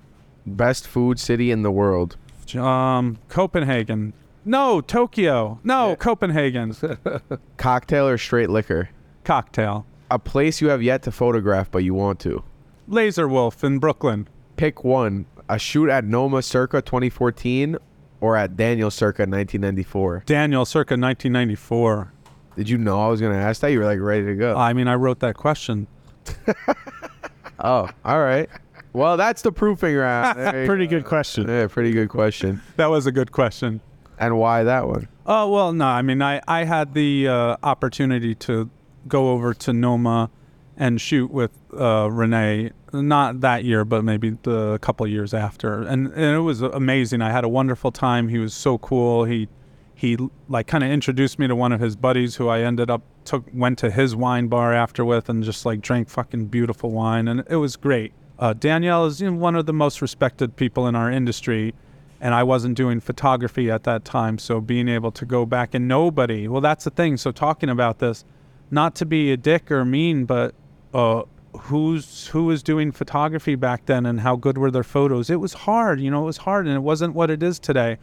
Best 0.44 0.86
food 0.86 1.18
city 1.18 1.50
in 1.52 1.62
the 1.62 1.70
world? 1.70 2.18
Um, 2.54 3.16
Copenhagen. 3.30 4.12
No, 4.44 4.82
Tokyo. 4.82 5.58
No, 5.64 5.96
Copenhagen. 5.96 6.76
Cocktail 7.56 8.06
or 8.06 8.18
straight 8.18 8.50
liquor? 8.50 8.90
Cocktail. 9.24 9.86
A 10.10 10.18
place 10.18 10.60
you 10.60 10.68
have 10.68 10.82
yet 10.82 11.02
to 11.04 11.10
photograph 11.10 11.70
but 11.70 11.82
you 11.82 11.94
want 11.94 12.20
to? 12.20 12.44
Laser 12.86 13.26
Wolf 13.26 13.64
in 13.64 13.78
Brooklyn. 13.78 14.28
Pick 14.56 14.84
one. 14.84 15.24
A 15.48 15.58
shoot 15.58 15.88
at 15.88 16.04
Noma 16.04 16.42
circa 16.42 16.82
2014 16.82 17.78
or 18.20 18.36
at 18.36 18.54
Daniel 18.58 18.90
circa 18.90 19.22
1994? 19.22 20.24
Daniel, 20.26 20.66
circa 20.66 20.92
1994. 20.92 22.12
Did 22.56 22.68
you 22.68 22.78
know 22.78 23.00
I 23.00 23.08
was 23.08 23.20
going 23.20 23.32
to 23.32 23.38
ask 23.38 23.60
that? 23.62 23.68
You 23.68 23.78
were 23.80 23.84
like 23.84 24.00
ready 24.00 24.26
to 24.26 24.34
go. 24.34 24.56
I 24.56 24.72
mean, 24.72 24.88
I 24.88 24.94
wrote 24.94 25.20
that 25.20 25.36
question. 25.36 25.86
oh, 27.60 27.88
all 28.04 28.20
right. 28.20 28.48
Well, 28.92 29.16
that's 29.16 29.42
the 29.42 29.52
proofing 29.52 29.94
round. 29.96 30.38
There 30.38 30.62
you 30.62 30.66
Pretty 30.66 30.86
go. 30.86 30.98
good 30.98 31.06
question. 31.06 31.48
Yeah, 31.48 31.66
pretty 31.68 31.92
good 31.92 32.08
question. 32.08 32.60
That 32.76 32.86
was 32.86 33.06
a 33.06 33.12
good 33.12 33.32
question. 33.32 33.80
And 34.18 34.36
why 34.38 34.64
that 34.64 34.86
one? 34.86 35.08
Oh 35.24 35.48
well, 35.50 35.72
no. 35.72 35.86
I 35.86 36.02
mean, 36.02 36.20
I 36.20 36.42
I 36.46 36.64
had 36.64 36.92
the 36.92 37.28
uh, 37.28 37.56
opportunity 37.62 38.34
to 38.36 38.68
go 39.08 39.30
over 39.30 39.54
to 39.54 39.72
Noma 39.72 40.28
and 40.76 41.00
shoot 41.00 41.30
with 41.30 41.52
uh, 41.72 42.06
René. 42.08 42.72
Not 42.92 43.40
that 43.40 43.64
year, 43.64 43.84
but 43.86 44.04
maybe 44.04 44.36
the 44.42 44.78
couple 44.80 45.06
years 45.06 45.32
after, 45.32 45.80
and, 45.82 46.08
and 46.08 46.36
it 46.36 46.40
was 46.40 46.60
amazing. 46.60 47.22
I 47.22 47.30
had 47.30 47.44
a 47.44 47.48
wonderful 47.48 47.92
time. 47.92 48.28
He 48.28 48.38
was 48.38 48.52
so 48.52 48.76
cool. 48.78 49.24
He 49.24 49.48
he 50.00 50.16
like 50.48 50.66
kind 50.66 50.82
of 50.82 50.88
introduced 50.88 51.38
me 51.38 51.46
to 51.46 51.54
one 51.54 51.72
of 51.72 51.80
his 51.80 51.94
buddies 51.94 52.36
who 52.36 52.48
I 52.48 52.62
ended 52.62 52.88
up 52.88 53.02
took 53.26 53.44
went 53.52 53.78
to 53.80 53.90
his 53.90 54.16
wine 54.16 54.48
bar 54.48 54.72
after 54.72 55.04
with 55.04 55.28
and 55.28 55.44
just 55.44 55.66
like 55.66 55.82
drank 55.82 56.08
fucking 56.08 56.46
beautiful 56.46 56.90
wine 56.90 57.28
and 57.28 57.44
it 57.50 57.56
was 57.56 57.76
great. 57.76 58.14
Uh, 58.38 58.54
Daniel 58.54 59.04
is 59.04 59.20
you 59.20 59.30
know, 59.30 59.36
one 59.36 59.54
of 59.54 59.66
the 59.66 59.74
most 59.74 60.00
respected 60.00 60.56
people 60.56 60.86
in 60.86 60.94
our 60.94 61.10
industry 61.10 61.74
and 62.18 62.34
I 62.34 62.44
wasn't 62.44 62.78
doing 62.78 62.98
photography 62.98 63.70
at 63.70 63.82
that 63.82 64.06
time. 64.06 64.38
So 64.38 64.58
being 64.58 64.88
able 64.88 65.12
to 65.12 65.26
go 65.26 65.44
back 65.44 65.74
and 65.74 65.86
nobody, 65.86 66.48
well, 66.48 66.62
that's 66.62 66.84
the 66.84 66.90
thing. 66.90 67.18
So 67.18 67.30
talking 67.30 67.68
about 67.68 67.98
this, 67.98 68.24
not 68.70 68.94
to 68.96 69.04
be 69.04 69.32
a 69.32 69.36
dick 69.36 69.70
or 69.70 69.84
mean, 69.84 70.24
but 70.24 70.54
uh, 70.94 71.24
who's 71.58 72.28
who 72.28 72.46
was 72.46 72.62
doing 72.62 72.90
photography 72.90 73.54
back 73.54 73.84
then 73.84 74.06
and 74.06 74.20
how 74.20 74.36
good 74.36 74.56
were 74.56 74.70
their 74.70 74.82
photos? 74.82 75.28
It 75.28 75.40
was 75.40 75.52
hard, 75.52 76.00
you 76.00 76.10
know, 76.10 76.22
it 76.22 76.26
was 76.26 76.38
hard, 76.38 76.66
and 76.66 76.74
it 76.74 76.80
wasn't 76.80 77.14
what 77.14 77.30
it 77.30 77.42
is 77.42 77.58
today. 77.58 77.98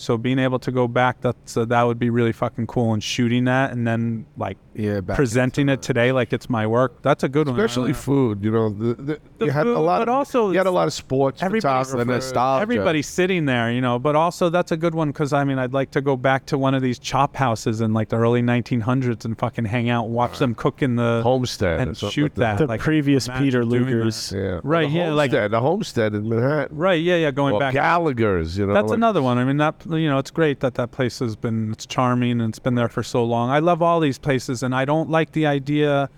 So 0.00 0.16
being 0.16 0.38
able 0.38 0.58
to 0.60 0.70
go 0.72 0.86
back, 0.88 1.20
that's 1.20 1.56
uh, 1.56 1.64
that 1.66 1.82
would 1.82 1.98
be 1.98 2.10
really 2.10 2.32
fucking 2.32 2.66
cool. 2.68 2.92
And 2.92 3.02
shooting 3.02 3.44
that, 3.44 3.72
and 3.72 3.86
then 3.86 4.26
like 4.36 4.56
Yeah, 4.74 5.00
back 5.00 5.16
presenting 5.16 5.68
it 5.68 5.82
today 5.82 6.12
like 6.12 6.32
it's 6.32 6.48
my 6.48 6.66
work, 6.66 7.02
that's 7.02 7.24
a 7.24 7.28
good 7.28 7.48
one. 7.48 7.58
Especially 7.58 7.92
food, 7.92 8.44
you 8.44 8.50
know. 8.50 8.70
The, 8.70 8.94
the, 8.94 9.20
The 9.38 9.44
you 9.46 9.50
had 9.50 9.64
food, 9.64 9.76
a 9.76 9.80
lot, 9.80 9.98
but 9.98 10.08
of, 10.08 10.14
also 10.14 10.50
you 10.52 10.58
had 10.58 10.66
a 10.66 10.70
lot 10.70 10.86
of 10.86 10.92
sports 10.92 11.42
everybody's- 11.42 11.90
the 11.92 12.04
nostalgia. 12.04 12.62
everybody 12.62 13.02
sitting 13.02 13.44
there, 13.46 13.70
you 13.72 13.80
know. 13.80 13.98
But 13.98 14.14
also, 14.16 14.48
that's 14.50 14.70
a 14.72 14.76
good 14.76 14.94
one 14.94 15.08
because 15.08 15.32
I 15.32 15.44
mean, 15.44 15.58
I'd 15.58 15.72
like 15.72 15.90
to 15.92 16.00
go 16.00 16.16
back 16.16 16.46
to 16.46 16.58
one 16.58 16.74
of 16.74 16.82
these 16.82 16.98
chop 16.98 17.34
houses 17.36 17.80
in 17.80 17.92
like 17.92 18.08
the 18.08 18.16
early 18.16 18.40
1900s 18.42 19.24
and 19.24 19.36
fucking 19.38 19.64
hang 19.64 19.90
out, 19.90 20.04
and 20.06 20.14
watch 20.14 20.38
them 20.38 20.54
cook 20.54 20.82
in 20.82 20.96
the 20.96 21.20
Homestead 21.24 21.80
and 21.80 21.96
something 21.96 22.12
shoot 22.12 22.22
like 22.24 22.34
that. 22.34 22.58
The 22.58 22.66
like, 22.66 22.80
previous 22.80 23.28
Peter 23.28 23.64
Luger's. 23.64 24.32
Yeah, 24.32 24.60
Right, 24.62 24.88
The 24.88 24.96
yeah, 24.96 25.12
like- 25.12 25.30
homestead, 25.32 25.50
the 25.50 25.60
homestead 25.60 26.14
in 26.14 26.28
Manhattan. 26.28 26.76
Right? 26.76 27.02
Yeah, 27.02 27.16
yeah. 27.16 27.30
Going 27.30 27.54
or 27.54 27.60
back. 27.60 27.74
Gallagher's, 27.74 28.56
you 28.56 28.66
know. 28.66 28.74
That's 28.74 28.90
like- 28.90 28.96
another 28.96 29.22
one. 29.22 29.38
I 29.38 29.44
mean, 29.44 29.56
that 29.58 29.74
you 29.90 30.08
know, 30.08 30.18
it's 30.18 30.30
great 30.30 30.60
that 30.60 30.74
that 30.74 30.90
place 30.90 31.18
has 31.20 31.36
been 31.36 31.72
it's 31.72 31.86
charming 31.86 32.40
and 32.40 32.50
it's 32.50 32.58
been 32.58 32.74
there 32.74 32.88
for 32.88 33.02
so 33.02 33.24
long. 33.24 33.50
I 33.50 33.58
love 33.58 33.82
all 33.82 34.00
these 34.00 34.18
places, 34.18 34.62
and 34.62 34.74
I 34.74 34.84
don't 34.84 35.10
like 35.10 35.32
the 35.32 35.46
idea. 35.46 36.10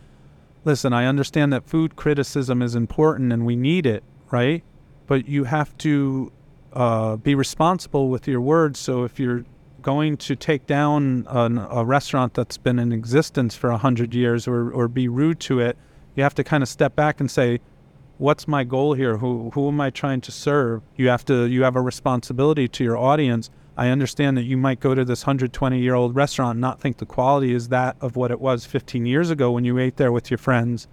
Listen, 0.64 0.92
I 0.92 1.06
understand 1.06 1.52
that 1.52 1.64
food 1.66 1.96
criticism 1.96 2.62
is 2.62 2.74
important 2.74 3.32
and 3.32 3.46
we 3.46 3.56
need 3.56 3.86
it, 3.86 4.02
right? 4.30 4.62
But 5.06 5.26
you 5.26 5.44
have 5.44 5.76
to 5.78 6.32
uh, 6.72 7.16
be 7.16 7.34
responsible 7.34 8.10
with 8.10 8.28
your 8.28 8.40
words. 8.40 8.78
So 8.78 9.04
if 9.04 9.18
you're 9.18 9.44
going 9.80 10.18
to 10.18 10.36
take 10.36 10.66
down 10.66 11.26
an, 11.28 11.56
a 11.56 11.84
restaurant 11.84 12.34
that's 12.34 12.58
been 12.58 12.78
in 12.78 12.92
existence 12.92 13.54
for 13.54 13.70
a 13.70 13.78
hundred 13.78 14.14
years 14.14 14.46
or 14.46 14.70
or 14.70 14.88
be 14.88 15.08
rude 15.08 15.40
to 15.40 15.60
it, 15.60 15.78
you 16.14 16.22
have 16.22 16.34
to 16.34 16.44
kind 16.44 16.62
of 16.62 16.68
step 16.68 16.94
back 16.94 17.20
and 17.20 17.30
say, 17.30 17.60
what's 18.20 18.46
my 18.46 18.64
goal 18.64 18.92
here 18.92 19.16
who 19.16 19.50
who 19.54 19.68
am 19.68 19.80
i 19.80 19.88
trying 19.88 20.20
to 20.20 20.30
serve 20.30 20.82
you 20.94 21.08
have 21.08 21.24
to 21.24 21.46
you 21.46 21.62
have 21.62 21.74
a 21.74 21.80
responsibility 21.80 22.68
to 22.68 22.84
your 22.84 22.98
audience 22.98 23.48
i 23.80 23.88
understand 23.88 24.36
that 24.36 24.44
you 24.44 24.56
might 24.56 24.78
go 24.78 24.94
to 24.94 25.04
this 25.04 25.24
120 25.24 25.80
year 25.80 25.94
old 25.94 26.14
restaurant 26.14 26.52
and 26.52 26.60
not 26.60 26.80
think 26.80 26.98
the 26.98 27.06
quality 27.06 27.52
is 27.52 27.68
that 27.68 27.96
of 28.00 28.14
what 28.14 28.30
it 28.30 28.40
was 28.40 28.64
15 28.64 29.06
years 29.06 29.30
ago 29.30 29.50
when 29.50 29.64
you 29.64 29.78
ate 29.78 29.96
there 29.96 30.12
with 30.12 30.30
your 30.30 30.38
friends 30.38 30.86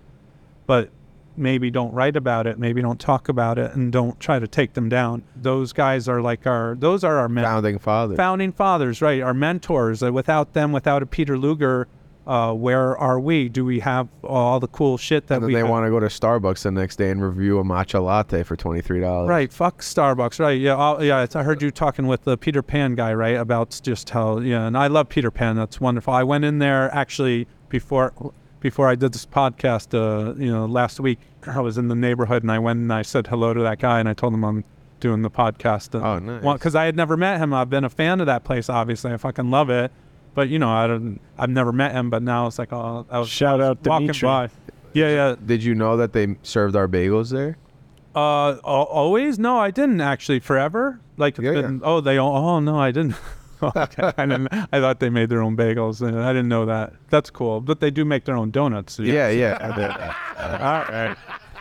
but 0.66 0.90
maybe 1.36 1.70
don't 1.70 1.94
write 1.94 2.16
about 2.16 2.48
it 2.48 2.58
maybe 2.58 2.82
don't 2.82 3.00
talk 3.00 3.30
about 3.30 3.60
it 3.60 3.72
and 3.74 3.92
don't 3.92 4.20
try 4.20 4.40
to 4.40 4.48
take 4.48 4.74
them 4.74 4.90
down 4.90 5.24
those 5.36 5.72
guys 5.72 6.10
are 6.10 6.20
like 6.22 6.48
our 6.48 6.76
those 6.80 7.04
are 7.04 7.18
our 7.18 7.30
men 7.30 7.44
founding 7.44 7.80
father. 7.80 8.16
founding 8.16 8.52
fathers, 8.52 9.02
right? 9.02 9.22
Our 9.22 9.34
mentors. 9.34 10.02
Without 10.02 10.54
them, 10.54 10.72
without 10.72 11.02
a 11.04 11.06
Peter 11.06 11.38
Luger, 11.38 11.88
uh, 12.28 12.54
where 12.54 12.98
are 12.98 13.20
we? 13.20 13.48
Do 13.50 13.64
we 13.66 13.80
have 13.80 14.10
all 14.24 14.60
the 14.60 14.68
cool 14.68 14.98
shit 14.98 15.28
that 15.28 15.36
and 15.36 15.44
then 15.44 15.48
we 15.48 15.54
they 15.56 15.64
want 15.64 15.86
to 15.86 15.90
go 15.90 16.00
to 16.00 16.08
Starbucks 16.08 16.62
the 16.64 16.72
next 16.72 16.98
day 16.98 17.10
and 17.10 17.24
review 17.24 17.58
a 17.60 17.64
matcha 17.64 18.04
latte 18.04 18.44
for 18.44 18.56
twenty 18.56 18.82
three 18.82 19.00
dollars. 19.00 19.30
Right, 19.30 19.52
fuck 19.52 19.82
Starbucks. 19.82 20.40
Right, 20.40 20.60
yeah, 20.60 20.76
I'll, 20.76 21.04
yeah. 21.04 21.24
It's, 21.24 21.36
I 21.36 21.44
heard 21.44 21.62
you 21.62 21.72
talking 21.72 22.06
with 22.06 22.24
the 22.26 22.38
Peter 22.38 22.62
Pan 22.62 22.96
guy, 22.96 23.14
right, 23.14 23.38
about 23.38 23.80
just 23.82 24.10
how 24.10 24.40
yeah. 24.40 24.68
And 24.68 24.78
I 24.78 24.88
love 24.88 25.10
Peter 25.10 25.32
Pan. 25.32 25.56
That's 25.56 25.80
wonderful. 25.80 26.14
I 26.14 26.24
went 26.24 26.44
in 26.44 26.60
there 26.60 26.94
actually 26.94 27.48
before 27.70 28.14
before 28.60 28.90
I 28.90 28.96
did 28.96 29.14
this 29.14 29.26
podcast. 29.26 29.94
Uh, 29.94 30.34
you 30.36 30.52
know, 30.52 30.66
last 30.66 31.00
week 31.00 31.20
I 31.46 31.62
was 31.62 31.78
in 31.78 31.88
the 31.88 31.96
neighborhood 31.96 32.44
and 32.44 32.52
I 32.52 32.60
went 32.60 32.78
and 32.80 32.92
I 32.92 33.04
said 33.04 33.28
hello 33.28 33.54
to 33.54 33.62
that 33.62 33.80
guy 33.80 34.00
and 34.00 34.10
I 34.10 34.14
told 34.14 34.34
him 34.34 34.44
I'm 34.44 34.64
doing 35.00 35.22
the 35.22 35.30
podcast. 35.30 35.94
And 35.94 36.04
Oh, 36.04 36.20
nice. 36.20 36.54
because 36.58 36.76
I 36.76 36.86
had 36.86 36.96
never 36.98 37.16
met 37.16 37.40
him. 37.40 37.54
I've 37.54 37.70
been 37.70 37.84
a 37.86 37.90
fan 37.90 38.20
of 38.20 38.26
that 38.26 38.44
place. 38.44 38.68
Obviously, 38.68 39.14
I 39.14 39.18
fucking 39.18 39.50
love 39.50 39.70
it. 39.70 39.92
But 40.38 40.50
you 40.50 40.60
know, 40.60 40.70
I 40.70 40.86
don't. 40.86 41.20
I've 41.40 41.50
never 41.50 41.72
met 41.74 41.94
him. 41.94 42.12
But 42.12 42.22
now 42.22 42.46
it's 42.46 42.60
like, 42.60 42.72
oh, 42.72 43.08
I 43.10 43.18
was 43.18 43.28
Shout 43.28 43.60
out 43.60 43.84
walking 43.84 44.06
Dimitri. 44.06 44.28
by. 44.28 44.50
Yeah, 44.94 45.10
yeah. 45.10 45.36
Did 45.44 45.64
you 45.64 45.74
know 45.74 45.98
that 45.98 46.14
they 46.14 46.36
served 46.44 46.76
our 46.76 46.88
bagels 46.88 47.32
there? 47.32 47.58
Uh, 48.14 48.58
always? 48.64 49.40
No, 49.40 49.58
I 49.58 49.72
didn't 49.72 50.00
actually. 50.00 50.40
Forever? 50.40 51.00
Like 51.18 51.40
Yeah, 51.40 51.54
been. 51.54 51.82
Oh, 51.84 52.02
they. 52.02 52.20
all 52.20 52.38
Oh 52.38 52.60
no, 52.60 52.80
I 52.80 52.92
didn't. 52.92 53.16
okay. 53.64 54.12
I 54.16 54.26
didn't. 54.28 54.50
I 54.72 54.80
thought 54.80 55.00
they 55.00 55.10
made 55.10 55.30
their 55.30 55.42
own 55.42 55.58
bagels, 55.58 56.08
and 56.08 56.22
I 56.22 56.34
didn't 56.34 56.50
know 56.50 56.68
that. 56.68 56.94
That's 57.10 57.32
cool. 57.32 57.60
But 57.60 57.80
they 57.80 57.90
do 57.90 58.06
make 58.06 58.26
their 58.26 58.38
own 58.38 58.52
donuts. 58.52 59.00
Yeah, 59.00 59.30
yeah. 59.30 59.58
All 60.38 60.94
right. 60.94 61.18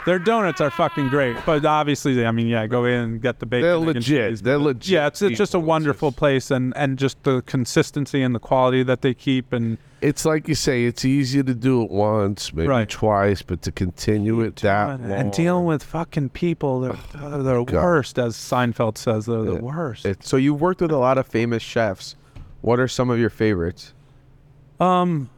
Their 0.06 0.18
donuts 0.20 0.60
are 0.60 0.70
fucking 0.70 1.08
great, 1.08 1.36
but 1.44 1.64
obviously, 1.66 2.24
I 2.24 2.30
mean, 2.30 2.46
yeah, 2.46 2.66
go 2.68 2.84
in 2.84 2.94
and 3.00 3.20
get 3.20 3.40
the 3.40 3.46
bacon. 3.46 3.62
They're 3.62 3.76
legit. 3.78 4.02
cheese. 4.30 4.42
They're 4.42 4.56
legit. 4.58 4.88
Yeah, 4.88 5.06
it's, 5.08 5.20
it's 5.20 5.36
just 5.36 5.52
a 5.54 5.58
wonderful 5.58 6.12
place, 6.12 6.50
and 6.52 6.72
and 6.76 6.96
just 6.98 7.20
the 7.24 7.42
consistency 7.42 8.22
and 8.22 8.32
the 8.34 8.38
quality 8.38 8.82
that 8.84 9.02
they 9.02 9.12
keep, 9.14 9.52
and 9.52 9.78
It's 10.00 10.24
like 10.24 10.46
you 10.46 10.54
say, 10.54 10.84
it's 10.84 11.04
easier 11.04 11.42
to 11.42 11.54
do 11.54 11.82
it 11.82 11.90
once, 11.90 12.52
maybe 12.54 12.68
Right. 12.68 12.88
twice, 12.88 13.42
but 13.42 13.62
to 13.62 13.72
continue 13.72 14.40
it 14.42 14.54
that 14.56 15.00
long. 15.00 15.10
and 15.10 15.32
dealing 15.32 15.64
with 15.64 15.82
fucking 15.82 16.28
people, 16.28 16.80
they're, 16.80 16.92
they're 17.42 17.58
the 17.58 17.64
God. 17.64 17.82
worst, 17.82 18.18
as 18.18 18.36
Seinfeld 18.36 18.98
says, 18.98 19.26
they're 19.26 19.42
the 19.42 19.54
Yeah. 19.54 19.58
worst. 19.60 20.06
So 20.20 20.36
you've 20.36 20.60
worked 20.60 20.80
with 20.82 20.92
a 20.92 20.98
lot 20.98 21.18
of 21.18 21.26
famous 21.26 21.62
chefs. 21.62 22.14
What 22.60 22.78
are 22.78 22.86
some 22.88 23.10
of 23.10 23.18
your 23.18 23.30
favorites? 23.30 23.92
Um, 24.78 25.30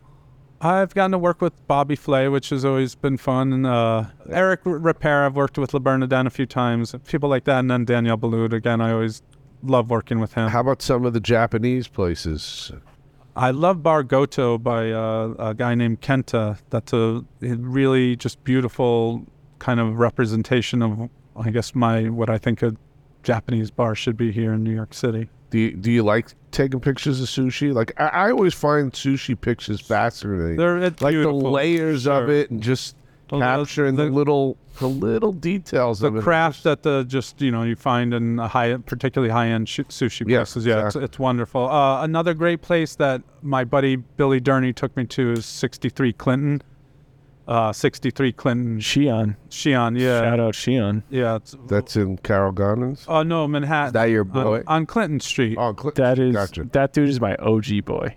I've 0.60 0.92
gotten 0.92 1.12
to 1.12 1.18
work 1.18 1.40
with 1.40 1.66
Bobby 1.68 1.94
Flay, 1.94 2.28
which 2.28 2.50
has 2.50 2.64
always 2.64 2.96
been 2.96 3.16
fun, 3.16 3.52
and 3.52 3.66
uh, 3.66 4.04
Eric 4.28 4.64
Ripert. 4.64 5.26
I've 5.26 5.36
worked 5.36 5.56
with 5.56 5.72
Le 5.72 5.78
Bernardin 5.78 6.26
a 6.26 6.30
few 6.30 6.46
times, 6.46 6.94
people 7.06 7.28
like 7.28 7.44
that, 7.44 7.60
and 7.60 7.70
then 7.70 7.84
Daniel 7.84 8.18
Boulud. 8.18 8.52
Again, 8.52 8.80
I 8.80 8.92
always 8.92 9.22
love 9.62 9.88
working 9.88 10.18
with 10.18 10.34
him. 10.34 10.48
How 10.48 10.60
about 10.60 10.82
some 10.82 11.04
of 11.04 11.12
the 11.12 11.20
Japanese 11.20 11.86
places? 11.86 12.72
I 13.36 13.52
love 13.52 13.84
Bar 13.84 14.02
Goto 14.02 14.58
by 14.58 14.90
uh, 14.90 15.34
a 15.38 15.54
guy 15.54 15.76
named 15.76 16.00
Kenta. 16.00 16.58
That's 16.70 16.92
a 16.92 17.24
really 17.40 18.16
just 18.16 18.42
beautiful 18.42 19.24
kind 19.60 19.78
of 19.78 19.96
representation 19.96 20.82
of, 20.82 21.08
I 21.36 21.50
guess, 21.50 21.72
my 21.72 22.08
what 22.08 22.28
I 22.28 22.38
think 22.38 22.62
a 22.62 22.74
Japanese 23.22 23.70
bar 23.70 23.94
should 23.94 24.16
be 24.16 24.32
here 24.32 24.52
in 24.54 24.64
New 24.64 24.74
York 24.74 24.92
City. 24.92 25.28
Do 25.50 25.58
you, 25.58 25.72
do 25.72 25.90
you 25.90 26.02
like 26.02 26.28
taking 26.50 26.80
pictures 26.80 27.20
of 27.20 27.28
sushi? 27.28 27.72
Like 27.72 27.92
I, 28.00 28.06
I 28.08 28.30
always 28.30 28.54
find 28.54 28.92
sushi 28.92 29.38
pictures 29.40 29.80
fascinating. 29.80 30.56
They're 30.56 30.78
like 30.80 31.00
beautiful. 31.12 31.40
the 31.40 31.48
layers 31.50 32.06
of 32.06 32.28
it 32.28 32.50
and 32.50 32.62
just 32.62 32.96
Well, 33.30 33.40
the- 33.40 33.46
capturing 33.46 33.96
the, 33.96 34.04
the- 34.04 34.10
little 34.10 34.56
the 34.78 34.88
little 34.88 35.32
details 35.32 35.98
the 36.00 36.06
of 36.06 36.16
it. 36.16 36.22
craft 36.22 36.62
that 36.62 36.82
the 36.84 37.02
just 37.04 37.40
you 37.42 37.50
know 37.50 37.64
you 37.64 37.74
find 37.74 38.14
in 38.14 38.38
a 38.38 38.46
high 38.46 38.76
particularly 38.76 39.32
high 39.32 39.48
end 39.48 39.68
sh- 39.68 39.80
sushi 39.88 40.20
Yes, 40.28 40.52
places 40.52 40.66
yeah 40.66 40.74
exactly. 40.76 41.02
it's, 41.04 41.12
it's 41.14 41.18
wonderful 41.18 41.68
uh, 41.68 42.04
another 42.04 42.32
great 42.32 42.62
place 42.62 42.94
that 42.94 43.20
my 43.42 43.64
buddy 43.64 43.96
billy 43.96 44.40
Durney 44.40 44.72
took 44.72 44.96
me 44.96 45.04
to 45.06 45.32
is 45.32 45.46
63 45.46 46.12
clinton 46.12 46.62
uh, 47.48 47.72
63 47.72 48.32
clinton 48.32 48.78
Shion. 48.78 49.34
Shion 49.50 49.98
yeah 49.98 50.20
Shout 50.20 50.38
out 50.40 50.54
Shion. 50.54 51.02
yeah 51.10 51.36
it's, 51.36 51.56
That's 51.66 51.96
in 51.96 52.18
Carroll 52.18 52.52
Gardens. 52.52 53.04
oh 53.08 53.22
no 53.22 53.48
manhattan 53.48 53.86
Is 53.88 53.92
that 53.94 54.04
your 54.04 54.24
boy? 54.24 54.62
on 54.66 54.86
clinton 54.86 55.18
street 55.20 55.56
Oh, 55.58 55.74
Cl- 55.76 55.92
That 55.96 56.18
is 56.18 56.34
gotcha. 56.34 56.64
that 56.72 56.92
dude 56.92 57.08
is 57.08 57.20
my 57.20 57.34
OG 57.36 57.84
boy. 57.86 58.14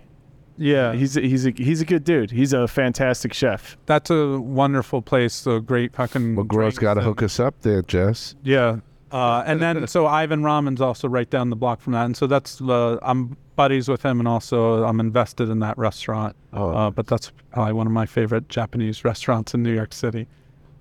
yeah 0.58 0.92
He's 0.92 1.16
a, 1.16 1.22
he's 1.22 1.46
a 1.46 1.50
he's 1.56 1.80
a 1.80 1.84
good 1.86 2.04
dude. 2.04 2.30
He's 2.30 2.52
a 2.52 2.68
fantastic 2.68 3.32
chef. 3.32 3.76
that's 3.86 4.10
a 4.10 4.38
wonderful 4.38 5.00
place 5.02 5.46
a 5.46 5.60
great 5.60 5.94
fucking 5.96 6.36
McGraw's 6.36 6.48
drinks 6.48 6.78
got 6.78 6.94
to 6.94 7.00
hook 7.00 7.22
us 7.22 7.40
up 7.40 7.60
there, 7.62 7.80
Jess. 7.82 8.34
Yeah. 8.42 8.80
Uh, 9.12 9.44
and 9.46 9.60
then 9.60 9.86
so 9.86 10.06
Ivan 10.06 10.42
Ramen's 10.42 10.80
also 10.80 11.06
right 11.06 11.28
down 11.28 11.50
the 11.50 11.56
block 11.56 11.80
from 11.80 11.92
that, 11.92 12.06
and 12.06 12.16
so 12.16 12.26
that's 12.26 12.62
uh, 12.62 12.98
I'm 13.02 13.36
buddies 13.56 13.88
with 13.88 14.02
him, 14.02 14.18
and 14.18 14.26
also 14.26 14.84
I'm 14.84 15.00
invested 15.00 15.50
in 15.50 15.58
that 15.60 15.76
restaurant. 15.76 16.34
Oh. 16.54 16.70
Uh, 16.70 16.90
but 16.90 17.06
that's 17.06 17.30
probably 17.52 17.74
one 17.74 17.86
of 17.86 17.92
my 17.92 18.06
favorite 18.06 18.48
Japanese 18.48 19.04
restaurants 19.04 19.52
in 19.52 19.62
New 19.62 19.74
York 19.74 19.92
City. 19.92 20.26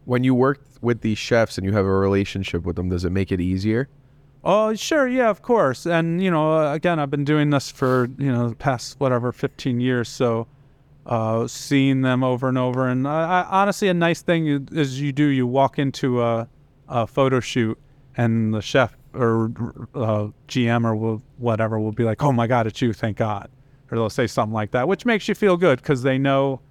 When 0.06 0.24
you 0.24 0.34
work 0.34 0.62
with 0.82 1.02
these 1.02 1.18
chefs 1.18 1.58
and 1.58 1.66
you 1.66 1.74
have 1.74 1.86
a 1.86 1.92
relationship 1.92 2.64
with 2.64 2.78
them, 2.78 2.90
does 2.90 3.04
it 3.04 3.12
make 3.12 3.32
it 3.32 3.42
easier? 3.42 3.90
Oh, 4.44 4.74
sure, 4.74 5.08
yeah, 5.08 5.30
of 5.30 5.42
course. 5.42 5.86
And 5.86 6.24
you 6.24 6.32
know, 6.32 6.72
again, 6.72 7.00
I've 7.00 7.12
been 7.12 7.26
doing 7.26 7.50
this 7.50 7.70
for 7.70 8.10
you 8.18 8.32
know 8.32 8.50
the 8.50 8.56
past 8.56 9.00
whatever 9.00 9.32
15 9.32 9.80
years, 9.80 10.10
so 10.10 10.48
uh, 11.06 11.48
seeing 11.48 12.02
them 12.02 12.24
over 12.24 12.48
and 12.48 12.58
over. 12.58 12.88
And 12.88 13.08
I, 13.08 13.42
I, 13.42 13.62
honestly, 13.62 13.90
a 13.90 13.94
nice 13.94 14.22
thing 14.22 14.68
is 14.72 15.00
you 15.02 15.12
do 15.12 15.26
you 15.26 15.46
walk 15.46 15.78
into 15.78 16.22
a, 16.22 16.48
a 16.88 17.06
photo 17.06 17.40
shoot, 17.40 17.78
and 18.18 18.54
the 18.54 18.62
chef 18.62 18.96
or 19.14 19.52
uh, 19.96 20.28
GM 20.48 20.86
or 20.86 20.96
will, 20.96 21.22
whatever 21.38 21.80
will 21.80 21.92
be 21.92 22.04
like, 22.04 22.22
"Oh 22.24 22.32
my 22.32 22.48
God, 22.48 22.68
it's 22.68 22.82
you! 22.82 22.94
Thank 22.94 23.18
God," 23.18 23.50
or 23.92 23.98
they'll 23.98 24.10
say 24.10 24.28
something 24.28 24.54
like 24.54 24.72
that, 24.72 24.88
which 24.88 25.06
makes 25.06 25.28
you 25.28 25.36
feel 25.36 25.58
good 25.58 25.82
because 25.82 26.04
they 26.04 26.18
know. 26.18 26.62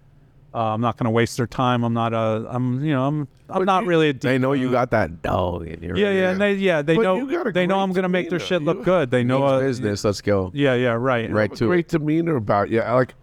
Uh, 0.52 0.74
I'm 0.74 0.80
not 0.80 0.96
going 0.96 1.04
to 1.04 1.10
waste 1.10 1.36
their 1.36 1.46
time. 1.46 1.84
I'm 1.84 1.94
not 1.94 2.12
a. 2.12 2.46
I'm. 2.50 2.84
You 2.84 2.92
know. 2.92 3.06
I'm. 3.06 3.28
I'm 3.48 3.64
not 3.64 3.84
really 3.86 4.08
a. 4.08 4.12
They 4.12 4.36
know 4.38 4.52
you 4.52 4.66
deep- 4.66 4.72
got 4.72 4.90
that 4.90 5.22
dough 5.22 5.62
in 5.64 5.82
your 5.82 5.96
yeah, 5.96 6.10
yeah, 6.10 6.30
and 6.30 6.40
they, 6.40 6.54
yeah, 6.54 6.82
they 6.82 6.96
But 6.96 7.02
know, 7.02 7.40
a 7.46 7.52
they 7.52 7.66
know 7.66 7.78
I'm 7.80 7.92
gonna 7.92 8.08
make 8.08 8.30
their 8.30 8.40
shit 8.40 8.62
look 8.62 8.82
good. 8.84 9.10
They 9.10 9.22
know, 9.22 9.44
uh, 9.44 9.60
business. 9.60 10.02
Let's 10.04 10.20
go. 10.20 10.50
Yeah, 10.52 10.74
yeah, 10.74 10.90
right, 10.90 11.30
Right 11.30 11.52
a 11.52 11.56
to 11.56 11.66
great 11.66 11.86
it. 11.86 11.98
demeanor 11.98 12.36
about 12.36 12.70
you. 12.70 12.80
Like, 12.80 13.14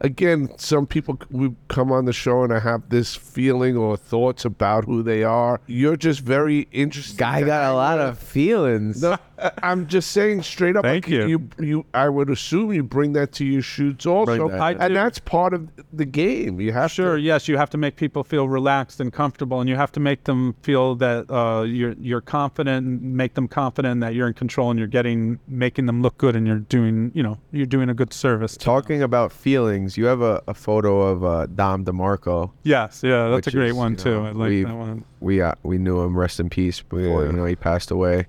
again, 0.00 0.50
some 0.58 0.86
people 0.86 1.18
we 1.30 1.54
come 1.68 1.92
on 1.92 2.04
the 2.04 2.12
show 2.12 2.42
and 2.42 2.52
I 2.52 2.60
have 2.60 2.88
this 2.88 3.14
feeling 3.14 3.76
or 3.76 3.96
thoughts 3.96 4.44
about 4.44 4.84
who 4.84 5.02
they 5.02 5.24
are. 5.24 5.60
You're 5.66 5.96
just 5.96 6.20
very 6.20 6.68
interesting. 6.72 7.18
Guy 7.18 7.42
got 7.42 7.70
a 7.70 7.74
lot 7.74 7.98
of 7.98 8.18
feelings. 8.18 9.02
No, 9.02 9.16
I'm 9.62 9.86
just 9.86 10.12
saying 10.12 10.42
straight 10.42 10.76
up. 10.76 10.84
Thank 10.84 11.06
like, 11.06 11.12
you. 11.12 11.26
You, 11.26 11.48
you. 11.58 11.86
I 11.94 12.08
would 12.08 12.30
assume 12.30 12.72
you 12.72 12.82
bring 12.82 13.12
that 13.14 13.32
to 13.32 13.44
your 13.44 13.62
shoots 13.62 14.06
also, 14.06 14.48
that, 14.48 14.76
and 14.80 14.96
that's 14.96 15.18
part 15.18 15.52
of 15.54 15.68
the 15.92 16.04
game. 16.04 16.60
You 16.60 16.72
have 16.72 16.90
Sure, 16.90 17.16
to. 17.16 17.20
yes, 17.20 17.48
you 17.48 17.56
have 17.56 17.70
to 17.70 17.78
make 17.78 17.96
people 17.96 18.24
feel 18.24 18.48
relaxed 18.48 19.00
and 19.00 19.12
comfortable, 19.12 19.60
and 19.60 19.68
you 19.68 19.76
have 19.76 19.92
to 19.92 20.00
make 20.00 20.24
them 20.24 20.54
feel 20.62 20.94
that 20.96 21.30
uh, 21.30 21.62
you're 21.62 21.94
you're 22.00 22.20
confident, 22.20 22.86
and 22.86 23.02
make 23.02 23.34
them 23.34 23.48
confident 23.48 24.00
that 24.00 24.14
you're 24.14 24.28
in 24.28 24.34
control, 24.34 24.70
and 24.70 24.78
you're 24.78 24.88
getting 24.88 25.38
making 25.48 25.86
them 25.86 26.02
look 26.02 26.16
good, 26.18 26.36
and 26.36 26.46
you're 26.46 26.58
doing 26.58 27.10
you 27.14 27.22
know 27.22 27.38
you're 27.52 27.66
doing 27.66 27.88
a 27.88 27.94
good 27.94 28.12
service. 28.12 28.56
Talking 28.56 29.02
about 29.02 29.32
feelings, 29.32 29.96
you 29.96 30.06
have 30.06 30.22
a, 30.22 30.42
a 30.48 30.54
photo 30.54 31.02
of 31.02 31.24
uh, 31.24 31.46
Dom 31.46 31.84
DeMarco. 31.84 32.50
Yes, 32.62 33.02
yeah, 33.02 33.28
that's 33.28 33.46
a 33.46 33.50
great 33.50 33.70
is, 33.70 33.74
one 33.74 33.96
too. 33.96 34.22
know, 34.22 34.26
I 34.26 34.30
like 34.32 34.66
that 34.66 34.74
one. 34.76 35.04
We 35.20 35.42
uh, 35.42 35.52
we 35.62 35.78
knew 35.78 36.00
him. 36.00 36.16
Rest 36.16 36.40
in 36.40 36.48
peace. 36.48 36.80
Before 36.80 37.22
Yeah. 37.22 37.30
you 37.30 37.32
know 37.32 37.44
he 37.44 37.56
passed 37.56 37.90
away. 37.90 38.26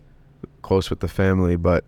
Close 0.68 0.90
with 0.90 1.00
the 1.00 1.08
family, 1.08 1.56
but 1.56 1.86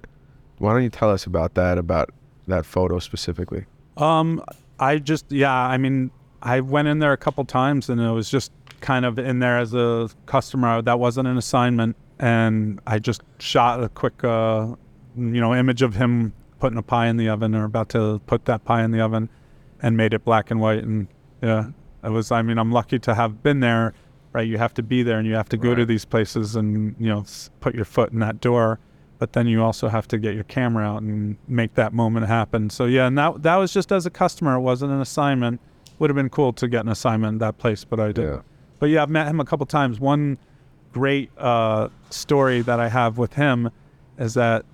why 0.57 0.71
don't 0.71 0.83
you 0.83 0.89
tell 0.89 1.09
us 1.09 1.25
about 1.25 1.55
that? 1.55 1.77
About 1.77 2.11
that 2.47 2.65
photo 2.65 2.99
specifically? 2.99 3.65
Um, 3.97 4.41
I 4.79 4.99
just 4.99 5.29
yeah, 5.29 5.53
I 5.53 5.77
mean, 5.77 6.11
I 6.41 6.61
went 6.61 6.87
in 6.87 6.99
there 6.99 7.11
a 7.11 7.17
couple 7.17 7.43
times, 7.43 7.89
and 7.89 7.99
it 7.99 8.11
was 8.11 8.29
just 8.29 8.53
kind 8.79 9.03
of 9.03 9.19
in 9.19 9.39
there 9.39 9.59
as 9.59 9.73
a 9.73 10.09
customer. 10.27 10.81
That 10.81 10.97
wasn't 10.97 11.27
an 11.27 11.37
assignment, 11.37 11.97
and 12.19 12.79
I 12.87 12.99
just 12.99 13.21
shot 13.39 13.83
a 13.83 13.89
quick, 13.89 14.23
uh, 14.23 14.67
you 15.17 15.41
know, 15.41 15.53
image 15.53 15.81
of 15.81 15.95
him 15.95 16.31
putting 16.61 16.77
a 16.77 16.81
pie 16.81 17.07
in 17.07 17.17
the 17.17 17.27
oven 17.27 17.55
or 17.55 17.65
about 17.65 17.89
to 17.89 18.21
put 18.27 18.45
that 18.45 18.63
pie 18.63 18.85
in 18.85 18.91
the 18.91 19.01
oven, 19.01 19.27
and 19.81 19.97
made 19.97 20.13
it 20.13 20.23
black 20.23 20.51
and 20.51 20.61
white. 20.61 20.85
And 20.85 21.09
yeah, 21.43 21.71
it 22.01 22.11
was. 22.11 22.31
I 22.31 22.43
mean, 22.43 22.57
I'm 22.57 22.71
lucky 22.71 22.97
to 22.99 23.13
have 23.13 23.43
been 23.43 23.59
there. 23.59 23.93
Right, 24.31 24.47
you 24.47 24.59
have 24.59 24.75
to 24.75 24.83
be 24.83 25.01
there, 25.01 25.17
and 25.17 25.27
you 25.27 25.33
have 25.33 25.49
to 25.49 25.57
go 25.57 25.73
to 25.73 25.85
these 25.85 26.05
places, 26.05 26.55
and 26.55 26.95
you 26.99 27.07
know, 27.07 27.25
put 27.61 27.73
your 27.73 27.85
foot 27.85 28.11
in 28.11 28.19
that 28.19 28.39
door 28.39 28.79
but 29.19 29.33
then 29.33 29.47
you 29.47 29.61
also 29.61 29.89
have 29.89 30.07
to 30.07 30.17
get 30.17 30.33
your 30.33 30.45
camera 30.45 30.85
out 30.85 31.01
and 31.01 31.37
make 31.47 31.75
that 31.75 31.93
moment 31.93 32.25
happen. 32.25 32.69
So 32.69 32.85
yeah, 32.85 33.05
and 33.05 33.17
that 33.17 33.43
that 33.43 33.57
was 33.57 33.71
just 33.71 33.91
as 33.91 34.05
a 34.05 34.09
customer. 34.09 34.55
It 34.55 34.61
wasn't 34.61 34.93
an 34.93 35.01
assignment. 35.01 35.59
Would 35.99 36.09
have 36.09 36.15
been 36.15 36.29
cool 36.29 36.53
to 36.53 36.67
get 36.69 36.85
an 36.85 36.89
assignment 36.89 37.35
at 37.35 37.39
that 37.39 37.57
place, 37.57 37.83
but 37.83 37.99
I 37.99 38.07
didn't. 38.13 38.33
Yeah. 38.33 38.41
But 38.79 38.87
yeah, 38.87 39.03
I've 39.03 39.09
met 39.09 39.27
him 39.27 39.41
a 39.41 39.45
couple 39.45 39.65
times. 39.65 39.99
One 39.99 40.37
great 40.93 41.29
uh, 41.37 41.89
story 42.09 42.61
that 42.61 42.79
I 42.79 42.87
have 42.87 43.17
with 43.17 43.33
him 43.33 43.69
is 44.17 44.33
that 44.35 44.65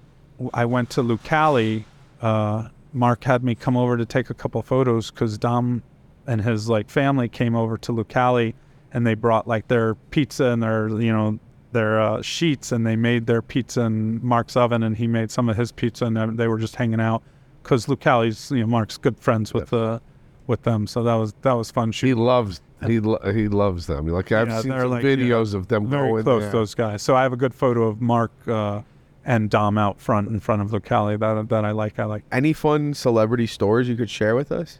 I 0.54 0.66
went 0.66 0.92
to 0.92 1.02
Lucali. 1.02 1.84
Uh, 2.22 2.70
Mark 2.94 3.24
had 3.24 3.44
me 3.44 3.56
come 3.56 3.76
over 3.76 3.98
to 3.98 4.06
take 4.06 4.30
a 4.30 4.36
couple 4.36 4.62
photos 4.62 5.10
because 5.10 5.40
Dom 5.40 5.82
and 6.28 6.42
his 6.42 6.70
like 6.70 6.92
family 6.92 7.28
came 7.28 7.56
over 7.56 7.78
to 7.80 7.92
Lucali, 7.92 8.54
and 8.96 9.06
they 9.06 9.14
brought 9.14 9.46
like 9.48 9.68
their 9.68 9.94
pizza 10.10 10.46
and 10.46 10.64
their 10.64 10.88
you 10.88 11.12
know 11.12 11.38
their 11.74 12.00
uh, 12.02 12.22
sheets, 12.22 12.72
and 12.72 12.88
they 12.88 12.96
made 12.96 13.28
their 13.28 13.42
pizza 13.42 13.82
in 13.82 14.26
Mark's 14.26 14.56
oven, 14.56 14.82
and 14.82 14.96
he 14.96 15.06
made 15.08 15.30
some 15.30 15.50
of 15.50 15.58
his 15.58 15.72
pizza, 15.74 16.06
and 16.06 16.40
they 16.40 16.48
were 16.48 16.58
just 16.58 16.78
hanging 16.78 17.02
out 17.02 17.22
because 17.62 17.88
Lucali's 17.88 18.50
you 18.50 18.62
know 18.62 18.68
Mark's 18.68 18.98
good 18.98 19.20
friends 19.20 19.54
with 19.54 19.70
the 19.70 20.02
with 20.48 20.64
them, 20.64 20.88
so 20.88 21.04
that 21.04 21.16
was 21.16 21.34
that 21.42 21.54
was 21.54 21.70
fun. 21.70 21.92
He 21.92 22.14
loves. 22.14 22.62
He 22.88 23.00
lo- 23.00 23.20
he 23.34 23.48
loves 23.48 23.88
them. 23.88 24.08
Like 24.08 24.32
I've 24.32 24.48
Yeah, 24.48 24.62
seen 24.62 24.72
like, 24.90 25.04
yeah, 25.04 25.10
videos 25.16 25.54
of 25.54 25.68
them 25.68 25.88
very 25.90 26.10
going 26.10 26.24
close 26.24 26.44
there. 26.44 26.52
those 26.52 26.74
guys. 26.76 27.02
So 27.02 27.16
I 27.16 27.24
have 27.24 27.34
a 27.34 27.38
good 27.38 27.54
photo 27.54 27.88
of 27.88 28.00
Mark 28.02 28.32
uh, 28.48 28.82
and 29.26 29.50
Dom 29.50 29.78
out 29.78 30.00
front 30.00 30.28
in 30.30 30.40
front 30.40 30.62
of 30.62 30.70
Lucali 30.72 31.20
that 31.20 31.50
that 31.50 31.66
I 31.66 31.72
like. 31.72 32.00
I 32.00 32.06
like. 32.06 32.24
Any 32.32 32.54
fun 32.54 32.94
celebrity 32.94 33.48
stories 33.48 33.90
you 33.90 33.96
could 33.96 34.10
share 34.10 34.36
with 34.36 34.52
us? 34.52 34.80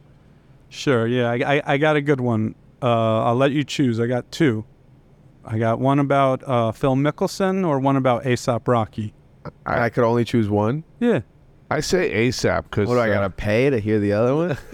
Sure, 0.70 1.08
yeah, 1.08 1.32
I, 1.32 1.58
I, 1.58 1.62
I 1.74 1.78
got 1.78 1.96
a 1.96 2.02
good 2.02 2.22
one. 2.22 2.54
Uh, 2.82 3.24
I'll 3.24 3.36
let 3.36 3.52
you 3.52 3.64
choose. 3.64 4.00
I 4.00 4.08
got 4.08 4.32
two. 4.32 4.66
I 5.44 5.58
got 5.58 5.80
one 5.80 6.00
about 6.00 6.44
uh, 6.48 6.72
Phil 6.72 6.96
Mickelson 6.96 7.68
or 7.68 7.80
one 7.80 7.96
about 7.96 8.24
ASAP 8.24 8.68
Rocky. 8.68 9.14
I, 9.66 9.86
I 9.86 9.90
could 9.90 10.04
only 10.04 10.26
choose 10.26 10.50
one. 10.50 10.84
Yeah. 11.00 11.22
I 11.70 11.80
say 11.80 12.28
ASAP 12.28 12.64
because 12.64 12.88
What 12.88 12.96
do 12.96 13.02
I 13.02 13.10
gotta 13.10 13.30
pay 13.30 13.70
to 13.70 13.80
hear 13.80 14.00
the 14.00 14.14
other 14.14 14.36
one? 14.36 14.58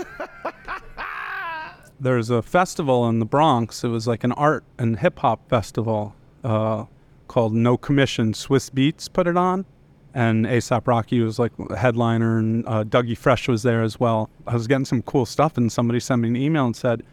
there's 2.00 2.30
a 2.30 2.42
festival 2.42 3.08
in 3.08 3.20
the 3.20 3.26
Bronx. 3.26 3.84
It 3.84 3.90
was 3.90 4.08
like 4.08 4.24
an 4.24 4.32
art 4.34 4.64
and 4.78 5.00
hip 5.00 5.20
hop 5.20 5.48
festival 5.50 6.16
uh, 6.44 6.86
called 7.28 7.54
No 7.54 7.78
Commission. 7.78 8.34
Swizz 8.34 8.72
Beatz 8.72 9.12
put 9.12 9.28
it 9.28 9.38
on, 9.38 9.66
and 10.14 10.46
ASAP 10.46 10.88
Rocky 10.88 11.22
was 11.22 11.40
like 11.40 11.52
a 11.70 11.78
headliner, 11.78 12.40
and 12.40 12.66
uh, 12.68 12.84
Dougie 12.84 13.18
Fresh 13.18 13.48
was 13.48 13.64
there 13.64 13.84
as 13.84 14.00
well. 14.00 14.30
I 14.48 14.54
was 14.54 14.68
getting 14.68 14.86
some 14.86 15.02
cool 15.04 15.26
stuff, 15.26 15.58
and 15.58 15.72
somebody 15.72 16.00
sent 16.00 16.22
me 16.22 16.30
an 16.30 16.36
email 16.36 16.66
and 16.66 16.76
said, 16.76 17.04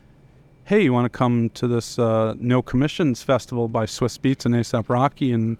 "Hey, 0.68 0.82
you 0.82 0.92
want 0.92 1.06
to 1.10 1.18
come 1.18 1.48
to 1.54 1.66
this 1.66 1.98
uh, 1.98 2.34
No 2.38 2.60
Commissions 2.60 3.22
festival 3.22 3.68
by 3.68 3.86
Swizz 3.86 4.18
Beatz 4.18 4.44
and 4.44 4.54
ASAP 4.54 4.90
Rocky, 4.90 5.32
and 5.32 5.56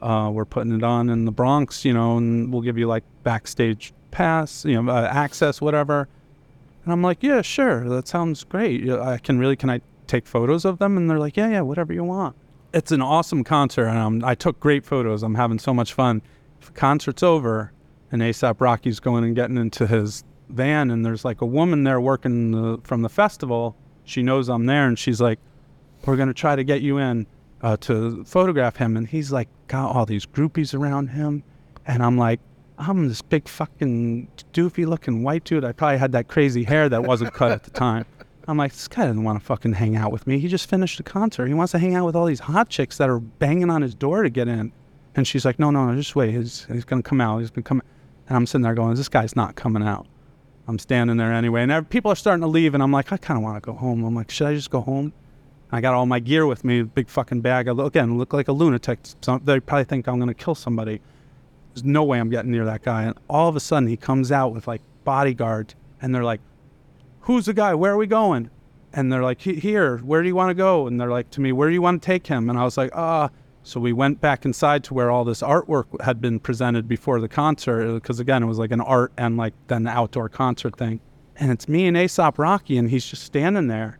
uh, 0.00 0.30
we're 0.30 0.44
putting 0.44 0.70
it 0.74 0.84
on 0.84 1.08
in 1.08 1.24
the 1.24 1.30
Bronx, 1.30 1.82
you 1.82 1.94
know, 1.94 2.18
and 2.18 2.52
we'll 2.52 2.60
give 2.60 2.76
you 2.76 2.86
like 2.86 3.02
backstage 3.22 3.94
pass, 4.10 4.66
you 4.66 4.82
know, 4.82 4.92
uh, 4.92 5.08
access, 5.10 5.62
whatever." 5.62 6.08
And 6.84 6.92
I'm 6.92 7.00
like, 7.00 7.22
"Yeah, 7.22 7.40
sure, 7.40 7.88
that 7.88 8.06
sounds 8.06 8.44
great. 8.44 8.86
I 8.90 9.16
can 9.16 9.38
really, 9.38 9.56
can 9.56 9.70
I 9.70 9.80
take 10.06 10.26
photos 10.26 10.66
of 10.66 10.78
them?" 10.78 10.98
And 10.98 11.08
they're 11.08 11.18
like, 11.18 11.38
"Yeah, 11.38 11.48
yeah, 11.48 11.62
whatever 11.62 11.94
you 11.94 12.04
want." 12.04 12.36
It's 12.74 12.92
an 12.92 13.00
awesome 13.00 13.44
concert, 13.44 13.86
and 13.86 13.96
um, 13.96 14.22
I 14.22 14.34
took 14.34 14.60
great 14.60 14.84
photos. 14.84 15.22
I'm 15.22 15.36
having 15.36 15.58
so 15.58 15.72
much 15.72 15.94
fun. 15.94 16.20
If 16.60 16.74
concert's 16.74 17.22
over, 17.22 17.72
and 18.12 18.20
ASAP 18.20 18.60
Rocky's 18.60 19.00
going 19.00 19.24
and 19.24 19.34
getting 19.34 19.56
into 19.56 19.86
his 19.86 20.22
van, 20.50 20.90
and 20.90 21.02
there's 21.02 21.24
like 21.24 21.40
a 21.40 21.46
woman 21.46 21.84
there 21.84 21.98
working 21.98 22.50
the, 22.50 22.78
from 22.84 23.00
the 23.00 23.08
festival. 23.08 23.74
She 24.10 24.22
knows 24.22 24.48
I'm 24.48 24.66
there, 24.66 24.86
and 24.86 24.98
she's 24.98 25.20
like, 25.20 25.38
"We're 26.04 26.16
gonna 26.16 26.34
try 26.34 26.56
to 26.56 26.64
get 26.64 26.82
you 26.82 26.98
in 26.98 27.26
uh, 27.62 27.76
to 27.82 28.24
photograph 28.24 28.76
him." 28.76 28.96
And 28.96 29.06
he's 29.06 29.30
like, 29.30 29.48
got 29.68 29.94
all 29.94 30.04
these 30.04 30.26
groupies 30.26 30.74
around 30.74 31.08
him, 31.08 31.44
and 31.86 32.02
I'm 32.02 32.18
like, 32.18 32.40
I'm 32.76 33.08
this 33.08 33.22
big 33.22 33.46
fucking 33.46 34.28
doofy 34.52 34.86
looking 34.86 35.22
white 35.22 35.44
dude. 35.44 35.64
I 35.64 35.72
probably 35.72 35.98
had 35.98 36.12
that 36.12 36.26
crazy 36.28 36.64
hair 36.64 36.88
that 36.88 37.04
wasn't 37.04 37.34
cut 37.34 37.52
at 37.52 37.62
the 37.62 37.70
time. 37.70 38.04
I'm 38.48 38.56
like, 38.56 38.72
this 38.72 38.88
guy 38.88 39.06
doesn't 39.06 39.22
want 39.22 39.38
to 39.38 39.44
fucking 39.44 39.74
hang 39.74 39.96
out 39.96 40.10
with 40.10 40.26
me. 40.26 40.40
He 40.40 40.48
just 40.48 40.68
finished 40.68 40.96
the 40.96 41.04
concert. 41.04 41.46
He 41.46 41.54
wants 41.54 41.70
to 41.72 41.78
hang 41.78 41.94
out 41.94 42.04
with 42.04 42.16
all 42.16 42.26
these 42.26 42.40
hot 42.40 42.68
chicks 42.68 42.96
that 42.96 43.08
are 43.08 43.20
banging 43.20 43.70
on 43.70 43.82
his 43.82 43.94
door 43.94 44.24
to 44.24 44.30
get 44.30 44.48
in. 44.48 44.72
And 45.14 45.26
she's 45.26 45.44
like, 45.44 45.58
no, 45.58 45.70
no, 45.70 45.86
no, 45.86 45.94
just 45.94 46.16
wait. 46.16 46.34
He's, 46.34 46.64
he's 46.64 46.84
going 46.84 47.02
to 47.02 47.08
come 47.08 47.20
out. 47.20 47.38
He's 47.38 47.50
going 47.50 47.62
to 47.62 47.68
come. 47.68 47.82
And 48.28 48.36
I'm 48.36 48.46
sitting 48.46 48.62
there 48.62 48.74
going, 48.74 48.94
this 48.96 49.08
guy's 49.08 49.36
not 49.36 49.54
coming 49.54 49.82
out. 49.84 50.06
I'm 50.70 50.78
standing 50.78 51.16
there 51.16 51.32
anyway. 51.32 51.64
And 51.64 51.90
people 51.90 52.12
are 52.12 52.16
starting 52.16 52.42
to 52.42 52.46
leave. 52.46 52.74
And 52.74 52.82
I'm 52.82 52.92
like, 52.92 53.12
I 53.12 53.16
kind 53.16 53.36
of 53.36 53.42
want 53.42 53.60
to 53.60 53.66
go 53.66 53.76
home. 53.76 54.04
I'm 54.04 54.14
like, 54.14 54.30
should 54.30 54.46
I 54.46 54.54
just 54.54 54.70
go 54.70 54.80
home? 54.80 55.12
I 55.72 55.80
got 55.80 55.94
all 55.94 56.06
my 56.06 56.20
gear 56.20 56.46
with 56.46 56.64
me, 56.64 56.82
big 56.82 57.08
fucking 57.08 57.40
bag. 57.40 57.66
I 57.66 57.72
look, 57.72 57.94
again, 57.94 58.16
look 58.16 58.32
like 58.32 58.46
a 58.46 58.52
lunatic. 58.52 59.00
They 59.44 59.60
probably 59.60 59.84
think 59.84 60.06
I'm 60.06 60.16
going 60.16 60.28
to 60.28 60.34
kill 60.34 60.54
somebody. 60.54 61.00
There's 61.74 61.84
no 61.84 62.04
way 62.04 62.20
I'm 62.20 62.30
getting 62.30 62.52
near 62.52 62.64
that 62.64 62.82
guy. 62.82 63.02
And 63.02 63.18
all 63.28 63.48
of 63.48 63.56
a 63.56 63.60
sudden, 63.60 63.88
he 63.88 63.96
comes 63.96 64.30
out 64.30 64.54
with 64.54 64.68
like 64.68 64.80
bodyguard. 65.04 65.74
And 66.00 66.14
they're 66.14 66.24
like, 66.24 66.40
who's 67.20 67.46
the 67.46 67.52
guy? 67.52 67.74
Where 67.74 67.92
are 67.92 67.96
we 67.96 68.06
going? 68.06 68.48
And 68.92 69.12
they're 69.12 69.22
like, 69.22 69.40
here, 69.40 69.98
where 69.98 70.22
do 70.22 70.28
you 70.28 70.36
want 70.36 70.50
to 70.50 70.54
go? 70.54 70.86
And 70.86 71.00
they're 71.00 71.10
like 71.10 71.30
to 71.30 71.40
me, 71.40 71.50
where 71.52 71.68
do 71.68 71.74
you 71.74 71.82
want 71.82 72.00
to 72.00 72.06
take 72.06 72.28
him? 72.28 72.48
And 72.48 72.58
I 72.58 72.64
was 72.64 72.76
like, 72.76 72.90
ah. 72.94 73.30
So 73.62 73.78
we 73.78 73.92
went 73.92 74.20
back 74.20 74.44
inside 74.44 74.84
to 74.84 74.94
where 74.94 75.10
all 75.10 75.24
this 75.24 75.42
artwork 75.42 75.84
had 76.02 76.20
been 76.20 76.40
presented 76.40 76.88
before 76.88 77.20
the 77.20 77.28
concert, 77.28 77.92
because 77.94 78.18
again, 78.18 78.42
it 78.42 78.46
was 78.46 78.58
like 78.58 78.72
an 78.72 78.80
art 78.80 79.12
and 79.18 79.36
like 79.36 79.52
then 79.66 79.82
the 79.82 79.90
outdoor 79.90 80.28
concert 80.28 80.76
thing. 80.76 81.00
And 81.36 81.50
it's 81.50 81.68
me 81.68 81.86
and 81.86 81.96
ASAP 81.96 82.38
Rocky, 82.38 82.76
and 82.78 82.90
he's 82.90 83.04
just 83.06 83.22
standing 83.22 83.66
there. 83.68 83.98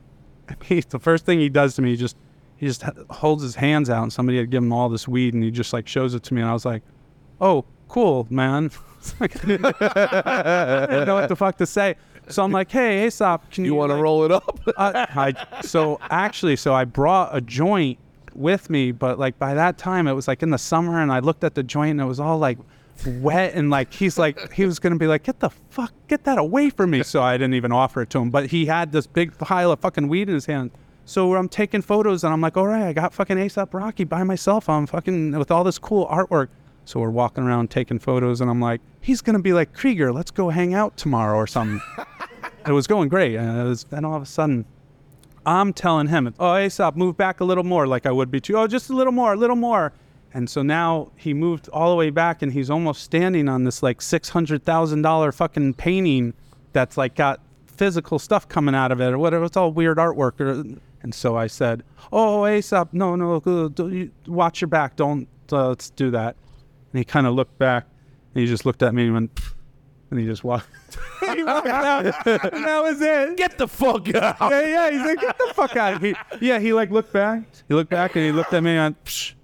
And 0.48 0.56
He, 0.64 0.80
the 0.80 0.98
first 0.98 1.26
thing 1.26 1.38
he 1.40 1.48
does 1.48 1.74
to 1.76 1.82
me, 1.82 1.90
he 1.90 1.96
just 1.96 2.16
he 2.56 2.66
just 2.66 2.82
holds 3.10 3.42
his 3.42 3.54
hands 3.54 3.88
out, 3.90 4.02
and 4.02 4.12
somebody 4.12 4.36
had 4.38 4.50
given 4.50 4.66
him 4.68 4.72
all 4.72 4.88
this 4.88 5.06
weed, 5.08 5.32
and 5.34 5.42
he 5.42 5.50
just 5.50 5.72
like 5.72 5.86
shows 5.88 6.14
it 6.14 6.22
to 6.24 6.34
me, 6.34 6.40
and 6.42 6.50
I 6.50 6.52
was 6.52 6.64
like, 6.64 6.82
oh, 7.40 7.64
cool, 7.88 8.26
man. 8.30 8.70
Like- 9.18 9.34
I 9.48 10.86
didn't 10.90 11.06
know 11.06 11.14
what 11.14 11.28
the 11.30 11.36
fuck 11.36 11.56
to 11.56 11.64
say. 11.66 11.96
So 12.28 12.44
I'm 12.44 12.52
like, 12.52 12.70
hey, 12.70 13.06
ASAP, 13.06 13.50
can 13.50 13.64
you, 13.64 13.70
You 13.72 13.74
want 13.76 13.90
to 13.90 13.94
like- 13.94 14.02
roll 14.02 14.24
it 14.26 14.30
up? 14.30 14.60
uh, 14.76 15.06
I, 15.08 15.62
so 15.62 15.98
actually, 16.10 16.56
so 16.56 16.74
I 16.74 16.84
brought 16.84 17.34
a 17.34 17.40
joint 17.40 17.98
with 18.34 18.70
me, 18.70 18.92
but 18.92 19.18
like 19.18 19.38
by 19.38 19.54
that 19.54 19.78
time 19.78 20.06
it 20.06 20.12
was 20.12 20.28
like 20.28 20.42
in 20.42 20.50
the 20.50 20.58
summer, 20.58 21.00
and 21.00 21.12
I 21.12 21.20
looked 21.20 21.44
at 21.44 21.54
the 21.54 21.62
joint 21.62 21.92
and 21.92 22.00
it 22.00 22.04
was 22.04 22.20
all 22.20 22.38
like 22.38 22.58
wet 23.06 23.54
and 23.54 23.70
like 23.70 23.92
he's 23.92 24.18
like 24.18 24.52
he 24.52 24.64
was 24.64 24.78
gonna 24.78 24.96
be 24.96 25.06
like, 25.06 25.22
get 25.22 25.40
the 25.40 25.50
fuck, 25.50 25.92
get 26.08 26.24
that 26.24 26.38
away 26.38 26.70
from 26.70 26.90
me. 26.90 27.02
So 27.02 27.22
I 27.22 27.34
didn't 27.34 27.54
even 27.54 27.72
offer 27.72 28.02
it 28.02 28.10
to 28.10 28.18
him, 28.18 28.30
but 28.30 28.50
he 28.50 28.66
had 28.66 28.92
this 28.92 29.06
big 29.06 29.36
pile 29.38 29.72
of 29.72 29.80
fucking 29.80 30.08
weed 30.08 30.28
in 30.28 30.34
his 30.34 30.46
hand. 30.46 30.70
So 31.04 31.34
I'm 31.34 31.48
taking 31.48 31.82
photos 31.82 32.24
and 32.24 32.32
I'm 32.32 32.40
like, 32.40 32.56
all 32.56 32.66
right, 32.66 32.84
I 32.84 32.92
got 32.92 33.12
fucking 33.12 33.36
ASAP 33.36 33.74
Rocky 33.74 34.04
by 34.04 34.22
myself. 34.22 34.68
I'm 34.68 34.86
fucking 34.86 35.36
with 35.36 35.50
all 35.50 35.64
this 35.64 35.78
cool 35.78 36.06
artwork. 36.06 36.48
So 36.84 36.98
we're 36.98 37.10
walking 37.10 37.44
around 37.44 37.70
taking 37.70 37.98
photos, 37.98 38.40
and 38.40 38.50
I'm 38.50 38.60
like, 38.60 38.80
he's 39.00 39.20
gonna 39.20 39.38
be 39.38 39.52
like 39.52 39.72
Krieger. 39.74 40.12
Let's 40.12 40.30
go 40.30 40.48
hang 40.48 40.74
out 40.74 40.96
tomorrow 40.96 41.36
or 41.36 41.46
something. 41.46 41.80
it 42.66 42.72
was 42.72 42.86
going 42.86 43.08
great, 43.08 43.36
and 43.36 43.68
was, 43.68 43.84
then 43.84 44.04
all 44.04 44.16
of 44.16 44.22
a 44.22 44.26
sudden, 44.26 44.64
I'm 45.46 45.72
telling 45.72 46.08
him, 46.08 46.32
"Oh, 46.38 46.44
ASAP, 46.52 46.96
move 46.96 47.16
back 47.16 47.40
a 47.40 47.44
little 47.44 47.64
more, 47.64 47.86
like 47.86 48.06
I 48.06 48.12
would 48.12 48.30
be 48.30 48.40
too. 48.40 48.56
Oh, 48.56 48.66
just 48.66 48.90
a 48.90 48.94
little 48.94 49.12
more, 49.12 49.32
a 49.32 49.36
little 49.36 49.56
more." 49.56 49.92
And 50.32 50.48
so 50.48 50.62
now 50.62 51.10
he 51.16 51.34
moved 51.34 51.68
all 51.70 51.90
the 51.90 51.96
way 51.96 52.10
back, 52.10 52.42
and 52.42 52.52
he's 52.52 52.70
almost 52.70 53.02
standing 53.02 53.48
on 53.48 53.64
this 53.64 53.82
like 53.82 54.00
six 54.02 54.28
hundred 54.28 54.64
thousand 54.64 55.02
dollar 55.02 55.32
fucking 55.32 55.74
painting 55.74 56.34
that's 56.72 56.96
like 56.96 57.14
got 57.16 57.40
physical 57.66 58.18
stuff 58.18 58.46
coming 58.48 58.74
out 58.74 58.92
of 58.92 59.00
it 59.00 59.12
or 59.12 59.18
whatever. 59.18 59.44
It's 59.46 59.56
all 59.56 59.72
weird 59.72 59.96
artwork. 59.98 60.38
Or, 60.40 60.50
and 61.02 61.14
so 61.14 61.36
I 61.36 61.46
said, 61.46 61.82
"Oh, 62.12 62.42
ASAP, 62.42 62.88
no, 62.92 63.16
no, 63.16 63.42
uh, 63.44 63.86
you- 63.86 64.10
watch 64.26 64.60
your 64.60 64.68
back. 64.68 64.96
Don't 64.96 65.26
uh, 65.50 65.68
let's 65.68 65.90
do 65.90 66.10
that." 66.12 66.36
And 66.92 66.98
he 66.98 67.04
kind 67.04 67.26
of 67.26 67.34
looked 67.34 67.58
back, 67.58 67.86
and 68.34 68.40
he 68.42 68.46
just 68.46 68.64
looked 68.66 68.82
at 68.82 68.94
me 68.94 69.04
and 69.04 69.14
went, 69.14 69.40
and 70.10 70.18
he 70.18 70.26
just 70.26 70.44
walked. 70.44 70.68
he 71.20 71.44
walked 71.44 71.66
out, 71.66 72.04
and 72.04 72.64
that 72.64 72.82
was 72.82 73.00
it. 73.00 73.36
Get 73.36 73.58
the 73.58 73.68
fuck 73.68 74.12
out. 74.14 74.36
Yeah, 74.40 74.66
yeah. 74.66 74.90
He's 74.90 75.02
like, 75.02 75.20
get 75.20 75.38
the 75.38 75.52
fuck 75.54 75.76
out 75.76 75.94
of 75.94 76.02
here. 76.02 76.14
Yeah, 76.40 76.58
he 76.58 76.72
like 76.72 76.90
looked 76.90 77.12
back. 77.12 77.44
He 77.68 77.74
looked 77.74 77.90
back 77.90 78.16
and 78.16 78.24
he 78.24 78.32
looked 78.32 78.52
at 78.52 78.62
me 78.62 78.76
and 78.76 79.02
Psh, 79.04 79.34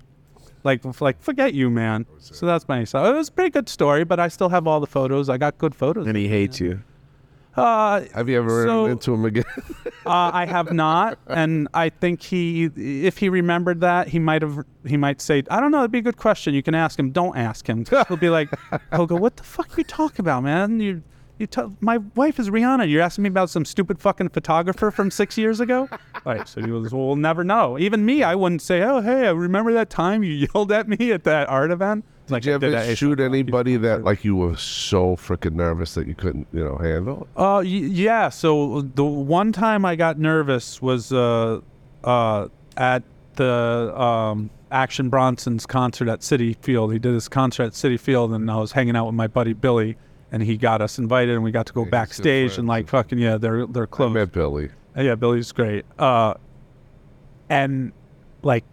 like, 0.65 1.01
like 1.01 1.21
forget 1.21 1.55
you, 1.55 1.71
man. 1.71 2.07
Oh, 2.11 2.17
so 2.19 2.47
that's 2.47 2.67
my 2.67 2.85
so 2.85 3.05
it 3.05 3.17
was 3.17 3.29
a 3.29 3.33
pretty 3.33 3.51
good 3.51 3.69
story, 3.69 4.05
but 4.05 4.19
I 4.19 4.29
still 4.29 4.49
have 4.49 4.67
all 4.67 4.81
the 4.81 4.87
photos. 4.87 5.29
I 5.29 5.39
got 5.39 5.59
good 5.59 5.75
photos. 5.75 6.07
And 6.07 6.17
he 6.17 6.29
hates 6.29 6.61
you. 6.61 6.83
Uh, 7.57 8.05
Have 8.15 8.29
you 8.29 8.37
ever 8.39 8.65
So- 8.67 8.83
run 8.83 8.91
into 8.93 9.15
him 9.15 9.25
again? 9.25 9.45
uh, 10.07 10.31
I 10.33 10.45
have 10.47 10.73
not, 10.73 11.19
and 11.27 11.69
I 11.75 11.89
think 11.89 12.23
he, 12.23 12.65
if 12.77 13.19
he 13.19 13.29
remembered 13.29 13.81
that, 13.81 14.09
he 14.09 14.19
might 14.19 14.43
have, 14.43 14.65
he 14.87 14.97
might 14.97 15.21
say, 15.21 15.43
I 15.51 15.61
don't 15.61 15.71
know. 15.71 15.79
It'd 15.81 15.91
be 15.91 15.99
a 15.99 16.03
good 16.03 16.17
question. 16.19 16.55
You 16.55 16.63
can 16.63 16.75
ask 16.75 16.99
him. 16.99 17.11
Don't 17.11 17.37
ask 17.37 17.67
him. 17.67 17.85
He'll 18.09 18.17
be 18.17 18.29
like, 18.31 18.51
he'll 18.93 19.07
go, 19.07 19.17
what 19.17 19.37
the 19.37 19.43
fuck 19.43 19.77
are 19.77 19.81
you 19.81 19.85
talking 19.85 20.21
about, 20.21 20.43
man? 20.43 20.81
You, 20.81 21.03
you, 21.39 21.47
t- 21.47 21.63
my 21.81 21.99
wife 22.15 22.39
is 22.39 22.49
Rihanna. 22.51 22.91
You're 22.91 23.03
asking 23.03 23.23
me 23.25 23.29
about 23.29 23.51
some 23.51 23.65
stupid 23.65 23.99
fucking 24.01 24.31
photographer 24.31 24.91
from 24.91 25.11
six 25.11 25.37
years 25.37 25.61
ago. 25.61 25.89
All 25.93 26.21
right, 26.25 26.47
so 26.49 26.61
he 26.61 26.67
goes, 26.67 26.93
well, 26.93 27.07
we'll 27.09 27.17
never 27.17 27.43
know. 27.45 27.79
Even 27.79 28.05
me, 28.07 28.23
I 28.23 28.35
wouldn't 28.35 28.63
say, 28.63 28.83
oh, 28.83 29.01
hey, 29.01 29.27
I 29.27 29.31
remember 29.33 29.73
that 29.75 29.91
time 29.91 30.23
you 30.23 30.33
yelled 30.55 30.73
at 30.73 30.89
me 30.89 31.11
at 31.13 31.25
that 31.25 31.49
art 31.49 31.71
event. 31.71 32.05
Like, 32.29 32.43
Did 32.43 32.63
you 32.63 32.69
I 32.71 32.83
ever 32.83 32.97
shoot 32.97 33.21
anybody 33.21 33.77
that 33.77 34.03
like 34.03 34.25
you 34.25 34.35
were 34.37 34.57
so 34.57 35.15
freaking 35.17 35.53
nervous 35.55 35.95
that 35.95 36.07
you 36.09 36.15
couldn't, 36.15 36.49
you 36.53 36.65
know, 36.65 36.77
handle? 36.77 37.29
Uh, 37.37 37.61
y- 37.63 37.69
yeah. 37.69 38.29
So 38.31 38.81
the 38.83 39.05
one 39.05 39.53
time 39.53 39.85
I 39.85 39.95
got 39.97 40.19
nervous 40.19 40.83
was 40.83 41.13
uh, 41.13 41.61
uh, 42.03 42.49
at 42.77 43.05
the 43.37 43.93
um, 44.01 44.51
Action 44.73 45.09
Bronson's 45.09 45.67
concert 45.67 46.09
at 46.09 46.21
Citi 46.21 46.57
Field. 46.57 46.93
He 46.93 46.99
did 46.99 47.15
his 47.15 47.29
concert 47.29 47.63
at 47.65 47.73
Citi 47.73 47.99
Field, 48.01 48.33
and 48.33 48.51
I 48.51 48.57
was 48.57 48.73
hanging 48.73 48.97
out 48.97 49.07
with 49.07 49.15
my 49.15 49.29
buddy 49.29 49.53
Billy, 49.53 49.97
and 50.33 50.43
he 50.43 50.57
got 50.57 50.81
us 50.83 50.99
invited, 50.99 51.35
and 51.35 51.45
we 51.45 51.53
got 51.53 51.67
to 51.67 51.73
go 51.73 51.85
Yeah, 51.85 51.91
backstage 51.91 52.59
and 52.59 52.67
like 52.67 52.89
fucking 52.89 53.19
yeah, 53.21 53.37
they're 53.37 53.67
they're 53.67 53.85
I 53.85 53.87
close. 53.87 54.13
met 54.13 54.33
Billy. 54.33 54.71
Yeah, 54.97 55.15
Billy's 55.15 55.53
great. 55.53 55.85
Uh, 55.99 56.35
and 57.49 57.93
like, 58.43 58.65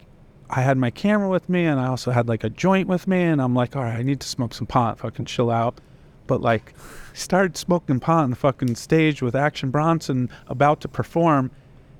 I 0.56 0.60
had 0.60 0.78
my 0.78 0.90
camera 0.90 1.28
with 1.28 1.48
me, 1.48 1.64
and 1.64 1.80
I 1.80 1.88
also 1.88 2.10
had 2.12 2.28
like 2.28 2.44
a 2.44 2.50
joint 2.50 2.88
with 2.88 3.08
me, 3.08 3.22
and 3.22 3.42
I'm 3.42 3.54
like, 3.54 3.74
all 3.74 3.82
right, 3.82 3.98
I 3.98 4.02
need 4.02 4.20
to 4.20 4.28
smoke 4.28 4.54
some 4.54 4.66
pot, 4.66 4.98
fucking 5.00 5.24
chill 5.24 5.50
out. 5.50 5.80
But 6.26 6.40
like, 6.40 6.74
I 7.12 7.16
started 7.16 7.56
smoking 7.56 7.98
pot 7.98 8.24
on 8.24 8.30
the 8.30 8.36
fucking 8.36 8.76
stage 8.76 9.20
with 9.20 9.34
Action 9.34 9.70
Bronson 9.70 10.30
about 10.46 10.80
to 10.82 10.88
perform, 10.88 11.50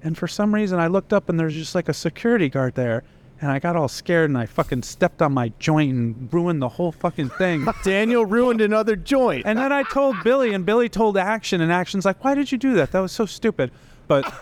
and 0.04 0.16
for 0.16 0.28
some 0.28 0.54
reason 0.54 0.78
I 0.78 0.86
looked 0.86 1.12
up 1.12 1.28
and 1.28 1.40
there's 1.40 1.54
just 1.54 1.74
like 1.74 1.88
a 1.88 1.94
security 1.94 2.48
guard 2.48 2.74
there. 2.74 3.02
And 3.40 3.50
I 3.50 3.58
got 3.58 3.74
all 3.74 3.88
scared 3.88 4.30
and 4.30 4.38
I 4.38 4.46
fucking 4.46 4.82
stepped 4.84 5.20
on 5.20 5.32
my 5.32 5.52
joint 5.58 5.92
and 5.92 6.32
ruined 6.32 6.62
the 6.62 6.68
whole 6.68 6.92
fucking 6.92 7.30
thing. 7.30 7.66
Daniel 7.84 8.24
ruined 8.24 8.60
another 8.60 8.96
joint. 8.96 9.42
And 9.44 9.58
then 9.58 9.72
I 9.72 9.82
told 9.82 10.16
Billy, 10.22 10.54
and 10.54 10.64
Billy 10.64 10.88
told 10.88 11.18
Action, 11.18 11.60
and 11.60 11.72
Action's 11.72 12.04
like, 12.04 12.22
"Why 12.22 12.34
did 12.34 12.52
you 12.52 12.58
do 12.58 12.74
that? 12.74 12.92
That 12.92 13.00
was 13.00 13.12
so 13.12 13.26
stupid." 13.26 13.70
But, 14.06 14.24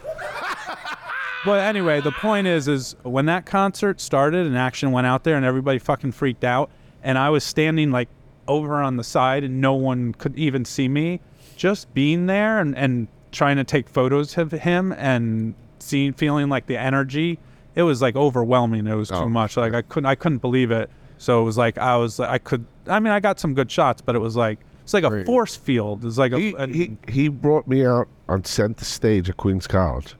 but 1.44 1.60
anyway, 1.60 2.00
the 2.00 2.12
point 2.12 2.46
is, 2.46 2.68
is 2.68 2.96
when 3.02 3.26
that 3.26 3.46
concert 3.46 4.00
started 4.00 4.46
and 4.46 4.56
Action 4.56 4.92
went 4.92 5.06
out 5.06 5.24
there, 5.24 5.36
and 5.36 5.44
everybody 5.44 5.78
fucking 5.78 6.12
freaked 6.12 6.44
out, 6.44 6.70
and 7.02 7.18
I 7.18 7.30
was 7.30 7.44
standing 7.44 7.90
like 7.90 8.08
over 8.48 8.80
on 8.82 8.96
the 8.96 9.04
side, 9.04 9.44
and 9.44 9.60
no 9.60 9.74
one 9.74 10.12
could 10.14 10.36
even 10.38 10.64
see 10.64 10.88
me. 10.88 11.20
Just 11.56 11.92
being 11.94 12.26
there 12.26 12.58
and 12.60 12.76
and 12.76 13.08
trying 13.30 13.56
to 13.56 13.64
take 13.64 13.88
photos 13.88 14.36
of 14.36 14.52
him 14.52 14.92
and 14.92 15.54
seeing, 15.78 16.12
feeling 16.12 16.48
like 16.48 16.66
the 16.66 16.76
energy, 16.76 17.38
it 17.74 17.82
was 17.82 18.02
like 18.02 18.14
overwhelming. 18.16 18.86
It 18.86 18.94
was 18.94 19.10
Oh, 19.10 19.22
too 19.22 19.28
much. 19.30 19.56
Like 19.56 19.74
I 19.74 19.82
couldn't, 19.82 20.06
I 20.06 20.14
couldn't 20.14 20.38
believe 20.38 20.70
it. 20.70 20.90
So 21.18 21.40
it 21.40 21.44
was 21.44 21.56
like 21.56 21.78
I 21.78 21.96
was, 21.96 22.18
I 22.20 22.38
could. 22.38 22.64
I 22.86 22.98
mean, 23.00 23.12
I 23.12 23.20
got 23.20 23.38
some 23.38 23.54
good 23.54 23.70
shots, 23.70 24.02
but 24.02 24.16
it 24.16 24.18
was 24.18 24.34
like 24.36 24.58
It's 24.82 24.92
like 24.94 25.04
a 25.04 25.24
force 25.24 25.54
field. 25.56 26.04
It's 26.04 26.18
like 26.18 26.32
a, 26.32 26.38
He, 26.38 26.54
a- 26.58 26.66
he 26.66 26.96
he 27.08 27.28
brought 27.28 27.66
me 27.68 27.86
out 27.86 28.08
on 28.28 28.44
center 28.44 28.84
stage 28.84 29.28
at 29.30 29.36
Queens 29.36 29.66
College. 29.66 30.14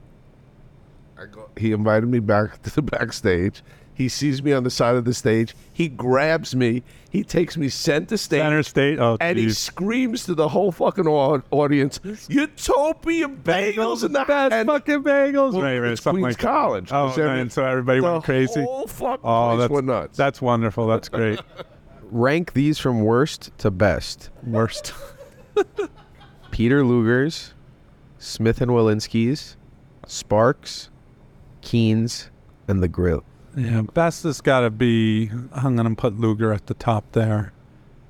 I 1.57 1.61
go, 1.61 1.61
he 1.67 1.73
invited 1.73 2.09
me 2.09 2.19
back 2.19 2.63
to 2.63 2.75
the 2.75 2.83
backstage. 2.83 3.63
He 3.95 4.09
sees 4.09 4.43
me 4.43 4.53
on 4.55 4.65
the 4.65 4.71
side 4.71 4.95
of 4.97 5.05
the 5.05 5.13
stage. 5.13 5.55
He 5.71 5.87
grabs 5.87 6.57
me. 6.57 6.83
He 7.11 7.23
takes 7.23 7.59
me 7.59 7.69
center 7.69 8.17
stage. 8.17 8.41
center 8.41 8.63
state. 8.63 8.99
Oh, 8.99 9.19
and 9.21 9.39
he 9.39 9.51
screams 9.51 10.25
to 10.25 10.35
the 10.35 10.49
whole 10.49 10.73
fucking 10.73 11.07
au- 11.07 11.43
audience, 11.51 12.01
"Utopia 12.31 13.29
bagels 13.29 14.03
in 14.03 14.13
the 14.13 14.25
best 14.25 14.55
and 14.55 14.67
fucking 14.67 15.03
bagels. 15.03 15.53
Well, 15.53 15.63
right, 15.63 15.79
right. 15.79 15.93
it's 15.93 16.03
Something 16.03 16.23
Queens 16.23 16.37
like 16.37 16.41
that. 16.43 16.47
College. 16.49 16.89
Oh, 16.91 17.09
Is 17.11 17.19
every- 17.19 17.41
and 17.43 17.53
so 17.53 17.67
everybody 17.67 18.01
went 18.01 18.25
crazy. 18.25 18.63
whole 18.63 18.87
fucking 18.87 19.21
Oh, 19.25 19.49
place 19.51 19.59
that's 19.61 19.71
went 19.73 19.87
nuts. 19.87 20.17
That's 20.17 20.41
wonderful. 20.41 20.87
That's 20.87 21.11
great. 21.11 21.39
Rank 22.11 22.55
these 22.55 22.79
from 22.79 23.01
worst 23.03 23.51
to 23.59 23.71
best. 23.71 24.31
Worst. 24.47 24.95
Peter 26.51 26.85
Luger's, 26.85 27.53
Smith 28.19 28.61
and 28.63 28.71
Wollensky's, 28.71 29.57
Sparks, 30.07 30.91
Keens, 31.63 32.31
and 32.69 32.83
the 32.83 32.89
Grill. 32.89 33.25
Yeah, 33.57 33.83
best 33.95 34.23
has 34.25 34.41
got 34.41 34.61
to 34.61 34.71
be. 34.71 35.31
I'm 35.53 35.77
gonna 35.77 35.95
put 35.95 36.19
Luger 36.19 36.53
at 36.53 36.67
the 36.67 36.75
top 36.75 37.11
there, 37.13 37.53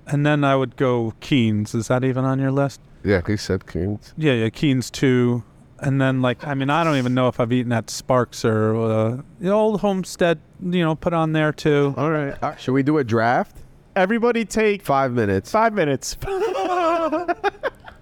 and 0.07 0.25
then 0.27 0.45
I 0.45 0.57
would 0.57 0.77
go 0.77 1.15
Keens. 1.21 1.75
Is 1.75 1.89
that 1.89 2.05
even 2.05 2.25
on 2.25 2.39
your 2.39 2.51
list? 2.53 2.81
yeah, 3.05 3.21
he 3.27 3.37
said 3.37 3.67
Keens. 3.67 4.15
Yeah, 4.17 4.33
yeah, 4.35 4.49
Keens 4.51 4.91
too. 4.91 5.43
and 5.81 6.01
then 6.01 6.23
like 6.23 6.47
I 6.47 6.55
mean 6.55 6.71
I 6.71 6.85
don't 6.85 6.97
even 6.97 7.13
know 7.15 7.27
if 7.27 7.41
I've 7.41 7.53
eaten 7.53 7.73
at 7.73 7.91
Sparks 7.91 8.45
or 8.45 8.77
uh, 8.77 9.23
the 9.41 9.51
old 9.51 9.81
Homestead. 9.81 10.39
You 10.61 10.85
know, 10.85 10.95
put 10.95 11.13
on 11.13 11.33
there 11.33 11.53
too. 11.53 11.93
All 11.97 12.11
right. 12.13 12.41
Uh, 12.41 12.55
Should 12.57 12.73
we 12.73 12.85
do 12.85 12.99
a 12.99 13.05
draft? 13.05 13.57
Everybody 13.97 14.45
take 14.45 14.83
Five 14.85 15.13
minutes. 15.13 15.51
five 15.51 15.75
minutes. 15.75 16.17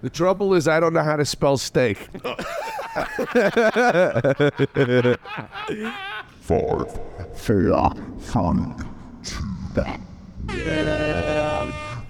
The 0.02 0.08
trouble 0.08 0.54
is, 0.54 0.66
I 0.66 0.80
don't 0.80 0.94
know 0.94 1.02
how 1.02 1.16
to 1.16 1.26
spell 1.26 1.58
steak. 1.58 2.08
Four, 6.40 6.84
one, 8.32 8.74
two, 9.22 9.44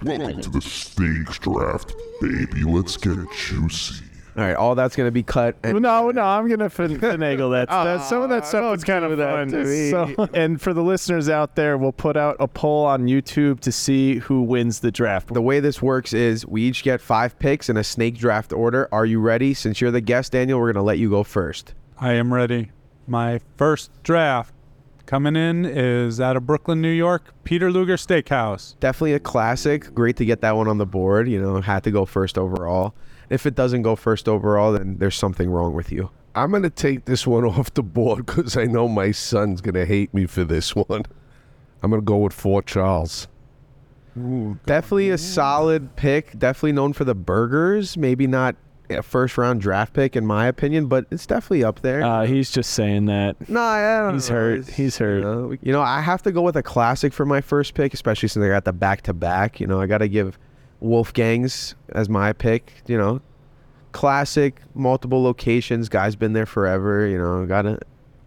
Welcome 0.03 0.41
to 0.41 0.49
the 0.49 0.61
stakes 0.61 1.37
draft, 1.37 1.93
baby. 2.19 2.63
Let's 2.63 2.97
get 2.97 3.17
juicy. 3.31 4.10
All 4.37 4.43
right. 4.43 4.55
All 4.55 4.75
that's 4.75 4.95
gonna 4.95 5.11
be 5.11 5.23
cut. 5.23 5.55
And 5.63 5.81
no, 5.81 6.11
no, 6.11 6.21
I'm 6.21 6.47
gonna 6.47 6.69
fin- 6.69 6.99
finagle 6.99 7.51
that. 7.51 7.69
that. 7.69 8.03
Some 8.05 8.21
of 8.21 8.29
that 8.29 8.45
stuff 8.45 8.77
is 8.77 8.83
kind 8.83 9.03
of 9.03 9.17
fun. 9.17 9.47
to 9.49 9.63
me. 9.65 9.89
So, 9.89 10.29
and 10.33 10.61
for 10.61 10.73
the 10.73 10.81
listeners 10.83 11.29
out 11.29 11.55
there, 11.55 11.77
we'll 11.77 11.91
put 11.91 12.15
out 12.15 12.37
a 12.39 12.47
poll 12.47 12.85
on 12.85 13.07
YouTube 13.07 13.59
to 13.61 13.71
see 13.71 14.15
who 14.17 14.41
wins 14.43 14.79
the 14.79 14.91
draft. 14.91 15.33
the 15.33 15.41
way 15.41 15.59
this 15.59 15.81
works 15.81 16.13
is 16.13 16.45
we 16.45 16.61
each 16.63 16.83
get 16.83 17.01
five 17.01 17.37
picks 17.39 17.69
in 17.69 17.77
a 17.77 17.83
snake 17.83 18.17
draft 18.17 18.53
order. 18.53 18.87
Are 18.91 19.05
you 19.05 19.19
ready? 19.19 19.53
Since 19.53 19.81
you're 19.81 19.91
the 19.91 20.01
guest, 20.01 20.31
Daniel, 20.31 20.59
we're 20.59 20.71
gonna 20.71 20.85
let 20.85 20.97
you 20.97 21.09
go 21.09 21.23
first. 21.23 21.73
I 21.99 22.13
am 22.13 22.33
ready. 22.33 22.71
My 23.07 23.41
first 23.57 23.91
draft 24.03 24.53
coming 25.05 25.35
in 25.35 25.65
is 25.65 26.21
out 26.21 26.37
of 26.37 26.45
Brooklyn, 26.45 26.81
New 26.81 26.89
York. 26.89 27.33
Peter 27.43 27.69
Luger 27.69 27.97
Steakhouse. 27.97 28.79
Definitely 28.79 29.13
a 29.13 29.19
classic. 29.19 29.93
Great 29.93 30.15
to 30.17 30.25
get 30.25 30.39
that 30.41 30.55
one 30.55 30.69
on 30.69 30.77
the 30.77 30.85
board. 30.85 31.27
You 31.27 31.41
know, 31.41 31.59
had 31.59 31.83
to 31.83 31.91
go 31.91 32.05
first 32.05 32.37
overall. 32.37 32.93
If 33.31 33.45
it 33.45 33.55
doesn't 33.55 33.81
go 33.81 33.95
first 33.95 34.27
overall, 34.27 34.73
then 34.73 34.97
there's 34.99 35.15
something 35.15 35.49
wrong 35.49 35.73
with 35.73 35.89
you. 35.91 36.09
I'm 36.35 36.51
gonna 36.51 36.69
take 36.69 37.05
this 37.05 37.25
one 37.25 37.45
off 37.45 37.73
the 37.73 37.81
board 37.81 38.25
because 38.25 38.57
I 38.57 38.65
know 38.65 38.87
my 38.87 39.11
son's 39.11 39.61
gonna 39.61 39.85
hate 39.85 40.13
me 40.13 40.25
for 40.25 40.43
this 40.43 40.75
one. 40.75 41.03
I'm 41.81 41.91
gonna 41.91 42.01
go 42.01 42.17
with 42.17 42.33
4 42.33 42.61
Charles. 42.63 43.27
Definitely 44.65 45.09
a 45.09 45.17
solid 45.17 45.95
pick. 45.95 46.37
Definitely 46.37 46.73
known 46.73 46.91
for 46.91 47.05
the 47.05 47.15
burgers. 47.15 47.95
Maybe 47.95 48.27
not 48.27 48.57
a 48.89 49.01
first 49.01 49.37
round 49.37 49.61
draft 49.61 49.93
pick 49.93 50.17
in 50.17 50.25
my 50.25 50.47
opinion, 50.47 50.87
but 50.87 51.05
it's 51.11 51.25
definitely 51.25 51.63
up 51.63 51.79
there. 51.79 52.03
Uh, 52.03 52.25
he's 52.25 52.51
just 52.51 52.71
saying 52.71 53.05
that. 53.05 53.37
no, 53.49 53.61
I 53.61 54.01
don't 54.01 54.15
he's 54.15 54.29
know. 54.29 54.35
hurt. 54.35 54.69
He's 54.69 54.97
hurt. 54.97 55.15
You 55.19 55.21
know, 55.21 55.57
you 55.61 55.71
know, 55.71 55.81
I 55.81 56.01
have 56.01 56.21
to 56.23 56.31
go 56.33 56.41
with 56.41 56.57
a 56.57 56.63
classic 56.63 57.13
for 57.13 57.25
my 57.25 57.39
first 57.39 57.73
pick, 57.73 57.93
especially 57.93 58.27
since 58.27 58.43
I 58.43 58.49
got 58.49 58.65
the 58.65 58.73
back 58.73 59.01
to 59.03 59.13
back. 59.13 59.61
You 59.61 59.67
know, 59.67 59.79
I 59.79 59.85
got 59.87 59.99
to 59.99 60.09
give 60.09 60.37
Wolfgang's 60.81 61.75
as 61.89 62.09
my 62.09 62.33
pick. 62.33 62.73
You 62.87 62.97
know, 62.97 63.21
classic, 63.91 64.61
multiple 64.75 65.23
locations. 65.23 65.89
Guy's 65.89 66.15
been 66.15 66.33
there 66.33 66.45
forever. 66.45 67.07
You 67.07 67.17
know, 67.17 67.45
gotta 67.45 67.79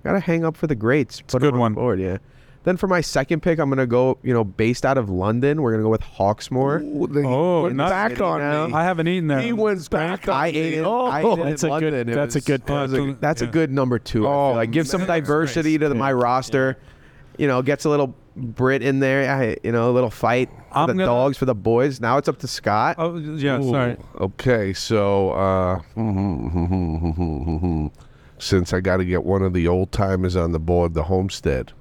gotta 0.03 0.21
hang 0.21 0.45
up 0.45 0.57
for 0.57 0.67
the 0.67 0.75
greats. 0.75 1.21
It's 1.21 1.35
a 1.35 1.39
good 1.39 1.55
on 1.55 1.61
one. 1.61 1.75
Board, 1.75 2.01
yeah. 2.01 2.19
Then 2.63 2.79
for 2.79 2.87
my 2.87 3.03
second 3.03 3.41
pick, 3.43 3.59
I'm 3.59 3.69
gonna 3.69 3.87
go. 3.87 4.17
You 4.23 4.33
know, 4.33 4.43
based 4.43 4.87
out 4.87 4.97
of 4.97 5.11
London, 5.11 5.61
we're 5.61 5.73
gonna 5.73 5.83
go 5.83 5.91
with 5.91 6.01
Hawksmoor. 6.01 6.81
Ooh, 6.83 7.07
they 7.09 7.23
Oh, 7.23 7.65
went 7.65 7.77
not- 7.77 7.91
back 7.91 8.19
on 8.23 8.41
now. 8.41 8.67
me. 8.69 8.73
I 8.73 8.85
haven't 8.85 9.07
eaten 9.07 9.29
there. 9.29 9.41
He 9.41 9.53
went 9.53 9.91
back 9.91 10.27
on 10.29 10.35
I 10.35 10.51
me. 10.51 10.59
ate 10.59 10.75
it. 10.75 10.85
Oh, 10.85 11.05
I 11.05 11.21
ate 11.21 11.27
it 11.41 11.45
That's 11.45 11.63
in 11.65 11.71
a 11.73 11.81
good- 11.81 11.93
London. 11.93 12.09
It 12.09 12.15
that's 12.15 12.37
a 12.37 12.41
good 12.41 12.63
Oh, 12.63 12.87
pick. 12.87 12.91
that's 12.91 12.93
a- 12.95 13.17
That's 13.21 13.43
a 13.43 13.47
good 13.47 13.71
number 13.71 13.99
two. 13.99 14.27
I 14.27 14.31
Oh, 14.31 14.49
feel 14.51 14.57
like 14.57 14.71
give 14.71 14.89
some 14.89 15.03
man, 15.03 15.09
diversity 15.09 15.77
to 15.79 15.89
the, 15.91 15.95
my 15.95 16.11
roster. 16.13 16.79
You 17.37 17.49
know, 17.49 17.61
gets 17.61 17.85
a 17.85 17.91
little 17.91 18.15
Brit 18.37 18.83
in 18.83 19.01
there. 19.01 19.31
I, 19.31 19.57
you 19.63 19.73
know, 19.73 19.91
a 19.91 19.93
little 19.93 20.11
fight 20.11 20.51
for 20.51 20.79
I'm 20.79 20.87
the 20.89 20.95
gonna- 20.95 21.07
dogs 21.07 21.37
for 21.37 21.45
the 21.45 21.55
boys. 21.55 22.01
Now 22.01 22.19
it's 22.19 22.29
up 22.29 22.39
to 22.41 22.49
Scott. 22.49 22.97
Oh 22.99 23.17
yeah, 23.17 23.61
Ooh, 23.61 23.71
sorry. 23.71 23.97
Okay, 24.21 24.73
so 24.73 25.31
uh, 25.31 25.81
since 28.39 28.73
I 28.73 28.81
got 28.81 28.99
to 28.99 29.05
get 29.05 29.25
one 29.25 29.43
of 29.43 29.53
the 29.53 29.69
old 29.69 29.93
timers 29.93 30.37
on 30.37 30.53
the 30.53 30.59
board, 30.59 30.95
the 30.95 31.05
Homestead. 31.05 31.73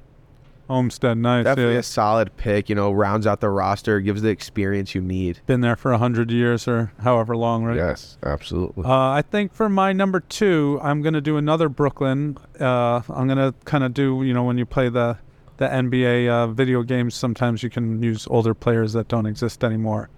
Homestead, 0.69 1.17
nice. 1.17 1.43
Definitely 1.43 1.73
yeah. 1.73 1.79
a 1.79 1.83
solid 1.83 2.35
pick. 2.37 2.69
You 2.69 2.75
know, 2.75 2.91
rounds 2.91 3.27
out 3.27 3.41
the 3.41 3.49
roster, 3.49 3.99
gives 3.99 4.21
the 4.21 4.29
experience 4.29 4.95
you 4.95 5.01
need. 5.01 5.39
Been 5.45 5.61
there 5.61 5.75
for 5.75 5.91
a 5.91 5.97
hundred 5.97 6.31
years 6.31 6.67
or 6.67 6.93
however 6.99 7.35
long, 7.35 7.63
right? 7.65 7.75
Yes, 7.75 8.17
absolutely. 8.23 8.85
Uh, 8.85 8.89
I 9.09 9.23
think 9.29 9.53
for 9.53 9.67
my 9.67 9.91
number 9.91 10.21
two, 10.21 10.79
I'm 10.81 11.01
gonna 11.01 11.19
do 11.21 11.35
another 11.37 11.67
Brooklyn. 11.67 12.37
Uh, 12.59 13.01
I'm 13.09 13.27
gonna 13.27 13.53
kind 13.65 13.83
of 13.83 13.93
do, 13.93 14.23
you 14.23 14.33
know, 14.33 14.43
when 14.43 14.57
you 14.57 14.65
play 14.65 14.87
the 14.87 15.17
the 15.63 15.69
NBA 15.69 16.29
uh, 16.29 16.47
video 16.47 16.83
games, 16.83 17.15
sometimes 17.15 17.63
you 17.63 17.69
can 17.69 18.03
use 18.03 18.27
older 18.29 18.53
players 18.53 18.93
that 18.93 19.07
don't 19.07 19.25
exist 19.25 19.63
anymore. 19.63 20.09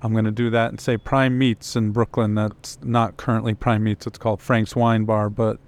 I'm 0.00 0.14
gonna 0.14 0.30
do 0.30 0.50
that 0.50 0.70
and 0.70 0.80
say 0.80 0.96
Prime 0.96 1.38
Meats 1.38 1.76
in 1.76 1.90
Brooklyn. 1.90 2.34
That's 2.34 2.78
not 2.82 3.16
currently 3.16 3.54
Prime 3.54 3.84
Meats. 3.84 4.06
It's 4.06 4.18
called 4.18 4.40
Frank's 4.40 4.74
Wine 4.74 5.04
Bar, 5.04 5.30
but 5.30 5.58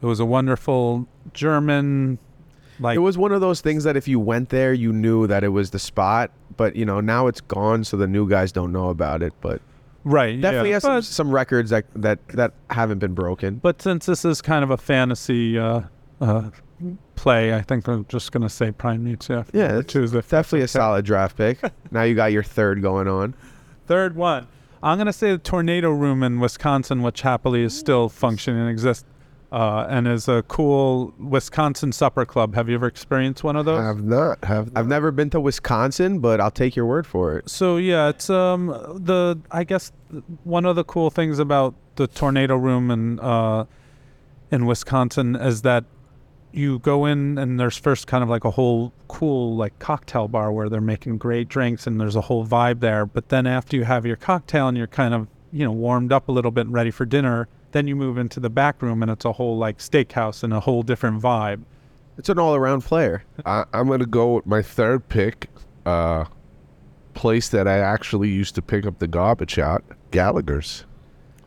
it 0.00 0.06
was 0.06 0.20
a 0.20 0.24
wonderful 0.24 1.06
German, 1.32 2.18
like 2.80 2.96
It 2.96 3.00
was 3.00 3.18
one 3.18 3.32
of 3.32 3.40
those 3.40 3.60
things 3.60 3.84
that 3.84 3.96
if 3.96 4.06
you 4.06 4.20
went 4.20 4.50
there, 4.50 4.72
you 4.72 4.92
knew 4.92 5.26
that 5.26 5.42
it 5.42 5.48
was 5.48 5.70
the 5.70 5.78
spot. 5.78 6.30
But 6.56 6.76
you 6.76 6.84
know, 6.84 7.00
now 7.00 7.26
it's 7.26 7.40
gone, 7.40 7.84
so 7.84 7.96
the 7.96 8.06
new 8.06 8.28
guys 8.28 8.52
don't 8.52 8.72
know 8.72 8.88
about 8.88 9.22
it. 9.22 9.32
But 9.40 9.60
right. 10.04 10.40
definitely 10.40 10.70
yeah. 10.70 10.76
has 10.76 10.82
some, 10.82 11.02
some 11.02 11.30
records 11.30 11.70
that 11.70 11.84
that 11.94 12.26
that 12.28 12.52
haven't 12.70 12.98
been 12.98 13.14
broken. 13.14 13.56
But 13.56 13.82
since 13.82 14.06
this 14.06 14.24
is 14.24 14.40
kind 14.40 14.64
of 14.64 14.70
a 14.70 14.76
fantasy 14.76 15.58
uh, 15.58 15.82
uh, 16.20 16.50
play, 17.16 17.54
I 17.54 17.62
think 17.62 17.86
I'm 17.88 18.04
just 18.08 18.32
gonna 18.32 18.48
say 18.48 18.70
Prime 18.72 19.04
Meats. 19.04 19.28
Yeah. 19.28 19.44
Yeah, 19.52 19.68
that's 19.74 19.92
choose 19.92 20.12
the 20.12 20.22
Definitely 20.22 20.62
a 20.62 20.68
solid 20.68 21.04
draft 21.04 21.36
pick. 21.36 21.58
now 21.90 22.02
you 22.02 22.14
got 22.14 22.32
your 22.32 22.42
third 22.42 22.82
going 22.82 23.08
on. 23.08 23.34
third 23.86 24.16
one. 24.16 24.46
I'm 24.82 24.96
gonna 24.98 25.12
say 25.12 25.32
the 25.32 25.38
Tornado 25.38 25.90
Room 25.90 26.22
in 26.22 26.38
Wisconsin, 26.40 27.02
which 27.02 27.22
happily 27.22 27.62
is 27.62 27.76
still 27.76 28.08
functioning 28.08 28.60
and 28.60 28.70
exists, 28.70 29.04
uh, 29.50 29.86
and 29.88 30.06
is 30.06 30.28
a 30.28 30.42
cool 30.46 31.12
Wisconsin 31.18 31.90
supper 31.90 32.24
club. 32.24 32.54
Have 32.54 32.68
you 32.68 32.76
ever 32.76 32.86
experienced 32.86 33.42
one 33.42 33.56
of 33.56 33.64
those? 33.64 33.80
have 33.80 34.04
not. 34.04 34.44
Have 34.44 34.70
I've 34.76 34.86
never 34.86 35.10
been 35.10 35.30
to 35.30 35.40
Wisconsin, 35.40 36.20
but 36.20 36.40
I'll 36.40 36.50
take 36.52 36.76
your 36.76 36.86
word 36.86 37.06
for 37.08 37.36
it. 37.36 37.50
So 37.50 37.76
yeah, 37.76 38.08
it's 38.08 38.30
um 38.30 38.68
the 38.68 39.40
I 39.50 39.64
guess 39.64 39.90
one 40.44 40.64
of 40.64 40.76
the 40.76 40.84
cool 40.84 41.10
things 41.10 41.40
about 41.40 41.74
the 41.96 42.06
tornado 42.06 42.56
room 42.56 42.92
in 42.92 43.18
uh 43.18 43.64
in 44.52 44.64
Wisconsin 44.66 45.34
is 45.34 45.62
that 45.62 45.84
you 46.52 46.78
go 46.80 47.04
in 47.04 47.38
and 47.38 47.58
there's 47.58 47.76
first 47.76 48.06
kind 48.06 48.22
of 48.22 48.28
like 48.30 48.44
a 48.44 48.50
whole 48.50 48.92
cool 49.06 49.56
like 49.56 49.78
cocktail 49.78 50.28
bar 50.28 50.52
where 50.52 50.68
they're 50.68 50.80
making 50.80 51.18
great 51.18 51.48
drinks 51.48 51.86
and 51.86 52.00
there's 52.00 52.16
a 52.16 52.22
whole 52.22 52.46
vibe 52.46 52.80
there. 52.80 53.06
But 53.06 53.28
then 53.28 53.46
after 53.46 53.76
you 53.76 53.84
have 53.84 54.06
your 54.06 54.16
cocktail 54.16 54.68
and 54.68 54.76
you're 54.76 54.86
kind 54.86 55.14
of 55.14 55.28
you 55.52 55.64
know 55.64 55.72
warmed 55.72 56.12
up 56.12 56.28
a 56.28 56.32
little 56.32 56.50
bit 56.50 56.66
and 56.66 56.74
ready 56.74 56.90
for 56.90 57.04
dinner, 57.04 57.48
then 57.72 57.86
you 57.86 57.96
move 57.96 58.18
into 58.18 58.40
the 58.40 58.50
back 58.50 58.82
room 58.82 59.02
and 59.02 59.10
it's 59.10 59.24
a 59.24 59.32
whole 59.32 59.58
like 59.58 59.78
steakhouse 59.78 60.42
and 60.42 60.52
a 60.52 60.60
whole 60.60 60.82
different 60.82 61.22
vibe. 61.22 61.62
It's 62.16 62.28
an 62.28 62.38
all-around 62.38 62.82
player. 62.82 63.22
I, 63.46 63.64
I'm 63.72 63.86
going 63.86 64.00
to 64.00 64.06
go 64.06 64.34
with 64.34 64.46
my 64.46 64.60
third 64.60 65.08
pick. 65.08 65.48
Uh, 65.86 66.24
place 67.18 67.48
that 67.48 67.66
I 67.66 67.78
actually 67.78 68.28
used 68.28 68.54
to 68.54 68.62
pick 68.62 68.86
up 68.86 69.00
the 69.00 69.08
garbage 69.08 69.58
out, 69.58 69.82
Gallagher's, 70.12 70.84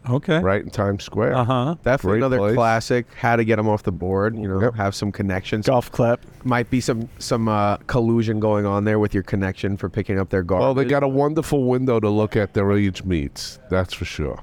Okay. 0.10 0.40
right 0.40 0.64
in 0.64 0.70
Times 0.72 1.04
Square. 1.04 1.36
Uh 1.36 1.44
huh. 1.44 1.76
Definitely 1.84 2.20
Great 2.20 2.26
another 2.26 2.38
place. 2.40 2.56
classic. 2.56 3.06
How 3.16 3.36
to 3.36 3.44
get 3.44 3.58
them 3.58 3.70
off 3.70 3.84
the 3.84 3.92
board. 3.92 4.36
You 4.36 4.48
know, 4.48 4.62
Yep. 4.62 4.76
have 4.76 4.96
some 4.96 5.12
connections. 5.12 5.68
Golf 5.68 5.92
clap. 5.92 6.22
Might 6.44 6.70
be 6.72 6.82
some 6.82 7.08
some 7.20 7.48
uh, 7.48 7.78
collusion 7.88 8.40
going 8.40 8.66
on 8.66 8.84
there 8.86 8.98
with 9.00 9.14
your 9.14 9.24
connection 9.24 9.78
for 9.78 9.90
picking 9.90 10.18
up 10.20 10.30
their 10.30 10.44
garbage. 10.44 10.64
Well, 10.64 10.74
they 10.74 10.86
got 10.86 11.04
a 11.04 11.08
wonderful 11.08 11.66
window 11.66 12.00
to 12.00 12.10
look 12.10 12.36
at 12.36 12.54
their 12.54 12.72
aged 12.72 13.06
meats. 13.06 13.60
That's 13.70 13.94
for 13.94 14.06
sure. 14.06 14.40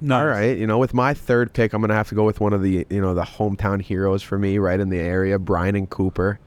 Nice. 0.00 0.20
All 0.20 0.26
right, 0.26 0.58
you 0.58 0.66
know, 0.66 0.78
with 0.78 0.94
my 0.94 1.14
third 1.14 1.52
pick, 1.52 1.72
I'm 1.72 1.80
gonna 1.80 1.94
have 1.94 2.08
to 2.08 2.16
go 2.16 2.24
with 2.24 2.40
one 2.40 2.52
of 2.52 2.60
the 2.60 2.84
you 2.90 3.00
know 3.00 3.14
the 3.14 3.22
hometown 3.22 3.80
heroes 3.80 4.20
for 4.20 4.36
me, 4.36 4.58
right 4.58 4.80
in 4.80 4.88
the 4.88 4.98
area, 4.98 5.38
Bryant 5.38 5.76
and 5.76 5.88
Cooper. 5.88 6.40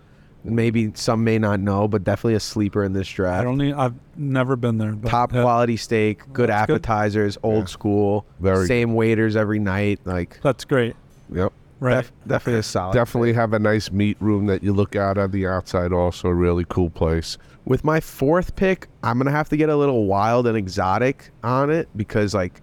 Maybe 0.45 0.91
some 0.95 1.23
may 1.23 1.37
not 1.39 1.59
know, 1.59 1.87
but 1.87 2.03
definitely 2.03 2.35
a 2.35 2.39
sleeper 2.39 2.83
in 2.83 2.93
this 2.93 3.07
draft. 3.07 3.41
I 3.41 3.43
draft. 3.43 3.45
don't 3.45 3.57
need. 3.57 3.73
I've 3.73 3.95
never 4.15 4.55
been 4.55 4.77
there. 4.77 4.93
But, 4.93 5.09
Top 5.09 5.31
quality 5.31 5.77
steak, 5.77 6.21
good 6.33 6.49
That's 6.49 6.67
good. 6.67 6.75
appetizers, 6.75 7.37
old 7.43 7.67
school, 7.69 8.25
Very 8.39 8.67
same 8.67 8.93
waiters 8.93 9.35
every 9.35 9.59
night. 9.59 9.99
Like 10.05 10.39
That's 10.41 10.65
great. 10.65 10.95
Yep. 11.33 11.51
Right. 11.79 11.95
def- 11.97 12.11
definitely 12.25 12.59
a 12.59 12.63
solid. 12.63 12.93
Definitely 12.93 13.33
have 13.33 13.53
a 13.53 13.59
nice 13.59 13.91
meat 13.91 14.17
room 14.21 14.45
that 14.45 14.63
you 14.63 14.71
look 14.73 14.95
out 14.95 15.17
on 15.17 15.31
the 15.31 15.45
outside. 15.47 15.91
Also, 15.91 16.29
a 16.29 16.33
really 16.33 16.65
cool 16.69 16.89
place. 16.89 17.37
With 17.65 17.83
my 17.83 17.99
fourth 17.99 18.55
pick, 18.55 18.87
I'm 19.03 19.17
gonna 19.17 19.31
have 19.31 19.49
to 19.49 19.57
get 19.57 19.69
a 19.69 19.75
little 19.75 20.05
wild 20.05 20.47
and 20.47 20.55
exotic 20.55 21.31
on 21.43 21.69
it 21.71 21.89
because 21.97 22.33
like 22.33 22.61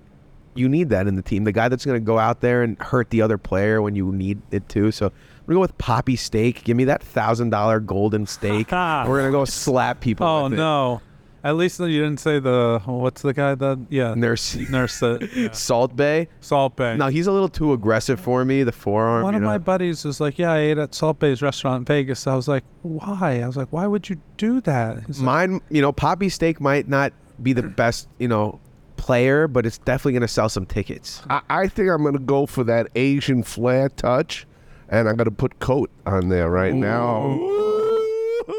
you 0.55 0.69
need 0.69 0.89
that 0.91 1.07
in 1.07 1.17
the 1.17 1.23
team. 1.23 1.45
The 1.45 1.53
guy 1.53 1.69
that's 1.69 1.85
gonna 1.85 2.01
go 2.01 2.19
out 2.19 2.41
there 2.41 2.63
and 2.63 2.79
hurt 2.81 3.11
the 3.11 3.21
other 3.21 3.37
player 3.39 3.83
when 3.83 3.95
you 3.97 4.13
need 4.13 4.41
it 4.51 4.69
to. 4.71 4.91
So 4.93 5.13
I'm 5.43 5.47
gonna 5.47 5.57
go 5.57 5.61
with 5.61 5.79
Papi 5.79 6.19
Steak. 6.19 6.63
Give 6.65 6.77
me 6.77 6.85
that 6.85 7.03
thousand 7.03 7.51
dollar 7.51 7.81
golden 7.81 8.27
steak. 8.27 8.71
We're 8.73 9.19
gonna 9.21 9.31
go 9.31 9.45
slap 9.45 10.01
people. 10.01 10.27
Oh 10.27 10.45
with 10.45 10.53
it. 10.53 10.57
no! 10.57 11.01
At 11.45 11.57
least 11.57 11.81
you 11.81 11.89
didn't 11.89 12.21
say 12.21 12.39
the 12.39 12.81
what's 12.87 13.23
the 13.23 13.33
guy 13.33 13.57
that 13.57 13.87
yeah 13.91 14.15
Nurse 14.15 14.55
nurse 14.71 15.01
that 15.01 15.29
yeah. 15.35 15.51
Salt 15.51 15.97
Bae. 15.97 16.29
Salt 16.41 16.77
Bae. 16.77 16.95
No, 16.95 17.09
he's 17.09 17.27
a 17.27 17.33
little 17.33 17.49
too 17.49 17.73
aggressive 17.73 18.21
for 18.21 18.45
me. 18.45 18.63
The 18.63 18.71
forearm. 18.71 19.25
One 19.25 19.35
you 19.35 19.39
of 19.39 19.43
know? 19.43 19.49
my 19.49 19.59
buddies 19.59 20.05
was 20.05 20.21
like, 20.21 20.39
"Yeah, 20.39 20.53
I 20.53 20.59
ate 20.59 20.79
at 20.79 20.95
Salt 20.95 21.19
Bae's 21.19 21.43
restaurant 21.43 21.81
in 21.81 21.85
Vegas." 21.87 22.29
I 22.29 22.37
was 22.37 22.47
like, 22.47 22.63
"Why?" 22.83 23.41
I 23.43 23.47
was 23.49 23.57
like, 23.57 23.73
"Why 23.73 23.89
would 23.89 24.09
you 24.09 24.21
do 24.37 24.61
that?" 24.61 25.05
He's 25.09 25.19
like, 25.19 25.25
Mine, 25.25 25.61
you 25.71 25.83
know, 25.83 25.93
Papi 25.93 26.31
Steak 26.31 26.61
might 26.61 26.87
not 26.87 27.13
be 27.43 27.53
the 27.53 27.63
best, 27.65 28.09
you 28.21 28.29
know, 28.29 28.61
player, 28.97 29.49
but 29.49 29.67
it's 29.67 29.79
definitely 29.79 30.13
gonna 30.13 30.29
sell 30.29 30.49
some 30.49 30.65
tickets. 30.67 31.23
I, 31.29 31.41
I 31.51 31.67
think 31.67 31.91
I'm 31.91 32.03
going 32.03 32.15
to 32.15 32.21
go 32.21 32.47
for 32.47 32.63
that 32.65 32.87
Asian 32.95 33.43
flair 33.43 33.89
touch, 33.89 34.47
and 34.93 35.09
I'm 35.09 35.17
going 35.17 35.25
to 35.25 35.31
put 35.31 35.59
Cote 35.59 35.91
on 36.07 36.29
there 36.29 36.51
right 36.51 36.75
now. 36.75 37.39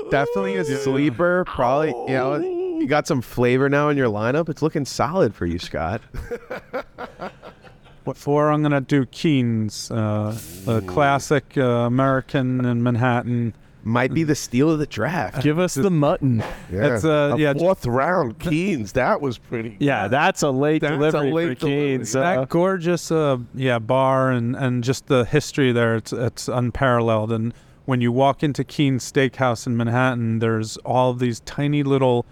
Definitely 0.10 0.58
a 0.58 0.66
sleeper. 0.66 1.46
Probably, 1.46 1.90
you 1.90 2.16
know, 2.16 2.36
you 2.38 2.88
got 2.88 3.08
some 3.08 3.22
flavor 3.22 3.70
now 3.70 3.90
in 3.90 3.98
your 3.98 4.10
lineup. 4.10 4.50
It's 4.50 4.62
looking 4.62 4.84
solid 4.84 5.34
for 5.36 5.46
you, 5.46 5.60
Scott. 5.60 6.02
What 8.04 8.18
for? 8.18 8.52
I'm 8.52 8.62
gonna 8.62 8.82
do 8.82 9.06
Keen's, 9.06 9.90
uh, 9.90 10.38
a 10.68 10.82
classic 10.82 11.58
uh, 11.58 11.62
American 11.62 12.66
in 12.66 12.84
Manhattan. 12.84 13.54
Might 13.86 14.14
be 14.14 14.24
the 14.24 14.36
steal 14.36 14.72
of 14.72 14.80
the 14.80 14.86
draft. 14.86 15.44
Give 15.44 15.60
us 15.60 15.74
the 15.76 15.90
mutton. 15.90 16.42
Yeah, 16.72 16.96
It's, 16.96 17.04
uh, 17.04 17.34
a 17.34 17.38
yeah, 17.38 17.54
fourth 17.54 17.86
round 17.86 18.40
Keens. 18.40 18.94
That 18.94 19.20
was 19.20 19.38
pretty. 19.38 19.76
Yeah, 19.80 20.08
that's 20.08 20.42
a 20.42 20.52
late 20.52 20.82
That's 20.82 20.94
a 20.94 20.98
delivery 20.98 21.32
late 21.34 21.60
for 21.60 21.66
Keens. 21.66 22.12
delivery. 22.14 22.32
Uh, 22.38 22.40
that 22.42 22.50
gorgeous, 22.50 23.12
uh, 23.12 23.38
yeah, 23.54 23.80
bar 23.80 24.32
and 24.32 24.56
and 24.56 24.84
just 24.84 25.08
the 25.08 25.26
history 25.26 25.72
there. 25.74 25.96
It's 25.98 26.14
it's 26.14 26.48
unparalleled. 26.48 27.32
And 27.34 27.54
when 27.86 28.00
you 28.00 28.12
walk 28.14 28.42
into 28.42 28.64
Keen's 28.64 29.12
Steakhouse 29.12 29.68
in 29.68 29.76
Manhattan, 29.76 30.40
there's 30.40 30.78
all 30.78 31.12
of 31.12 31.20
these 31.20 31.42
tiny 31.42 31.84
little 31.84 32.26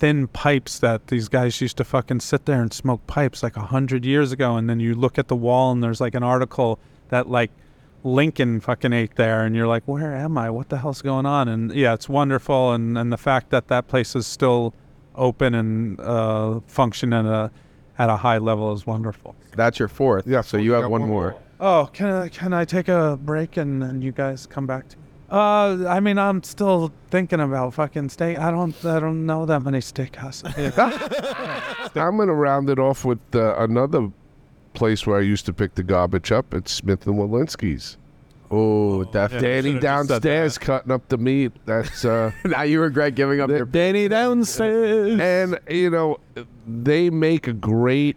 thin 0.00 0.26
pipes 0.28 0.78
that 0.80 1.06
these 1.08 1.28
guys 1.28 1.60
used 1.60 1.76
to 1.76 1.84
fucking 1.84 2.20
sit 2.20 2.46
there 2.46 2.60
and 2.60 2.72
smoke 2.72 3.06
pipes 3.06 3.42
like 3.44 3.56
a 3.56 3.60
hundred 3.66 4.04
years 4.04 4.32
ago. 4.32 4.56
And 4.56 4.68
then 4.68 4.80
you 4.80 4.94
look 4.96 5.16
at 5.18 5.28
the 5.28 5.36
wall 5.36 5.70
and 5.70 5.82
there's 5.82 6.00
like 6.00 6.14
an 6.16 6.22
article 6.24 6.80
that 7.10 7.28
like 7.28 7.50
Lincoln 8.04 8.60
fucking 8.60 8.92
ate 8.92 9.16
there, 9.16 9.44
and 9.44 9.54
you're 9.56 9.66
like, 9.66 9.82
where 9.86 10.14
am 10.14 10.38
I? 10.38 10.50
What 10.50 10.68
the 10.68 10.78
hell's 10.78 11.02
going 11.02 11.26
on? 11.26 11.48
And 11.48 11.72
yeah, 11.72 11.94
it's 11.94 12.08
wonderful. 12.08 12.72
And 12.72 12.96
and 12.96 13.12
the 13.12 13.16
fact 13.16 13.50
that 13.50 13.68
that 13.68 13.88
place 13.88 14.14
is 14.14 14.26
still 14.26 14.74
open 15.14 15.54
and 15.54 16.00
uh, 16.00 16.60
function 16.66 17.12
at 17.12 17.26
a 17.26 17.50
at 17.98 18.08
a 18.08 18.16
high 18.16 18.38
level 18.38 18.72
is 18.72 18.86
wonderful. 18.86 19.34
That's 19.56 19.78
your 19.78 19.88
fourth. 19.88 20.26
Yeah, 20.26 20.40
So 20.42 20.56
you 20.56 20.72
have 20.72 20.82
got 20.82 20.90
one 20.90 21.00
one 21.02 21.10
more. 21.10 21.36
Oh, 21.60 21.90
can 21.92 22.06
I 22.06 22.28
can 22.28 22.52
I 22.52 22.64
take 22.64 22.88
a 22.88 23.18
break 23.20 23.56
and, 23.56 23.82
and 23.82 24.02
you 24.02 24.12
guys 24.12 24.46
come 24.46 24.66
back 24.66 24.88
to 24.88 24.96
me? 24.96 25.02
Uh, 25.30 25.84
I 25.86 26.00
mean, 26.00 26.16
I'm 26.16 26.42
still 26.42 26.90
thinking 27.10 27.40
about 27.40 27.74
fucking 27.74 28.08
steak. 28.08 28.38
I 28.38 28.50
don't 28.50 28.74
I 28.84 29.00
don't 29.00 29.26
know 29.26 29.44
that 29.46 29.62
many 29.62 29.80
steakhouses. 29.80 30.54
I'm 31.96 32.16
going 32.16 32.28
to 32.28 32.34
round 32.34 32.70
it 32.70 32.78
off 32.78 33.04
with 33.04 33.18
uh, 33.34 33.56
another 33.58 34.08
place 34.78 35.06
where 35.06 35.18
I 35.18 35.22
used 35.22 35.44
to 35.46 35.52
pick 35.52 35.74
the 35.74 35.82
garbage 35.82 36.32
up. 36.32 36.54
at 36.54 36.68
Smith 36.68 37.06
and 37.06 37.16
Wollensky's. 37.16 37.96
Oh, 38.50 39.04
definitely. 39.04 39.46
Danny 39.48 39.68
should've 39.72 39.82
downstairs 39.82 40.56
cutting 40.56 40.90
up 40.90 41.06
the 41.08 41.18
meat. 41.18 41.52
That's 41.66 42.02
uh, 42.04 42.30
now 42.46 42.62
you 42.62 42.80
regret 42.80 43.14
giving 43.14 43.40
up 43.42 43.50
The- 43.50 43.56
your. 43.58 43.66
Danny 43.66 44.08
downstairs. 44.08 45.20
and 45.20 45.58
you 45.68 45.90
know 45.90 46.18
they 46.66 47.10
make 47.10 47.46
a 47.46 47.52
great 47.52 48.16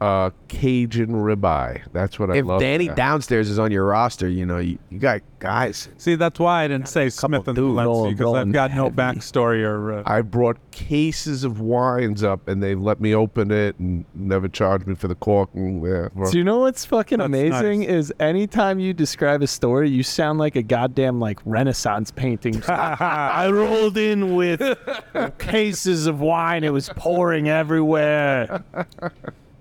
uh, 0.00 0.30
Cajun 0.48 1.08
ribeye. 1.08 1.82
That's 1.92 2.18
what 2.18 2.30
I 2.30 2.36
If 2.36 2.46
love. 2.46 2.60
If 2.62 2.66
Danny 2.66 2.86
there. 2.86 2.94
downstairs 2.96 3.50
is 3.50 3.58
on 3.58 3.72
your 3.72 3.84
roster, 3.86 4.28
you 4.28 4.46
know 4.46 4.58
you, 4.58 4.78
you 4.90 4.98
got 4.98 5.22
guys. 5.40 5.88
See, 5.98 6.14
that's 6.14 6.38
why 6.38 6.64
I 6.64 6.68
didn't 6.68 6.88
say 6.88 7.08
Smith 7.10 7.48
and 7.48 7.56
dudes 7.56 7.74
because 7.74 7.80
I've 7.80 8.18
rolling 8.20 8.52
got 8.52 8.72
no 8.74 8.90
backstory 8.90 9.64
or. 9.64 9.94
Uh, 9.98 10.02
I 10.06 10.22
brought 10.22 10.56
cases 10.70 11.42
of 11.44 11.60
wines 11.60 12.22
up, 12.22 12.46
and 12.46 12.62
they 12.62 12.74
let 12.76 13.00
me 13.00 13.14
open 13.14 13.50
it 13.50 13.76
and 13.80 14.04
never 14.14 14.46
charged 14.48 14.86
me 14.86 14.94
for 14.94 15.08
the 15.08 15.14
cork. 15.16 15.50
And, 15.54 15.82
yeah, 15.84 16.08
well, 16.14 16.30
Do 16.30 16.38
you 16.38 16.44
know 16.44 16.60
what's 16.60 16.84
fucking 16.84 17.18
That's 17.18 17.26
amazing 17.26 17.80
nice. 17.80 17.88
is 17.88 18.12
anytime 18.20 18.78
you 18.78 18.94
describe 18.94 19.42
a 19.42 19.46
story, 19.48 19.90
you 19.90 20.02
sound 20.04 20.38
like 20.38 20.54
a 20.54 20.62
goddamn 20.62 21.18
like 21.18 21.40
Renaissance 21.44 22.10
painting. 22.12 22.62
I 22.68 23.48
rolled 23.50 23.98
in 23.98 24.36
with 24.36 24.62
cases 25.38 26.06
of 26.06 26.20
wine. 26.20 26.62
It 26.62 26.72
was 26.72 26.88
pouring 26.90 27.48
everywhere. 27.48 28.62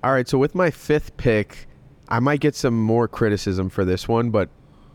All 0.07 0.13
right, 0.13 0.25
so 0.25 0.37
with 0.37 0.55
my 0.55 0.71
fifth 0.71 1.17
pick, 1.17 1.67
I 2.07 2.21
might 2.21 2.39
get 2.39 2.55
some 2.55 2.81
more 2.81 3.09
criticism 3.09 3.67
for 3.69 3.83
this 3.83 4.07
one, 4.07 4.29
but 4.29 4.47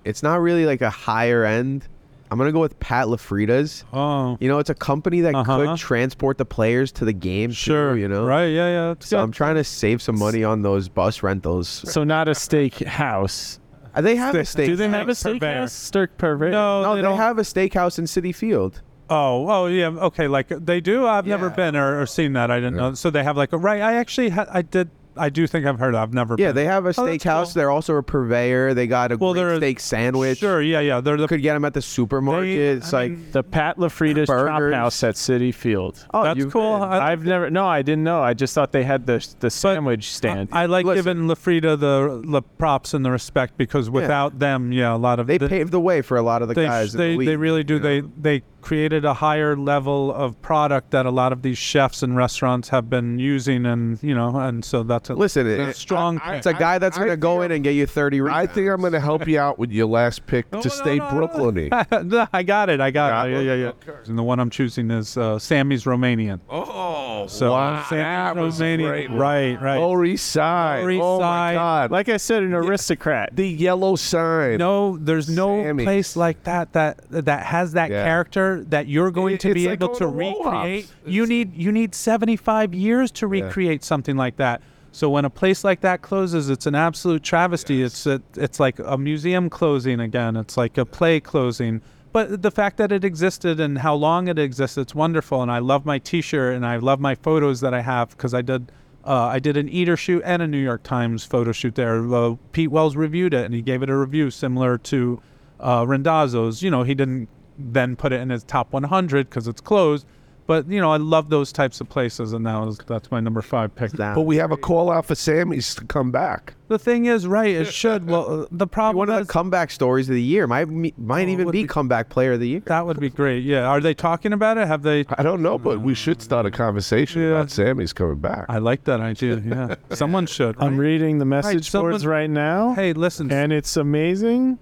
it's 0.07 0.23
not 0.23 0.41
really 0.41 0.65
like 0.65 0.81
a 0.81 0.89
higher 0.89 1.45
end. 1.45 1.87
I'm 2.31 2.39
gonna 2.39 2.51
go 2.51 2.61
with 2.61 2.81
Pat 2.81 3.09
LaFrieda's. 3.09 3.85
oh, 3.93 4.39
You 4.41 4.49
know, 4.49 4.59
it's 4.59 4.71
a 4.71 4.75
company 4.75 5.21
that 5.21 5.35
Uh-huh. 5.35 5.59
could 5.67 5.77
transport 5.77 6.39
the 6.39 6.47
players 6.47 6.91
to 6.93 7.05
the 7.05 7.13
game. 7.13 7.51
too, 7.51 7.55
sure. 7.57 7.95
you 7.99 8.09
know. 8.09 8.25
Right? 8.25 8.47
Yeah, 8.47 8.69
yeah. 8.69 8.95
So 9.01 9.19
got- 9.19 9.25
I'm 9.25 9.33
trying 9.33 9.57
to 9.57 9.65
save 9.65 10.01
some 10.01 10.19
money 10.19 10.45
on 10.45 10.63
those 10.63 10.89
bus 10.89 11.23
rentals. 11.23 11.69
So 11.69 12.05
not 12.05 12.27
a 12.29 12.35
steak 12.35 12.79
house. 12.79 13.61
Uh, 13.95 14.01
They 14.01 14.17
have 14.17 14.35
a 14.35 14.47
Steak- 14.47 14.65
steak. 14.65 14.67
Do 14.69 14.77
they 14.77 14.89
have 14.89 15.11
a 15.11 15.15
Steak 15.15 15.41
purveyor. 15.43 15.65
steakhouse? 15.67 15.71
Steak 15.73 16.17
purveyor. 16.17 16.53
no, 16.53 16.83
No, 16.85 16.95
they, 16.95 17.03
they, 17.03 17.09
don't. 17.09 17.19
have 17.19 17.37
a 17.39 17.43
steakhouse 17.43 17.99
in 17.99 18.07
Citi 18.07 18.35
Field. 18.35 18.81
Oh, 19.11 19.47
oh 19.51 19.67
yeah. 19.67 19.89
Okay, 19.89 20.27
like 20.27 20.49
they 20.49 20.81
do. 20.81 21.07
I've 21.07 21.27
never 21.27 21.51
been 21.51 21.77
or, 21.77 22.01
or 22.01 22.07
seen 22.07 22.33
that. 22.33 22.51
I 22.51 22.57
didn't 22.61 22.77
know. 22.77 22.95
So 22.95 23.11
they 23.11 23.23
have 23.23 23.37
like 23.37 23.53
a 23.53 23.59
right. 23.59 23.83
I 23.83 23.97
actually 23.97 24.31
ha- 24.31 24.47
I 24.51 24.63
did. 24.63 24.89
I 25.17 25.29
do 25.31 25.47
think 25.47 25.67
I've 25.67 25.79
heard. 25.79 25.95
Of, 25.95 26.01
I've 26.03 26.15
never. 26.15 26.37
Yeah, 26.39 26.49
been. 26.49 26.57
they 26.57 26.65
have 26.65 26.85
a 26.87 26.89
Oh, 26.97 27.05
that's 27.07 27.25
steakhouse. 27.25 27.45
cool. 27.47 27.53
They're 27.55 27.71
also 27.71 27.97
a 27.97 28.03
purveyor. 28.03 28.75
They 28.75 28.87
got 28.87 29.13
a 29.13 29.17
Well, 29.17 29.33
great 29.33 29.41
they're 29.43 29.53
a- 29.55 29.57
steak 29.59 29.81
sandwich. 29.81 30.39
Sure. 30.39 30.63
Yeah, 30.63 30.81
yeah. 30.81 31.01
They're 31.01 31.17
the. 31.17 31.29
Could 31.29 31.43
get 31.43 31.55
them 31.55 31.65
at 31.65 31.75
the 31.75 31.83
supermarket. 31.83 32.45
They- 32.57 32.57
it's 32.69 32.93
I 32.95 33.03
like 33.03 33.11
mean, 33.13 33.27
The 33.33 33.43
Pat 33.43 33.77
LaFrieda's 33.79 34.27
Chop 34.29 34.47
Burgers. 34.59 34.75
House 34.75 35.03
at 35.03 35.15
Citi 35.17 35.55
Field. 35.55 36.05
oh, 36.15 36.23
that's 36.25 36.45
cool. 36.47 36.79
been. 36.79 36.89
I, 36.89 37.13
I've 37.13 37.25
never. 37.25 37.51
No, 37.51 37.67
I 37.67 37.83
didn't 37.83 38.05
know. 38.05 38.21
I 38.23 38.35
just 38.35 38.55
thought 38.55 38.73
they 38.73 38.85
had 38.85 39.07
the 39.07 39.27
the 39.41 39.51
sandwich 39.51 40.13
stand. 40.13 40.49
I 40.53 40.67
like 40.67 40.87
Listen. 40.87 41.05
giving 41.05 41.29
LaFrieda 41.29 41.79
the 41.79 42.23
the 42.27 42.43
props 42.43 42.95
and 42.95 43.05
the 43.05 43.11
respect 43.11 43.57
because 43.57 43.91
without 43.91 44.39
them, 44.39 44.73
yeah, 44.73 44.95
a 44.95 44.97
lot 44.97 45.21
of 45.21 45.27
They 45.27 45.39
the, 45.39 45.49
paved 45.49 45.73
the 45.73 45.81
way 45.81 46.03
for 46.03 46.17
a 46.17 46.23
lot 46.23 46.43
of 46.43 46.49
the 46.49 46.55
they, 46.55 46.65
guys. 46.65 46.95
in 46.95 46.99
they, 47.01 47.13
the 47.13 47.17
league, 47.19 47.27
they 47.29 47.37
really 47.37 47.65
do. 47.65 47.75
you 47.75 47.81
know? 47.81 48.01
They 48.21 48.41
they 48.41 48.43
created 48.63 49.05
a 49.05 49.15
higher 49.15 49.57
level 49.57 50.13
of 50.15 50.41
product 50.41 50.93
that 50.93 51.05
a 51.05 51.11
lot 51.11 51.33
of 51.33 51.43
these 51.43 51.59
chefs 51.59 52.03
and 52.03 52.17
restaurants 52.17 52.69
have 52.71 52.89
been 52.89 53.19
using, 53.19 53.67
and 53.67 54.03
you 54.03 54.15
know, 54.15 54.37
and 54.39 54.65
so 54.65 54.83
that's 54.83 55.11
a 55.11 55.15
Listen, 55.15 55.47
a 55.47 55.51
it, 55.69 55.77
strong. 55.77 56.19
I- 56.25 56.37
it's 56.37 56.47
a 56.47 56.55
guy 56.55 56.79
that's 56.79 56.97
I 56.97 57.01
gonna 57.01 57.17
go 57.17 57.43
in 57.43 57.51
and 57.53 57.63
get 57.63 57.73
you 57.73 57.87
30 57.87 58.23
I 58.23 58.47
think 58.47 58.69
I'm 58.71 58.81
going 58.81 58.93
to 58.93 59.01
help 59.01 59.27
you 59.27 59.39
out 59.39 59.59
with 59.59 59.71
your 59.73 59.87
last 59.87 60.27
pick 60.27 60.51
No, 60.53 60.61
to 60.63 60.69
no, 60.69 60.75
stay 60.75 60.97
no, 60.99 61.11
no. 61.11 61.29
Brooklyny. 61.29 62.07
No, 62.13 62.27
I 62.33 62.43
got 62.43 62.71
it. 62.71 62.81
I 62.81 62.91
got 62.91 63.11
Got 63.11 63.29
it. 63.31 63.33
it? 63.35 63.45
Yeah, 63.45 63.55
yeah, 63.55 63.73
yeah. 63.87 63.93
And 64.07 64.19
the 64.19 64.23
one 64.23 64.39
I'm 64.41 64.51
choosing 64.51 64.91
is 64.91 65.17
uh, 65.17 65.39
Sammy's 65.39 65.85
Romanian. 65.85 66.41
Oh, 66.49 67.27
So 67.29 67.53
wow, 67.53 67.83
Sammy's 67.89 68.03
that 68.05 68.37
was 68.37 68.61
Romanian. 68.61 68.87
great. 68.89 69.11
Right, 69.11 69.61
right. 69.61 69.79
Lower 69.79 70.05
East 70.05 70.29
Side. 70.29 70.81
Lower 70.81 70.91
East 70.91 71.03
oh 71.03 71.19
Side. 71.21 71.55
my 71.55 71.55
God! 71.55 71.91
like 71.91 72.09
I 72.09 72.17
said, 72.17 72.43
an 72.43 72.55
aristocrat. 72.55 73.31
the 73.35 73.49
yellow 73.49 73.97
sign. 73.97 74.59
No, 74.59 74.97
there's 74.99 75.29
no 75.29 75.63
Sammy's. 75.63 75.85
place 75.85 76.17
like 76.17 76.43
that 76.45 76.73
that 76.75 77.01
that 77.11 77.47
has 77.47 77.73
that 77.73 77.91
Yeah. 77.91 78.05
character 78.05 78.52
that 78.61 78.89
you're 78.89 79.11
going 79.11 79.39
to 79.39 79.55
be 79.55 79.67
like 79.69 79.83
able 79.83 79.95
to 79.95 80.01
to 80.01 80.07
recreate. 80.07 80.91
You 81.07 81.27
need 81.27 81.55
you 81.57 81.73
need 81.73 81.95
75 81.95 82.75
years 82.75 83.11
to 83.13 83.27
recreate 83.27 83.85
something 83.85 84.17
like 84.17 84.37
that. 84.37 84.63
So 84.93 85.09
when 85.09 85.25
a 85.25 85.31
place 85.31 85.65
like 85.65 85.81
that 85.81 86.03
closes, 86.03 86.51
it's 86.51 86.67
an 86.67 86.75
absolute 86.75 87.23
travesty. 87.23 87.83
It's 87.83 88.07
a, 88.07 88.21
it's 88.37 88.61
like 88.61 88.79
a 88.79 88.99
museum 88.99 89.49
closing 89.49 90.01
again. 90.01 90.37
It's 90.37 90.59
like 90.59 90.77
a 90.77 90.85
play 90.85 91.19
closing. 91.19 91.81
But 92.13 92.43
the 92.43 92.51
fact 92.51 92.77
that 92.77 92.93
it 92.93 93.03
existed 93.03 93.59
and 93.59 93.79
how 93.79 93.95
long 93.95 94.29
it 94.29 94.39
exists, 94.39 94.77
it's 94.77 94.95
wonderful. 94.95 95.41
And 95.43 95.51
I 95.51 95.61
love 95.61 95.87
my 95.87 95.99
T-shirt 95.99 96.55
and 96.55 96.67
I 96.67 96.77
love 96.77 97.01
my 97.01 97.15
photos 97.15 97.63
that 97.63 97.73
I 97.73 97.81
have 97.81 98.11
because 98.11 98.35
I 98.35 98.43
did 98.43 98.71
uh, 99.05 99.27
I 99.27 99.41
did 99.41 99.57
an 99.57 99.69
Eater 99.69 99.97
shoot 99.97 100.23
and 100.25 100.43
a 100.43 100.47
New 100.47 100.59
York 100.59 100.83
Times 100.83 101.25
photo 101.25 101.53
shoot 101.53 101.75
there. 101.75 102.15
Uh, 102.15 102.37
Pete 102.53 102.71
Wells 102.71 102.95
reviewed 102.95 103.35
it 103.35 103.45
and 103.45 103.55
he 103.55 103.63
gave 103.63 103.83
it 103.83 103.91
a 103.91 103.97
review 103.97 104.31
similar 104.31 104.79
to 104.79 105.21
uh, 105.59 105.85
Randazzo's. 105.89 106.63
You 106.63 106.71
know, 106.71 106.83
he 106.83 106.95
didn't 106.95 107.29
then 107.59 107.97
put 107.97 108.13
it 108.13 108.21
in 108.21 108.31
his 108.31 108.45
top 108.45 108.73
100 108.73 109.29
because 109.29 109.47
it's 109.49 109.61
closed, 109.61 110.07
But 110.47 110.69
you 110.69 110.81
know, 110.81 110.91
I 110.91 110.97
love 110.97 111.31
those 111.31 111.53
types 111.53 111.81
of 111.81 111.89
places, 111.89 112.33
and 112.33 112.45
that 112.47 112.59
was 112.59 112.77
that's 112.79 113.11
my 113.13 113.21
number 113.21 113.43
five 113.43 113.75
pick. 113.77 113.93
Down. 113.93 114.15
But 114.17 114.23
we 114.23 114.37
have 114.39 114.51
a 114.51 114.57
call 114.57 114.91
out 114.91 115.07
for 115.07 115.15
Sammy's 115.15 115.73
to 115.77 115.85
come 115.85 116.11
back. 116.11 116.55
The 116.67 116.81
thing 116.81 117.05
is, 117.07 117.27
right? 117.29 117.55
It 117.55 117.67
should. 117.73 118.09
Well, 118.09 118.43
uh, 118.43 118.47
the 118.51 118.67
problem 118.67 118.97
one 118.97 119.09
of 119.09 119.21
is 119.21 119.27
the 119.29 119.33
comeback 119.33 119.71
stories 119.71 120.09
of 120.09 120.15
the 120.17 120.23
year 120.23 120.49
might 120.49 120.69
me- 120.69 120.95
might 120.99 121.29
even 121.29 121.47
be 121.53 121.63
be- 121.63 121.69
comeback 121.69 122.09
player 122.09 122.33
of 122.33 122.41
the 122.41 122.49
year. 122.49 122.63
that 122.67 122.85
would 122.85 122.99
be 122.99 123.09
great. 123.09 123.45
Yeah. 123.45 123.67
Are 123.69 123.81
they 123.81 123.95
talking 123.95 124.33
about 124.33 124.59
it? 124.59 124.67
Have 124.67 124.83
they? 124.83 125.05
I 125.17 125.23
don't 125.23 125.43
know, 125.43 125.59
but 125.59 125.81
we 125.81 125.95
should 125.95 126.21
start 126.21 126.45
a 126.45 126.51
conversation 126.51 127.23
Yeah. 127.23 127.29
about 127.29 127.51
Sammy's 127.51 127.93
coming 127.93 128.19
back. 128.19 128.47
I 128.49 128.59
like 128.59 128.83
that 128.85 129.01
idea. 129.01 129.37
Yeah. 129.37 129.77
Someone 129.95 130.27
should. 130.27 130.57
I'm 130.59 130.77
reading 130.77 131.19
the 131.19 131.25
message 131.25 131.71
someone- 131.71 131.93
boards 131.93 132.05
right 132.05 132.29
now, 132.29 132.75
Hey, 132.75 132.95
listen. 132.95 133.31
and 133.31 133.53
it's 133.53 133.77
amazing. 133.77 134.59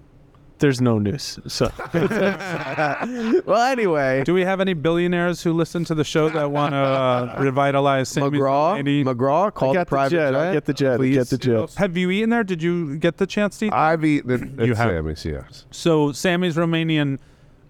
There's 0.61 0.79
no 0.79 0.99
news. 0.99 1.39
So 1.47 1.71
well, 3.45 3.61
anyway, 3.63 4.23
Do 4.23 4.33
we 4.33 4.41
have 4.41 4.61
any 4.61 4.73
billionaires 4.73 5.41
who 5.41 5.53
listen 5.53 5.83
to 5.85 5.95
the 5.95 6.03
show 6.03 6.29
that 6.29 6.51
want 6.51 6.73
to 6.73 6.77
uh, 6.77 7.35
revitalize 7.39 8.09
Sammy's 8.09 8.39
McGraw, 8.39 8.75
Lady? 8.75 9.03
McGraw, 9.03 9.51
call 9.53 9.71
I 9.71 9.73
the 9.73 9.77
got 9.79 9.87
the 9.87 9.89
private 9.89 10.11
jet. 10.11 10.31
jet. 10.31 10.53
Get 10.53 10.65
the 10.65 10.73
jet. 10.73 10.97
Please. 10.97 11.15
Get 11.15 11.27
the 11.29 11.37
jet. 11.37 11.73
Have 11.73 11.97
you 11.97 12.11
eaten 12.11 12.29
there? 12.29 12.43
Did 12.43 12.61
you 12.61 12.95
get 12.97 13.17
the 13.17 13.25
chance 13.25 13.57
to 13.59 13.65
eat? 13.65 13.73
I've 13.73 14.05
eaten 14.05 14.29
it 14.29 14.59
at 14.61 14.67
You 14.67 14.75
have. 14.75 14.89
Sammy's, 14.91 15.25
yes. 15.25 15.65
So 15.71 16.11
Sammy's 16.11 16.55
Romanian, 16.55 17.17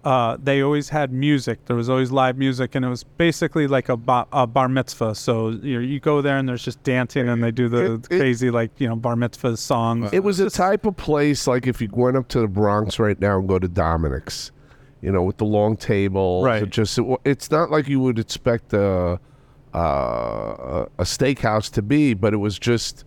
uh, 0.04 0.36
they 0.42 0.62
always 0.62 0.88
had 0.88 1.12
music. 1.12 1.64
There 1.66 1.76
was 1.76 1.88
always 1.88 2.10
live 2.10 2.36
music, 2.36 2.74
and 2.74 2.84
it 2.84 2.88
was 2.88 3.04
basically 3.04 3.66
like 3.68 3.88
a, 3.88 3.96
ba- 3.96 4.26
a 4.32 4.46
bar 4.46 4.68
mitzvah. 4.68 5.14
So 5.14 5.50
you 5.50 5.78
you 5.78 6.00
go 6.00 6.20
there, 6.22 6.38
and 6.38 6.48
there's 6.48 6.64
just 6.64 6.82
dancing, 6.82 7.28
and 7.28 7.42
they 7.42 7.50
do 7.52 7.68
the 7.68 7.94
It- 7.94 8.06
it- 8.10 8.18
crazy 8.18 8.50
like 8.50 8.72
you 8.78 8.88
know 8.88 8.96
bar 8.96 9.14
mitzvah 9.16 9.56
songs. 9.56 10.10
It 10.12 10.24
was 10.24 10.40
a 10.40 10.50
type 10.50 10.86
of 10.86 10.96
place 10.96 11.46
like 11.46 11.66
if 11.68 11.80
you 11.80 11.88
went 11.92 12.16
up 12.16 12.26
to 12.28 12.40
the 12.40 12.48
Bronx 12.48 12.98
right 12.98 13.20
now 13.20 13.38
and 13.38 13.46
go 13.48 13.58
to 13.60 13.68
Dominick's, 13.68 14.50
you 15.02 15.12
know, 15.12 15.22
with 15.22 15.36
the 15.36 15.44
long 15.44 15.76
table. 15.76 16.42
Right. 16.44 16.64
It 16.64 16.70
just 16.70 16.98
it, 16.98 17.04
it's 17.24 17.50
not 17.50 17.70
like 17.70 17.86
you 17.86 18.00
would 18.00 18.18
expect 18.18 18.72
a, 18.72 19.20
uh, 19.72 20.86
a 20.98 21.02
steakhouse 21.04 21.70
to 21.72 21.82
be, 21.82 22.14
but 22.14 22.32
it 22.34 22.38
was 22.38 22.58
just 22.58 23.04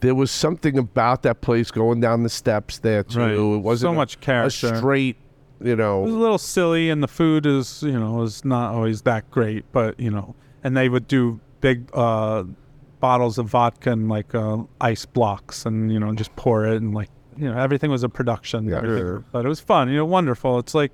there 0.00 0.14
was 0.14 0.30
something 0.30 0.76
about 0.76 1.22
that 1.22 1.40
place 1.40 1.70
going 1.70 2.00
down 2.00 2.22
the 2.24 2.28
steps 2.28 2.78
there 2.80 3.02
too. 3.04 3.18
Right. 3.20 3.30
It 3.32 3.58
wasn't 3.62 3.92
So 3.92 3.94
much 3.94 4.16
a 4.16 4.18
character. 4.18 4.76
straight, 4.76 5.16
you 5.64 5.76
It 6.02 6.06
was 6.06 6.14
a 6.14 6.18
little 6.18 6.38
silly, 6.38 6.90
and 6.90 7.02
the 7.02 7.08
food 7.08 7.46
is 7.46 7.82
you 7.82 7.98
know 7.98 8.22
is 8.22 8.44
not 8.44 8.74
always 8.74 9.02
that 9.02 9.30
great, 9.30 9.64
but 9.72 9.98
you 9.98 10.10
know, 10.10 10.34
and 10.62 10.76
they 10.76 10.88
would 10.88 11.08
do 11.08 11.40
big 11.60 11.88
uh, 11.94 12.44
bottles 13.00 13.38
of 13.38 13.46
vodka 13.46 13.92
and 13.92 14.08
like 14.08 14.34
uh, 14.34 14.58
ice 14.80 15.06
blocks, 15.06 15.66
and 15.66 15.92
you 15.92 15.98
know 15.98 16.12
just 16.14 16.34
pour 16.36 16.66
it, 16.66 16.80
and 16.82 16.94
like 16.94 17.10
you 17.36 17.50
know 17.50 17.58
everything 17.58 17.90
was 17.90 18.02
a 18.02 18.08
production. 18.08 18.66
Yeah. 18.66 18.84
Yeah. 18.84 19.18
but 19.32 19.44
it 19.44 19.48
was 19.48 19.60
fun, 19.60 19.88
you 19.88 19.96
know, 19.96 20.04
wonderful. 20.04 20.58
It's 20.58 20.74
like 20.74 20.92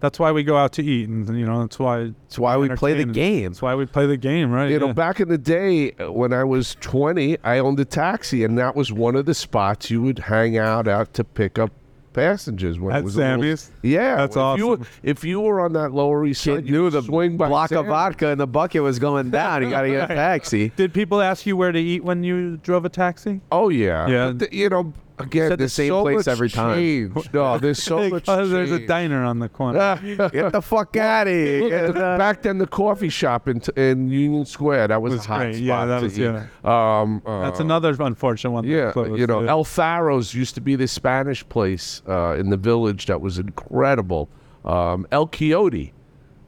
that's 0.00 0.18
why 0.18 0.32
we 0.32 0.42
go 0.42 0.56
out 0.56 0.72
to 0.74 0.82
eat, 0.84 1.08
and 1.08 1.38
you 1.38 1.46
know 1.46 1.60
that's 1.60 1.78
why 1.78 2.12
It's 2.26 2.38
why 2.38 2.56
we 2.56 2.68
play 2.68 2.94
the 2.94 3.04
game. 3.04 3.52
That's 3.52 3.62
why 3.62 3.74
we 3.74 3.86
play 3.86 4.06
the 4.06 4.16
game, 4.16 4.50
right? 4.50 4.70
You 4.70 4.78
know, 4.78 4.92
back 4.92 5.20
in 5.20 5.28
the 5.28 5.38
day 5.38 5.92
uh, 5.92 6.12
when 6.12 6.32
I 6.32 6.44
was 6.44 6.76
20, 6.80 7.38
I 7.42 7.58
owned 7.58 7.80
a 7.80 7.84
taxi, 7.84 8.44
and 8.44 8.58
that 8.58 8.76
was 8.76 8.92
one 8.92 9.16
of 9.16 9.26
the 9.26 9.34
spots 9.34 9.90
you 9.90 10.02
would 10.02 10.18
hang 10.18 10.58
out 10.58 10.86
at 10.86 11.14
to 11.14 11.24
pick 11.24 11.58
up 11.58 11.72
passengers. 12.16 12.80
When 12.80 12.96
it 12.96 13.04
was 13.04 13.16
a 13.16 13.36
little- 13.36 13.58
yeah, 13.82 14.16
That's 14.16 14.34
if 14.36 14.58
You 14.58 14.66
were, 14.66 14.72
awesome. 14.74 14.86
if 15.04 15.22
you 15.24 15.40
were 15.40 15.60
on 15.60 15.74
that 15.74 15.92
Lower 15.92 16.26
East 16.26 16.42
Kid 16.42 16.54
Side, 16.56 16.66
you 16.66 16.72
knew 16.72 16.90
the 16.90 17.02
swing 17.02 17.36
by 17.36 17.46
block 17.48 17.70
of 17.70 17.76
Sammy's. 17.76 17.88
vodka 17.90 18.28
in 18.30 18.38
the 18.38 18.46
bucket 18.48 18.82
was 18.82 18.98
going 18.98 19.30
down. 19.30 19.62
You 19.62 19.70
got 19.70 19.82
to 19.82 19.88
get 19.90 20.10
a 20.10 20.14
taxi. 20.14 20.70
Did 20.74 20.92
people 20.92 21.20
ask 21.20 21.46
you 21.46 21.56
where 21.56 21.70
to 21.70 21.78
eat 21.78 22.02
when 22.02 22.24
you 22.24 22.56
drove 22.56 22.84
a 22.84 22.88
taxi? 22.88 23.40
Oh 23.52 23.68
yeah, 23.68 24.08
Yeah. 24.08 24.26
But 24.28 24.38
the- 24.40 24.56
you 24.56 24.68
know, 24.68 24.92
again, 25.18 25.56
the 25.56 25.68
same 25.68 25.88
so 25.88 26.02
place 26.02 26.26
every 26.28 26.48
time. 26.50 26.76
change. 26.76 27.30
No, 27.32 27.58
there's 27.58 27.82
so 27.82 28.08
much. 28.08 28.24
Because 28.24 28.50
there's 28.50 28.70
a 28.70 28.86
diner 28.86 29.24
on 29.24 29.38
the 29.38 29.48
corner. 29.48 29.98
Get 30.32 30.52
the 30.52 30.62
fuck 30.62 30.96
out 30.96 31.26
of 31.26 31.32
here. 31.32 31.60
Look, 31.60 31.70
Get 31.70 31.86
the- 31.88 31.92
the- 31.92 32.16
back 32.18 32.42
then, 32.42 32.58
the 32.58 32.66
coffee 32.66 33.08
shop 33.08 33.48
in, 33.48 33.60
in 33.76 34.08
Union 34.08 34.44
Square 34.44 34.88
that 34.88 35.00
was, 35.02 35.12
Was 35.12 35.24
a 35.24 35.28
hot 35.28 35.38
great. 35.40 35.54
spot 35.54 35.62
Yeah, 35.64 35.84
that 35.86 36.02
was- 36.02 36.18
yeah. 36.18 36.46
Um, 36.64 37.22
That's 37.24 37.60
uh, 37.60 37.64
another 37.64 37.94
unfortunate 38.00 38.50
one. 38.50 38.64
Yeah, 38.64 38.92
you 38.96 39.26
know. 39.26 39.40
El 39.44 39.64
Faro's 39.64 40.34
used 40.34 40.54
to 40.56 40.60
be 40.60 40.76
the 40.76 40.88
Spanish 40.88 41.46
place 41.48 42.02
uh, 42.08 42.36
in 42.38 42.50
the 42.50 42.56
village 42.56 43.06
that 43.06 43.20
was 43.20 43.38
incredible. 43.38 44.28
Um, 44.64 45.06
El 45.12 45.28
Quijote, 45.28 45.92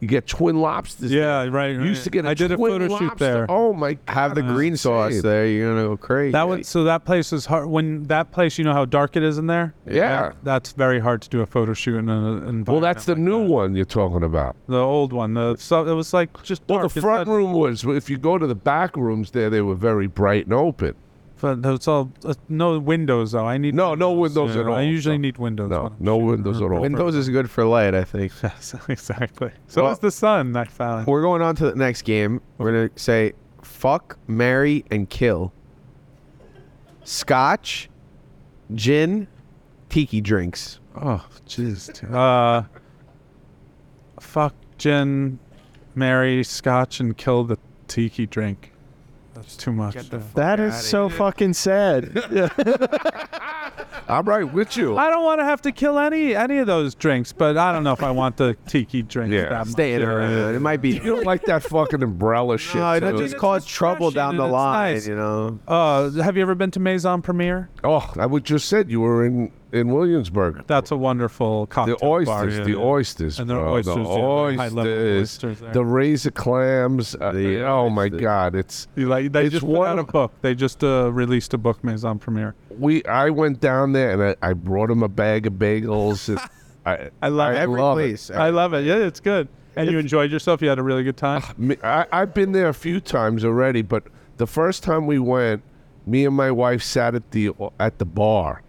you 0.00 0.06
get 0.08 0.26
twin 0.26 0.56
lobsters. 0.56 1.10
Yeah, 1.10 1.42
there. 1.42 1.50
right, 1.50 1.72
You 1.74 1.82
used 1.82 2.04
to 2.04 2.10
get 2.10 2.24
a 2.24 2.28
I 2.28 2.34
did 2.34 2.52
a 2.52 2.56
twin 2.56 2.72
photo 2.72 2.98
shoot 2.98 3.18
there. 3.18 3.46
Oh 3.48 3.72
my! 3.72 3.94
God, 3.94 4.12
Have 4.14 4.34
the 4.34 4.42
green 4.42 4.76
sauce 4.76 5.08
insane. 5.14 5.22
there. 5.30 5.46
You're 5.46 5.72
going 5.74 5.82
to 5.84 5.88
go 5.90 5.96
crazy. 5.96 6.32
That 6.32 6.48
was 6.48 6.68
so 6.68 6.84
that 6.84 7.04
place 7.04 7.32
is 7.32 7.46
hard. 7.46 7.66
When 7.66 8.04
that 8.04 8.30
place, 8.30 8.58
you 8.58 8.64
know 8.64 8.72
how 8.72 8.84
dark 8.84 9.16
it 9.16 9.22
is 9.22 9.38
in 9.38 9.46
there. 9.48 9.74
Yeah. 9.86 10.20
That- 10.20 10.36
that's 10.44 10.72
very 10.72 11.00
hard 11.00 11.20
to 11.22 11.28
do 11.28 11.40
a 11.40 11.46
photo 11.46 11.74
shoot 11.74 11.96
in 11.96 12.08
an 12.08 12.24
environment. 12.26 12.68
Well, 12.68 12.80
that's 12.80 13.04
the 13.06 13.12
environment 13.12 13.48
new 13.48 13.52
like 13.54 13.62
one 13.62 13.76
you're 13.76 13.84
talking 13.84 14.22
about. 14.22 14.56
The 14.68 14.78
old 14.80 15.12
one. 15.12 15.34
The 15.34 15.56
so 15.56 15.86
it 15.86 15.92
was 15.94 16.12
like 16.14 16.42
just 16.42 16.62
Well, 16.68 16.88
the 16.88 17.00
front 17.00 17.26
not- 17.28 17.34
room 17.34 17.52
was. 17.52 17.84
If 17.84 18.08
you 18.08 18.18
go 18.18 18.38
to 18.38 18.46
the 18.46 18.54
back 18.54 18.96
rooms, 18.96 19.32
there 19.32 19.50
they 19.50 19.60
were 19.62 19.74
very 19.74 20.06
bright 20.06 20.44
and 20.44 20.54
open. 20.54 20.94
But 21.40 21.64
it's 21.64 21.86
all 21.86 22.10
uh, 22.24 22.34
no 22.48 22.78
windows 22.78 23.32
though. 23.32 23.46
I 23.46 23.58
need 23.58 23.74
No, 23.74 23.94
no 23.94 24.12
windows 24.12 24.54
Yeah, 24.54 24.62
at 24.62 24.66
all. 24.66 24.74
I 24.74 24.82
usually 24.82 25.18
No. 25.18 25.22
need 25.22 25.38
windows. 25.38 25.70
No, 25.70 25.82
when 25.84 25.92
I'm 25.92 25.96
no 26.00 26.14
shooting. 26.18 26.26
windows 26.26 26.56
at 26.60 26.70
all. 26.72 26.80
Windows 26.80 27.14
is 27.14 27.28
good 27.28 27.48
for 27.50 27.64
light, 27.64 27.94
I 27.94 28.04
think. 28.04 28.32
Yes, 28.42 28.74
exactly. 28.88 29.50
So 29.68 29.84
Well- 29.84 29.92
is 29.92 29.98
the 30.00 30.10
sun. 30.10 30.56
I 30.56 30.64
found. 30.64 31.06
We're 31.06 31.22
going 31.22 31.42
on 31.42 31.54
to 31.56 31.70
the 31.70 31.76
next 31.76 32.02
game. 32.02 32.40
We're 32.58 32.72
going 32.72 32.88
to 32.90 32.98
say 32.98 33.32
fuck, 33.62 34.18
marry, 34.26 34.84
and 34.90 35.08
kill. 35.08 35.52
Scotch, 37.04 37.88
gin, 38.74 39.28
tiki 39.88 40.20
drinks. 40.20 40.80
Oh, 41.00 41.24
jeez. 41.46 42.12
Uh, 42.12 42.64
fuck 44.20 44.54
gin, 44.76 45.38
marry 45.94 46.42
Scotch, 46.44 47.00
and 47.00 47.16
kill 47.16 47.44
the 47.44 47.56
tiki 47.86 48.26
drink. 48.26 48.72
That's 49.40 49.56
too 49.56 49.72
much. 49.72 49.94
that 50.34 50.58
is 50.60 50.74
so 50.76 51.08
fucking 51.08 51.54
sad. 51.54 52.12
I'm 54.10 54.24
right 54.24 54.50
with 54.50 54.76
you. 54.76 54.96
I 54.96 55.10
don't 55.10 55.22
want 55.24 55.40
to 55.40 55.44
have 55.44 55.60
to 55.62 55.72
kill 55.72 55.98
any 55.98 56.34
any 56.34 56.58
of 56.58 56.66
those 56.66 56.94
drinks, 56.94 57.32
but 57.32 57.56
I 57.58 57.72
don't 57.72 57.84
know 57.84 57.92
if 57.92 58.02
I 58.02 58.10
want 58.10 58.36
the 58.38 58.56
tiki 58.66 59.02
drink. 59.02 59.32
Yeah. 59.32 59.50
that 59.50 59.58
much. 59.66 59.68
Staying 59.68 60.02
around. 60.02 60.54
It 60.54 60.60
might 60.60 60.80
be. 60.80 60.90
You 60.92 61.00
don't 61.16 61.24
like 61.26 61.44
that 61.44 61.62
fucking 61.62 62.02
umbrella 62.02 62.56
shit. 62.58 62.76
No, 62.76 62.98
that 62.98 63.12
too. 63.12 63.18
just 63.18 63.36
cause 63.36 63.66
trouble 63.66 64.10
down 64.10 64.36
the 64.38 64.44
It's 64.44 64.52
line, 64.52 64.94
nice. 64.94 65.06
you 65.06 65.14
know. 65.14 65.60
Uh, 65.68 66.10
have 66.22 66.36
you 66.36 66.42
ever 66.42 66.54
been 66.54 66.70
to 66.72 66.80
Maison 66.80 67.20
Premiere? 67.22 67.68
Oh, 67.84 68.12
I 68.18 68.26
would 68.26 68.44
just 68.44 68.68
said 68.68 68.90
you 68.90 69.00
were 69.00 69.24
in 69.26 69.52
in 69.72 69.88
Williamsburg. 69.92 70.64
That's 70.66 70.90
a 70.90 70.96
wonderful 70.96 71.66
cocktail 71.66 71.96
The 71.98 72.04
oysters, 72.06 72.26
bar, 72.26 72.48
yeah, 72.48 72.62
the 72.64 72.70
yeah. 72.70 72.76
oysters, 72.76 73.38
And 73.38 73.50
they're 73.50 73.58
bro, 73.58 73.74
oysters, 73.74 73.94
the 73.94 74.00
yeah, 74.02 74.56
high-level 74.56 74.92
oysters, 74.92 75.20
oysters 75.44 75.60
there. 75.60 75.72
the 75.72 75.84
razor 75.84 76.30
clams. 76.30 77.14
Uh, 77.14 77.32
The 77.32 77.62
oh 77.66 77.90
my. 77.90 78.08
God, 78.08 78.54
it's 78.54 78.88
You 78.96 79.08
like, 79.08 79.32
they 79.32 79.44
It's 79.46 79.52
just 79.52 79.66
put 79.66 79.82
out 79.86 79.98
a 79.98 80.04
book. 80.04 80.32
They 80.40 80.54
just 80.54 80.82
uh, 80.82 81.12
released 81.12 81.52
a 81.54 81.58
book, 81.58 81.82
Maison 81.84 82.18
Premiere. 82.18 82.54
we. 82.78 83.04
I 83.04 83.30
went 83.30 83.60
down 83.60 83.92
there 83.92 84.12
and 84.12 84.36
I, 84.42 84.50
I 84.50 84.52
brought 84.54 84.90
him 84.90 85.02
a 85.02 85.08
bag 85.08 85.46
of 85.46 85.54
bagels. 85.54 86.28
and 86.28 86.40
I 86.86 87.10
I 87.20 87.28
love 87.28 87.54
I 87.54 87.58
Every 87.58 87.80
love 87.80 87.98
it. 87.98 88.30
I 88.30 88.48
love 88.50 88.72
it. 88.74 88.84
Yeah, 88.86 88.96
it's 88.96 89.20
good. 89.20 89.48
And 89.76 89.90
you 89.90 89.98
enjoyed 89.98 90.32
yourself. 90.32 90.60
You 90.62 90.68
had 90.70 90.78
a 90.78 90.82
really 90.82 91.04
good 91.04 91.16
time. 91.18 91.42
Me- 91.58 91.76
I, 91.84 92.06
I've 92.10 92.34
been 92.34 92.52
there 92.52 92.68
a 92.68 92.74
few 92.74 92.98
times 93.00 93.44
already, 93.44 93.82
but 93.82 94.04
the 94.38 94.46
first 94.46 94.82
time 94.82 95.06
we 95.06 95.18
went, 95.20 95.62
me 96.06 96.24
and 96.24 96.34
my 96.34 96.50
wife 96.50 96.82
sat 96.82 97.14
at 97.14 97.30
the 97.30 97.50
at 97.78 97.98
the 97.98 98.04
bar, 98.06 98.62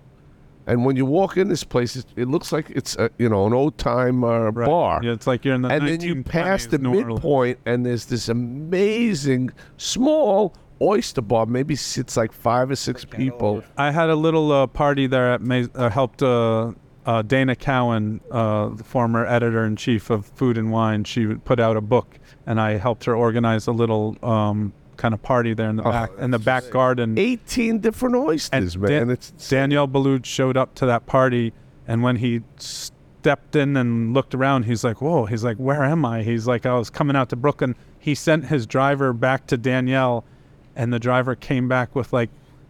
and 0.70 0.86
when 0.86 0.96
you 0.96 1.06
walk 1.06 1.36
in 1.38 1.48
this 1.50 1.64
place, 1.64 1.96
it, 1.96 2.06
it 2.16 2.28
looks 2.28 2.52
like 2.54 2.70
it's 2.70 2.96
a, 2.98 3.10
you 3.18 3.28
know 3.28 3.46
an 3.48 3.54
old 3.54 3.78
time 3.78 4.24
uh, 4.24 4.50
Right. 4.52 4.66
bar. 4.68 5.02
Yeah, 5.04 5.12
it's 5.14 5.28
like 5.28 5.44
you're 5.44 5.56
in 5.56 5.64
the 5.64 5.70
and 5.70 5.88
then 5.88 6.02
you 6.02 6.24
pass 6.24 6.66
the 6.68 6.78
New 6.78 6.90
Orleans. 6.90 7.08
midpoint, 7.16 7.60
and 7.66 7.86
there's 7.86 8.06
this 8.06 8.30
amazing 8.30 9.52
small 9.78 10.54
oyster 10.82 11.22
bar. 11.22 11.46
Maybe 11.46 11.76
sits 11.76 12.16
like 12.16 12.32
five 12.32 12.70
or 12.72 12.76
six 12.76 13.04
people. 13.06 13.64
I 13.78 13.92
had 13.92 14.10
a 14.10 14.16
little 14.16 14.52
uh, 14.52 14.68
party 14.68 15.08
there 15.08 15.34
at 15.34 15.42
Mas- 15.42 15.70
uh, 15.76 15.90
helped 15.90 16.22
uh, 16.24 16.72
uh, 17.06 17.22
Dana 17.24 17.56
Cowin, 17.56 18.20
uh, 18.32 18.70
the 18.70 18.84
former 18.84 19.26
editor 19.26 19.66
in 19.66 19.76
chief 19.76 20.10
of 20.10 20.26
Food 20.26 20.58
and 20.58 20.72
Wine. 20.72 21.04
She 21.04 21.26
put 21.36 21.60
out 21.60 21.76
a 21.78 21.82
book, 21.82 22.20
and 22.46 22.62
I 22.62 22.78
helped 22.78 23.06
her 23.06 23.16
organize 23.16 23.68
a 23.68 23.72
little 23.72 24.16
um, 24.24 24.74
kind 25.00 25.14
of 25.16 25.24
party 25.24 25.54
there 25.56 25.70
in 25.70 25.78
the 25.78 25.84
Oh, 25.88 25.92
back 25.92 26.12
in 26.20 26.30
the 26.32 26.38
back 26.40 26.70
garden. 26.70 27.18
Eighteen 27.18 27.80
different 27.80 28.16
oysters, 28.16 28.78
man. 28.78 28.92
Dan- 28.92 29.10
it's 29.10 29.32
Daniel 29.50 29.88
Boulud 29.88 30.26
showed 30.26 30.58
up 30.58 30.76
to 30.76 30.86
that 30.86 31.06
party, 31.08 31.54
and 31.88 32.04
when 32.04 32.18
he 32.18 32.42
stepped 32.58 33.56
in 33.56 33.76
and 33.78 34.14
looked 34.14 34.36
around, 34.36 34.64
he's 34.66 34.84
like, 34.84 35.02
"Whoa!" 35.02 35.26
He's 35.26 35.44
like, 35.44 35.58
"Where 35.58 35.84
am 35.84 36.06
I?" 36.06 36.22
He's 36.24 36.46
like, 36.48 36.66
"I 36.66 36.76
was 36.78 36.90
coming 36.90 37.16
out 37.16 37.30
to 37.30 37.36
Brooklyn." 37.36 37.76
He 37.98 38.14
sent 38.14 38.46
his 38.46 38.68
driver 38.68 39.14
back 39.14 39.48
to 39.48 39.58
Daniel, 39.58 40.26
and 40.76 40.94
the 40.94 41.00
driver 41.00 41.34
came 41.34 41.68
back 41.68 41.96
with 41.96 42.14
like 42.14 42.30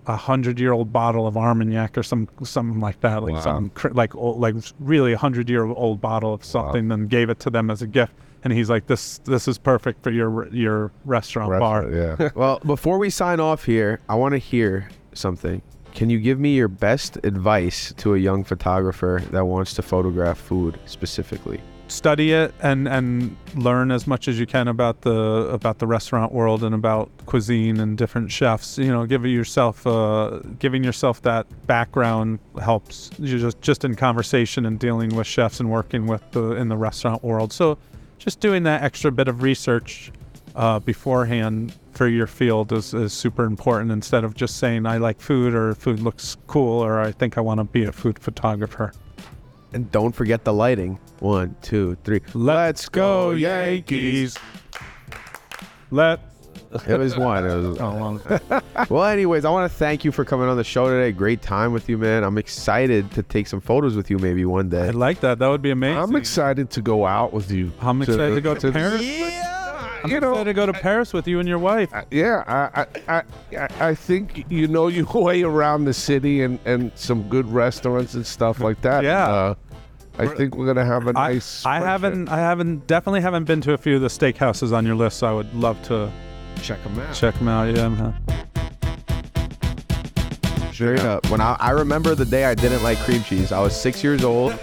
a 0.09 0.15
hundred-year-old 0.15 0.91
bottle 0.91 1.27
of 1.27 1.37
Armagnac 1.37 1.95
or 1.97 2.01
some 2.03 2.27
something 2.43 2.79
like 2.81 2.99
that, 3.01 3.21
like 3.21 3.35
Wow. 3.35 3.41
some 3.41 3.71
like 3.91 4.15
old, 4.15 4.39
like 4.39 4.55
really 4.79 5.13
a 5.13 5.17
hundred-year-old 5.17 6.01
bottle 6.01 6.33
of 6.33 6.43
something, 6.43 6.91
and 6.91 7.09
gave 7.09 7.29
it 7.29 7.39
to 7.41 7.49
them 7.51 7.69
as 7.69 7.81
a 7.83 7.87
gift. 7.87 8.13
And 8.43 8.51
he's 8.51 8.69
like, 8.69 8.87
"This 8.87 9.19
this 9.19 9.47
is 9.47 9.57
perfect 9.59 10.01
for 10.03 10.09
your 10.09 10.47
your 10.47 10.91
restaurant 11.05 11.59
bar." 11.59 11.89
yeah. 11.91 12.29
Well, 12.35 12.59
before 12.65 12.97
we 12.97 13.09
sign 13.11 13.39
off 13.39 13.65
here, 13.65 13.99
I 14.09 14.15
want 14.15 14.31
to 14.33 14.39
hear 14.39 14.89
something. 15.13 15.61
Can 15.93 16.09
you 16.09 16.19
give 16.19 16.39
me 16.39 16.55
your 16.55 16.67
best 16.69 17.17
advice 17.23 17.93
to 17.97 18.15
a 18.15 18.17
young 18.17 18.43
photographer 18.43 19.21
that 19.31 19.45
wants 19.45 19.73
to 19.75 19.81
photograph 19.83 20.37
food 20.39 20.79
specifically? 20.85 21.61
Study 21.91 22.31
it 22.31 22.53
and 22.61 22.87
and 22.87 23.35
learn 23.55 23.91
as 23.91 24.05
much 24.05 24.27
as 24.27 24.39
you 24.39 24.45
can 24.45 24.67
about 24.67 25.01
the 25.01 25.11
about 25.51 25.79
the 25.79 25.87
restaurant 25.87 26.31
world 26.31 26.63
and 26.63 26.75
about 26.75 27.09
cuisine 27.25 27.79
and 27.79 27.97
different 27.97 28.31
chefs 28.31 28.77
you 28.77 28.87
know 28.87 29.05
giving 29.05 29.31
yourself 29.31 29.85
uh 29.87 30.39
giving 30.59 30.83
yourself 30.83 31.21
that 31.21 31.45
background 31.67 32.39
helps 32.61 33.09
you 33.19 33.39
just 33.39 33.59
just 33.61 33.83
in 33.83 33.95
conversation 33.95 34.65
and 34.65 34.79
dealing 34.79 35.15
with 35.15 35.27
chefs 35.27 35.59
and 35.59 35.69
working 35.69 36.05
with 36.05 36.23
the 36.31 36.51
in 36.51 36.69
the 36.69 36.77
restaurant 36.77 37.23
world 37.23 37.51
so 37.51 37.77
just 38.17 38.39
doing 38.39 38.63
that 38.63 38.83
extra 38.83 39.11
bit 39.11 39.27
of 39.27 39.41
research 39.41 40.11
uh, 40.55 40.79
beforehand 40.79 41.73
for 41.93 42.07
your 42.07 42.27
field 42.27 42.71
is, 42.71 42.93
is 42.93 43.13
super 43.13 43.45
important 43.45 43.91
instead 43.91 44.23
of 44.23 44.33
just 44.35 44.57
saying 44.57 44.85
I 44.85 44.97
like 44.97 45.19
food 45.19 45.53
or 45.53 45.75
food 45.75 45.99
looks 45.99 46.37
cool 46.47 46.83
or 46.83 46.99
I 46.99 47.11
think 47.11 47.37
I 47.37 47.41
want 47.41 47.59
to 47.59 47.63
be 47.63 47.83
a 47.85 47.91
food 47.91 48.19
photographer. 48.19 48.93
And 49.73 49.91
don't 49.91 50.13
forget 50.13 50.43
the 50.43 50.53
lighting. 50.53 50.99
One, 51.19 51.55
two, 51.61 51.97
three. 52.03 52.21
Let's 52.33 52.89
go 52.89 53.31
Yankees. 53.31 54.37
Let 55.91 56.19
It 56.87 56.97
was 56.97 57.17
one. 57.17 57.45
It 57.45 57.55
was, 57.55 57.77
oh, 57.79 57.89
long. 57.91 58.21
well, 58.89 59.05
anyways, 59.05 59.45
I 59.45 59.49
want 59.49 59.71
to 59.71 59.77
thank 59.77 60.03
you 60.05 60.11
for 60.11 60.23
coming 60.23 60.47
on 60.47 60.57
the 60.57 60.63
show 60.63 60.87
today. 60.89 61.11
Great 61.11 61.41
time 61.41 61.73
with 61.73 61.89
you, 61.89 61.97
man. 61.97 62.23
I'm 62.23 62.37
excited 62.37 63.11
to 63.11 63.23
take 63.23 63.47
some 63.47 63.61
photos 63.61 63.95
with 63.95 64.09
you 64.09 64.17
maybe 64.17 64.45
one 64.45 64.69
day. 64.69 64.89
I'd 64.89 64.95
like 64.95 65.19
that. 65.21 65.39
That 65.39 65.47
would 65.47 65.61
be 65.61 65.71
amazing. 65.71 65.97
I'm 65.97 66.15
excited 66.15 66.69
to 66.71 66.81
go 66.81 67.05
out 67.05 67.33
with 67.33 67.51
you. 67.51 67.71
I'm 67.81 68.01
excited 68.01 68.35
to 68.35 68.41
go 68.41 68.55
to 68.55 68.71
Paris. 68.71 69.01
Yeah, 69.03 69.58
I'm 70.03 70.09
you 70.11 70.19
know, 70.19 70.31
excited 70.31 70.45
to 70.45 70.53
go 70.53 70.65
to 70.65 70.73
Paris 70.73 71.13
with 71.13 71.27
you 71.27 71.39
and 71.39 71.47
your 71.47 71.59
wife. 71.59 71.93
Uh, 71.93 72.03
yeah, 72.11 72.43
I, 72.47 72.81
I, 72.81 72.87
I, 73.17 73.23
I- 73.57 73.89
I 73.89 73.95
think 73.95 74.45
you 74.49 74.67
know 74.67 74.87
your 74.87 75.05
way 75.13 75.43
around 75.43 75.85
the 75.85 75.93
city 75.93 76.41
and, 76.43 76.59
and 76.65 76.91
some 76.95 77.27
good 77.29 77.47
restaurants 77.51 78.13
and 78.13 78.25
stuff 78.25 78.59
like 78.67 78.81
that. 78.81 79.03
Yeah. 79.03 79.27
Uh, 79.27 79.55
I 80.17 80.27
think 80.27 80.55
we're 80.57 80.65
gonna 80.65 80.85
have 80.85 81.07
a 81.07 81.13
nice. 81.13 81.65
I 81.65 81.79
friendship. 81.79 81.87
haven't, 81.89 82.29
I 82.29 82.37
haven't, 82.37 82.87
definitely 82.87 83.21
haven't 83.21 83.45
been 83.45 83.61
to 83.61 83.71
a 83.73 83.77
few 83.77 83.95
of 83.95 84.01
the 84.01 84.09
steakhouses 84.09 84.73
on 84.73 84.85
your 84.85 84.95
list. 84.95 85.19
So 85.19 85.27
I 85.27 85.31
would 85.31 85.53
love 85.55 85.81
to 85.83 86.11
check 86.61 86.83
them 86.83 86.99
out. 86.99 87.15
check 87.15 87.35
them 87.35 87.47
out. 87.47 87.73
Yeah, 87.73 88.13
Straight 90.79 91.01
up. 91.01 91.29
When 91.29 91.41
I, 91.41 91.57
I 91.59 91.71
remember 91.71 92.15
the 92.15 92.23
day 92.23 92.45
I 92.45 92.55
didn't 92.55 92.83
like 92.83 92.97
cream 92.99 93.21
cheese. 93.21 93.51
I 93.51 93.59
was 93.59 93.75
six 93.77 94.01
years 94.01 94.23
old 94.23 94.53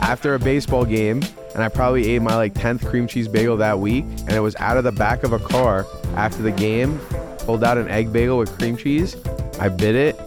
after 0.00 0.34
a 0.34 0.38
baseball 0.38 0.86
game, 0.86 1.22
and 1.52 1.62
I 1.62 1.68
probably 1.68 2.08
ate 2.08 2.22
my 2.22 2.34
like 2.36 2.54
tenth 2.54 2.86
cream 2.86 3.06
cheese 3.06 3.28
bagel 3.28 3.58
that 3.58 3.78
week, 3.78 4.06
and 4.06 4.30
it 4.30 4.40
was 4.40 4.56
out 4.56 4.78
of 4.78 4.84
the 4.84 4.92
back 4.92 5.24
of 5.24 5.34
a 5.34 5.38
car 5.38 5.84
after 6.14 6.40
the 6.40 6.52
game. 6.52 6.98
Pulled 7.40 7.64
out 7.64 7.76
an 7.76 7.86
egg 7.88 8.14
bagel 8.14 8.38
with 8.38 8.50
cream 8.56 8.78
cheese. 8.78 9.14
I 9.60 9.68
bit 9.68 9.94
it, 9.94 10.18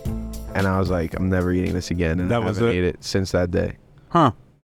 and 0.54 0.68
I 0.68 0.78
was 0.78 0.92
like, 0.92 1.16
I'm 1.16 1.28
never 1.28 1.52
eating 1.52 1.74
this 1.74 1.90
again. 1.90 2.20
And 2.20 2.30
That 2.30 2.44
I 2.44 2.46
was 2.46 2.58
haven't 2.58 2.76
it? 2.76 2.78
ate 2.78 2.84
it 2.84 3.04
since 3.04 3.32
that 3.32 3.50
day. 3.50 3.78
Huh. 4.10 4.34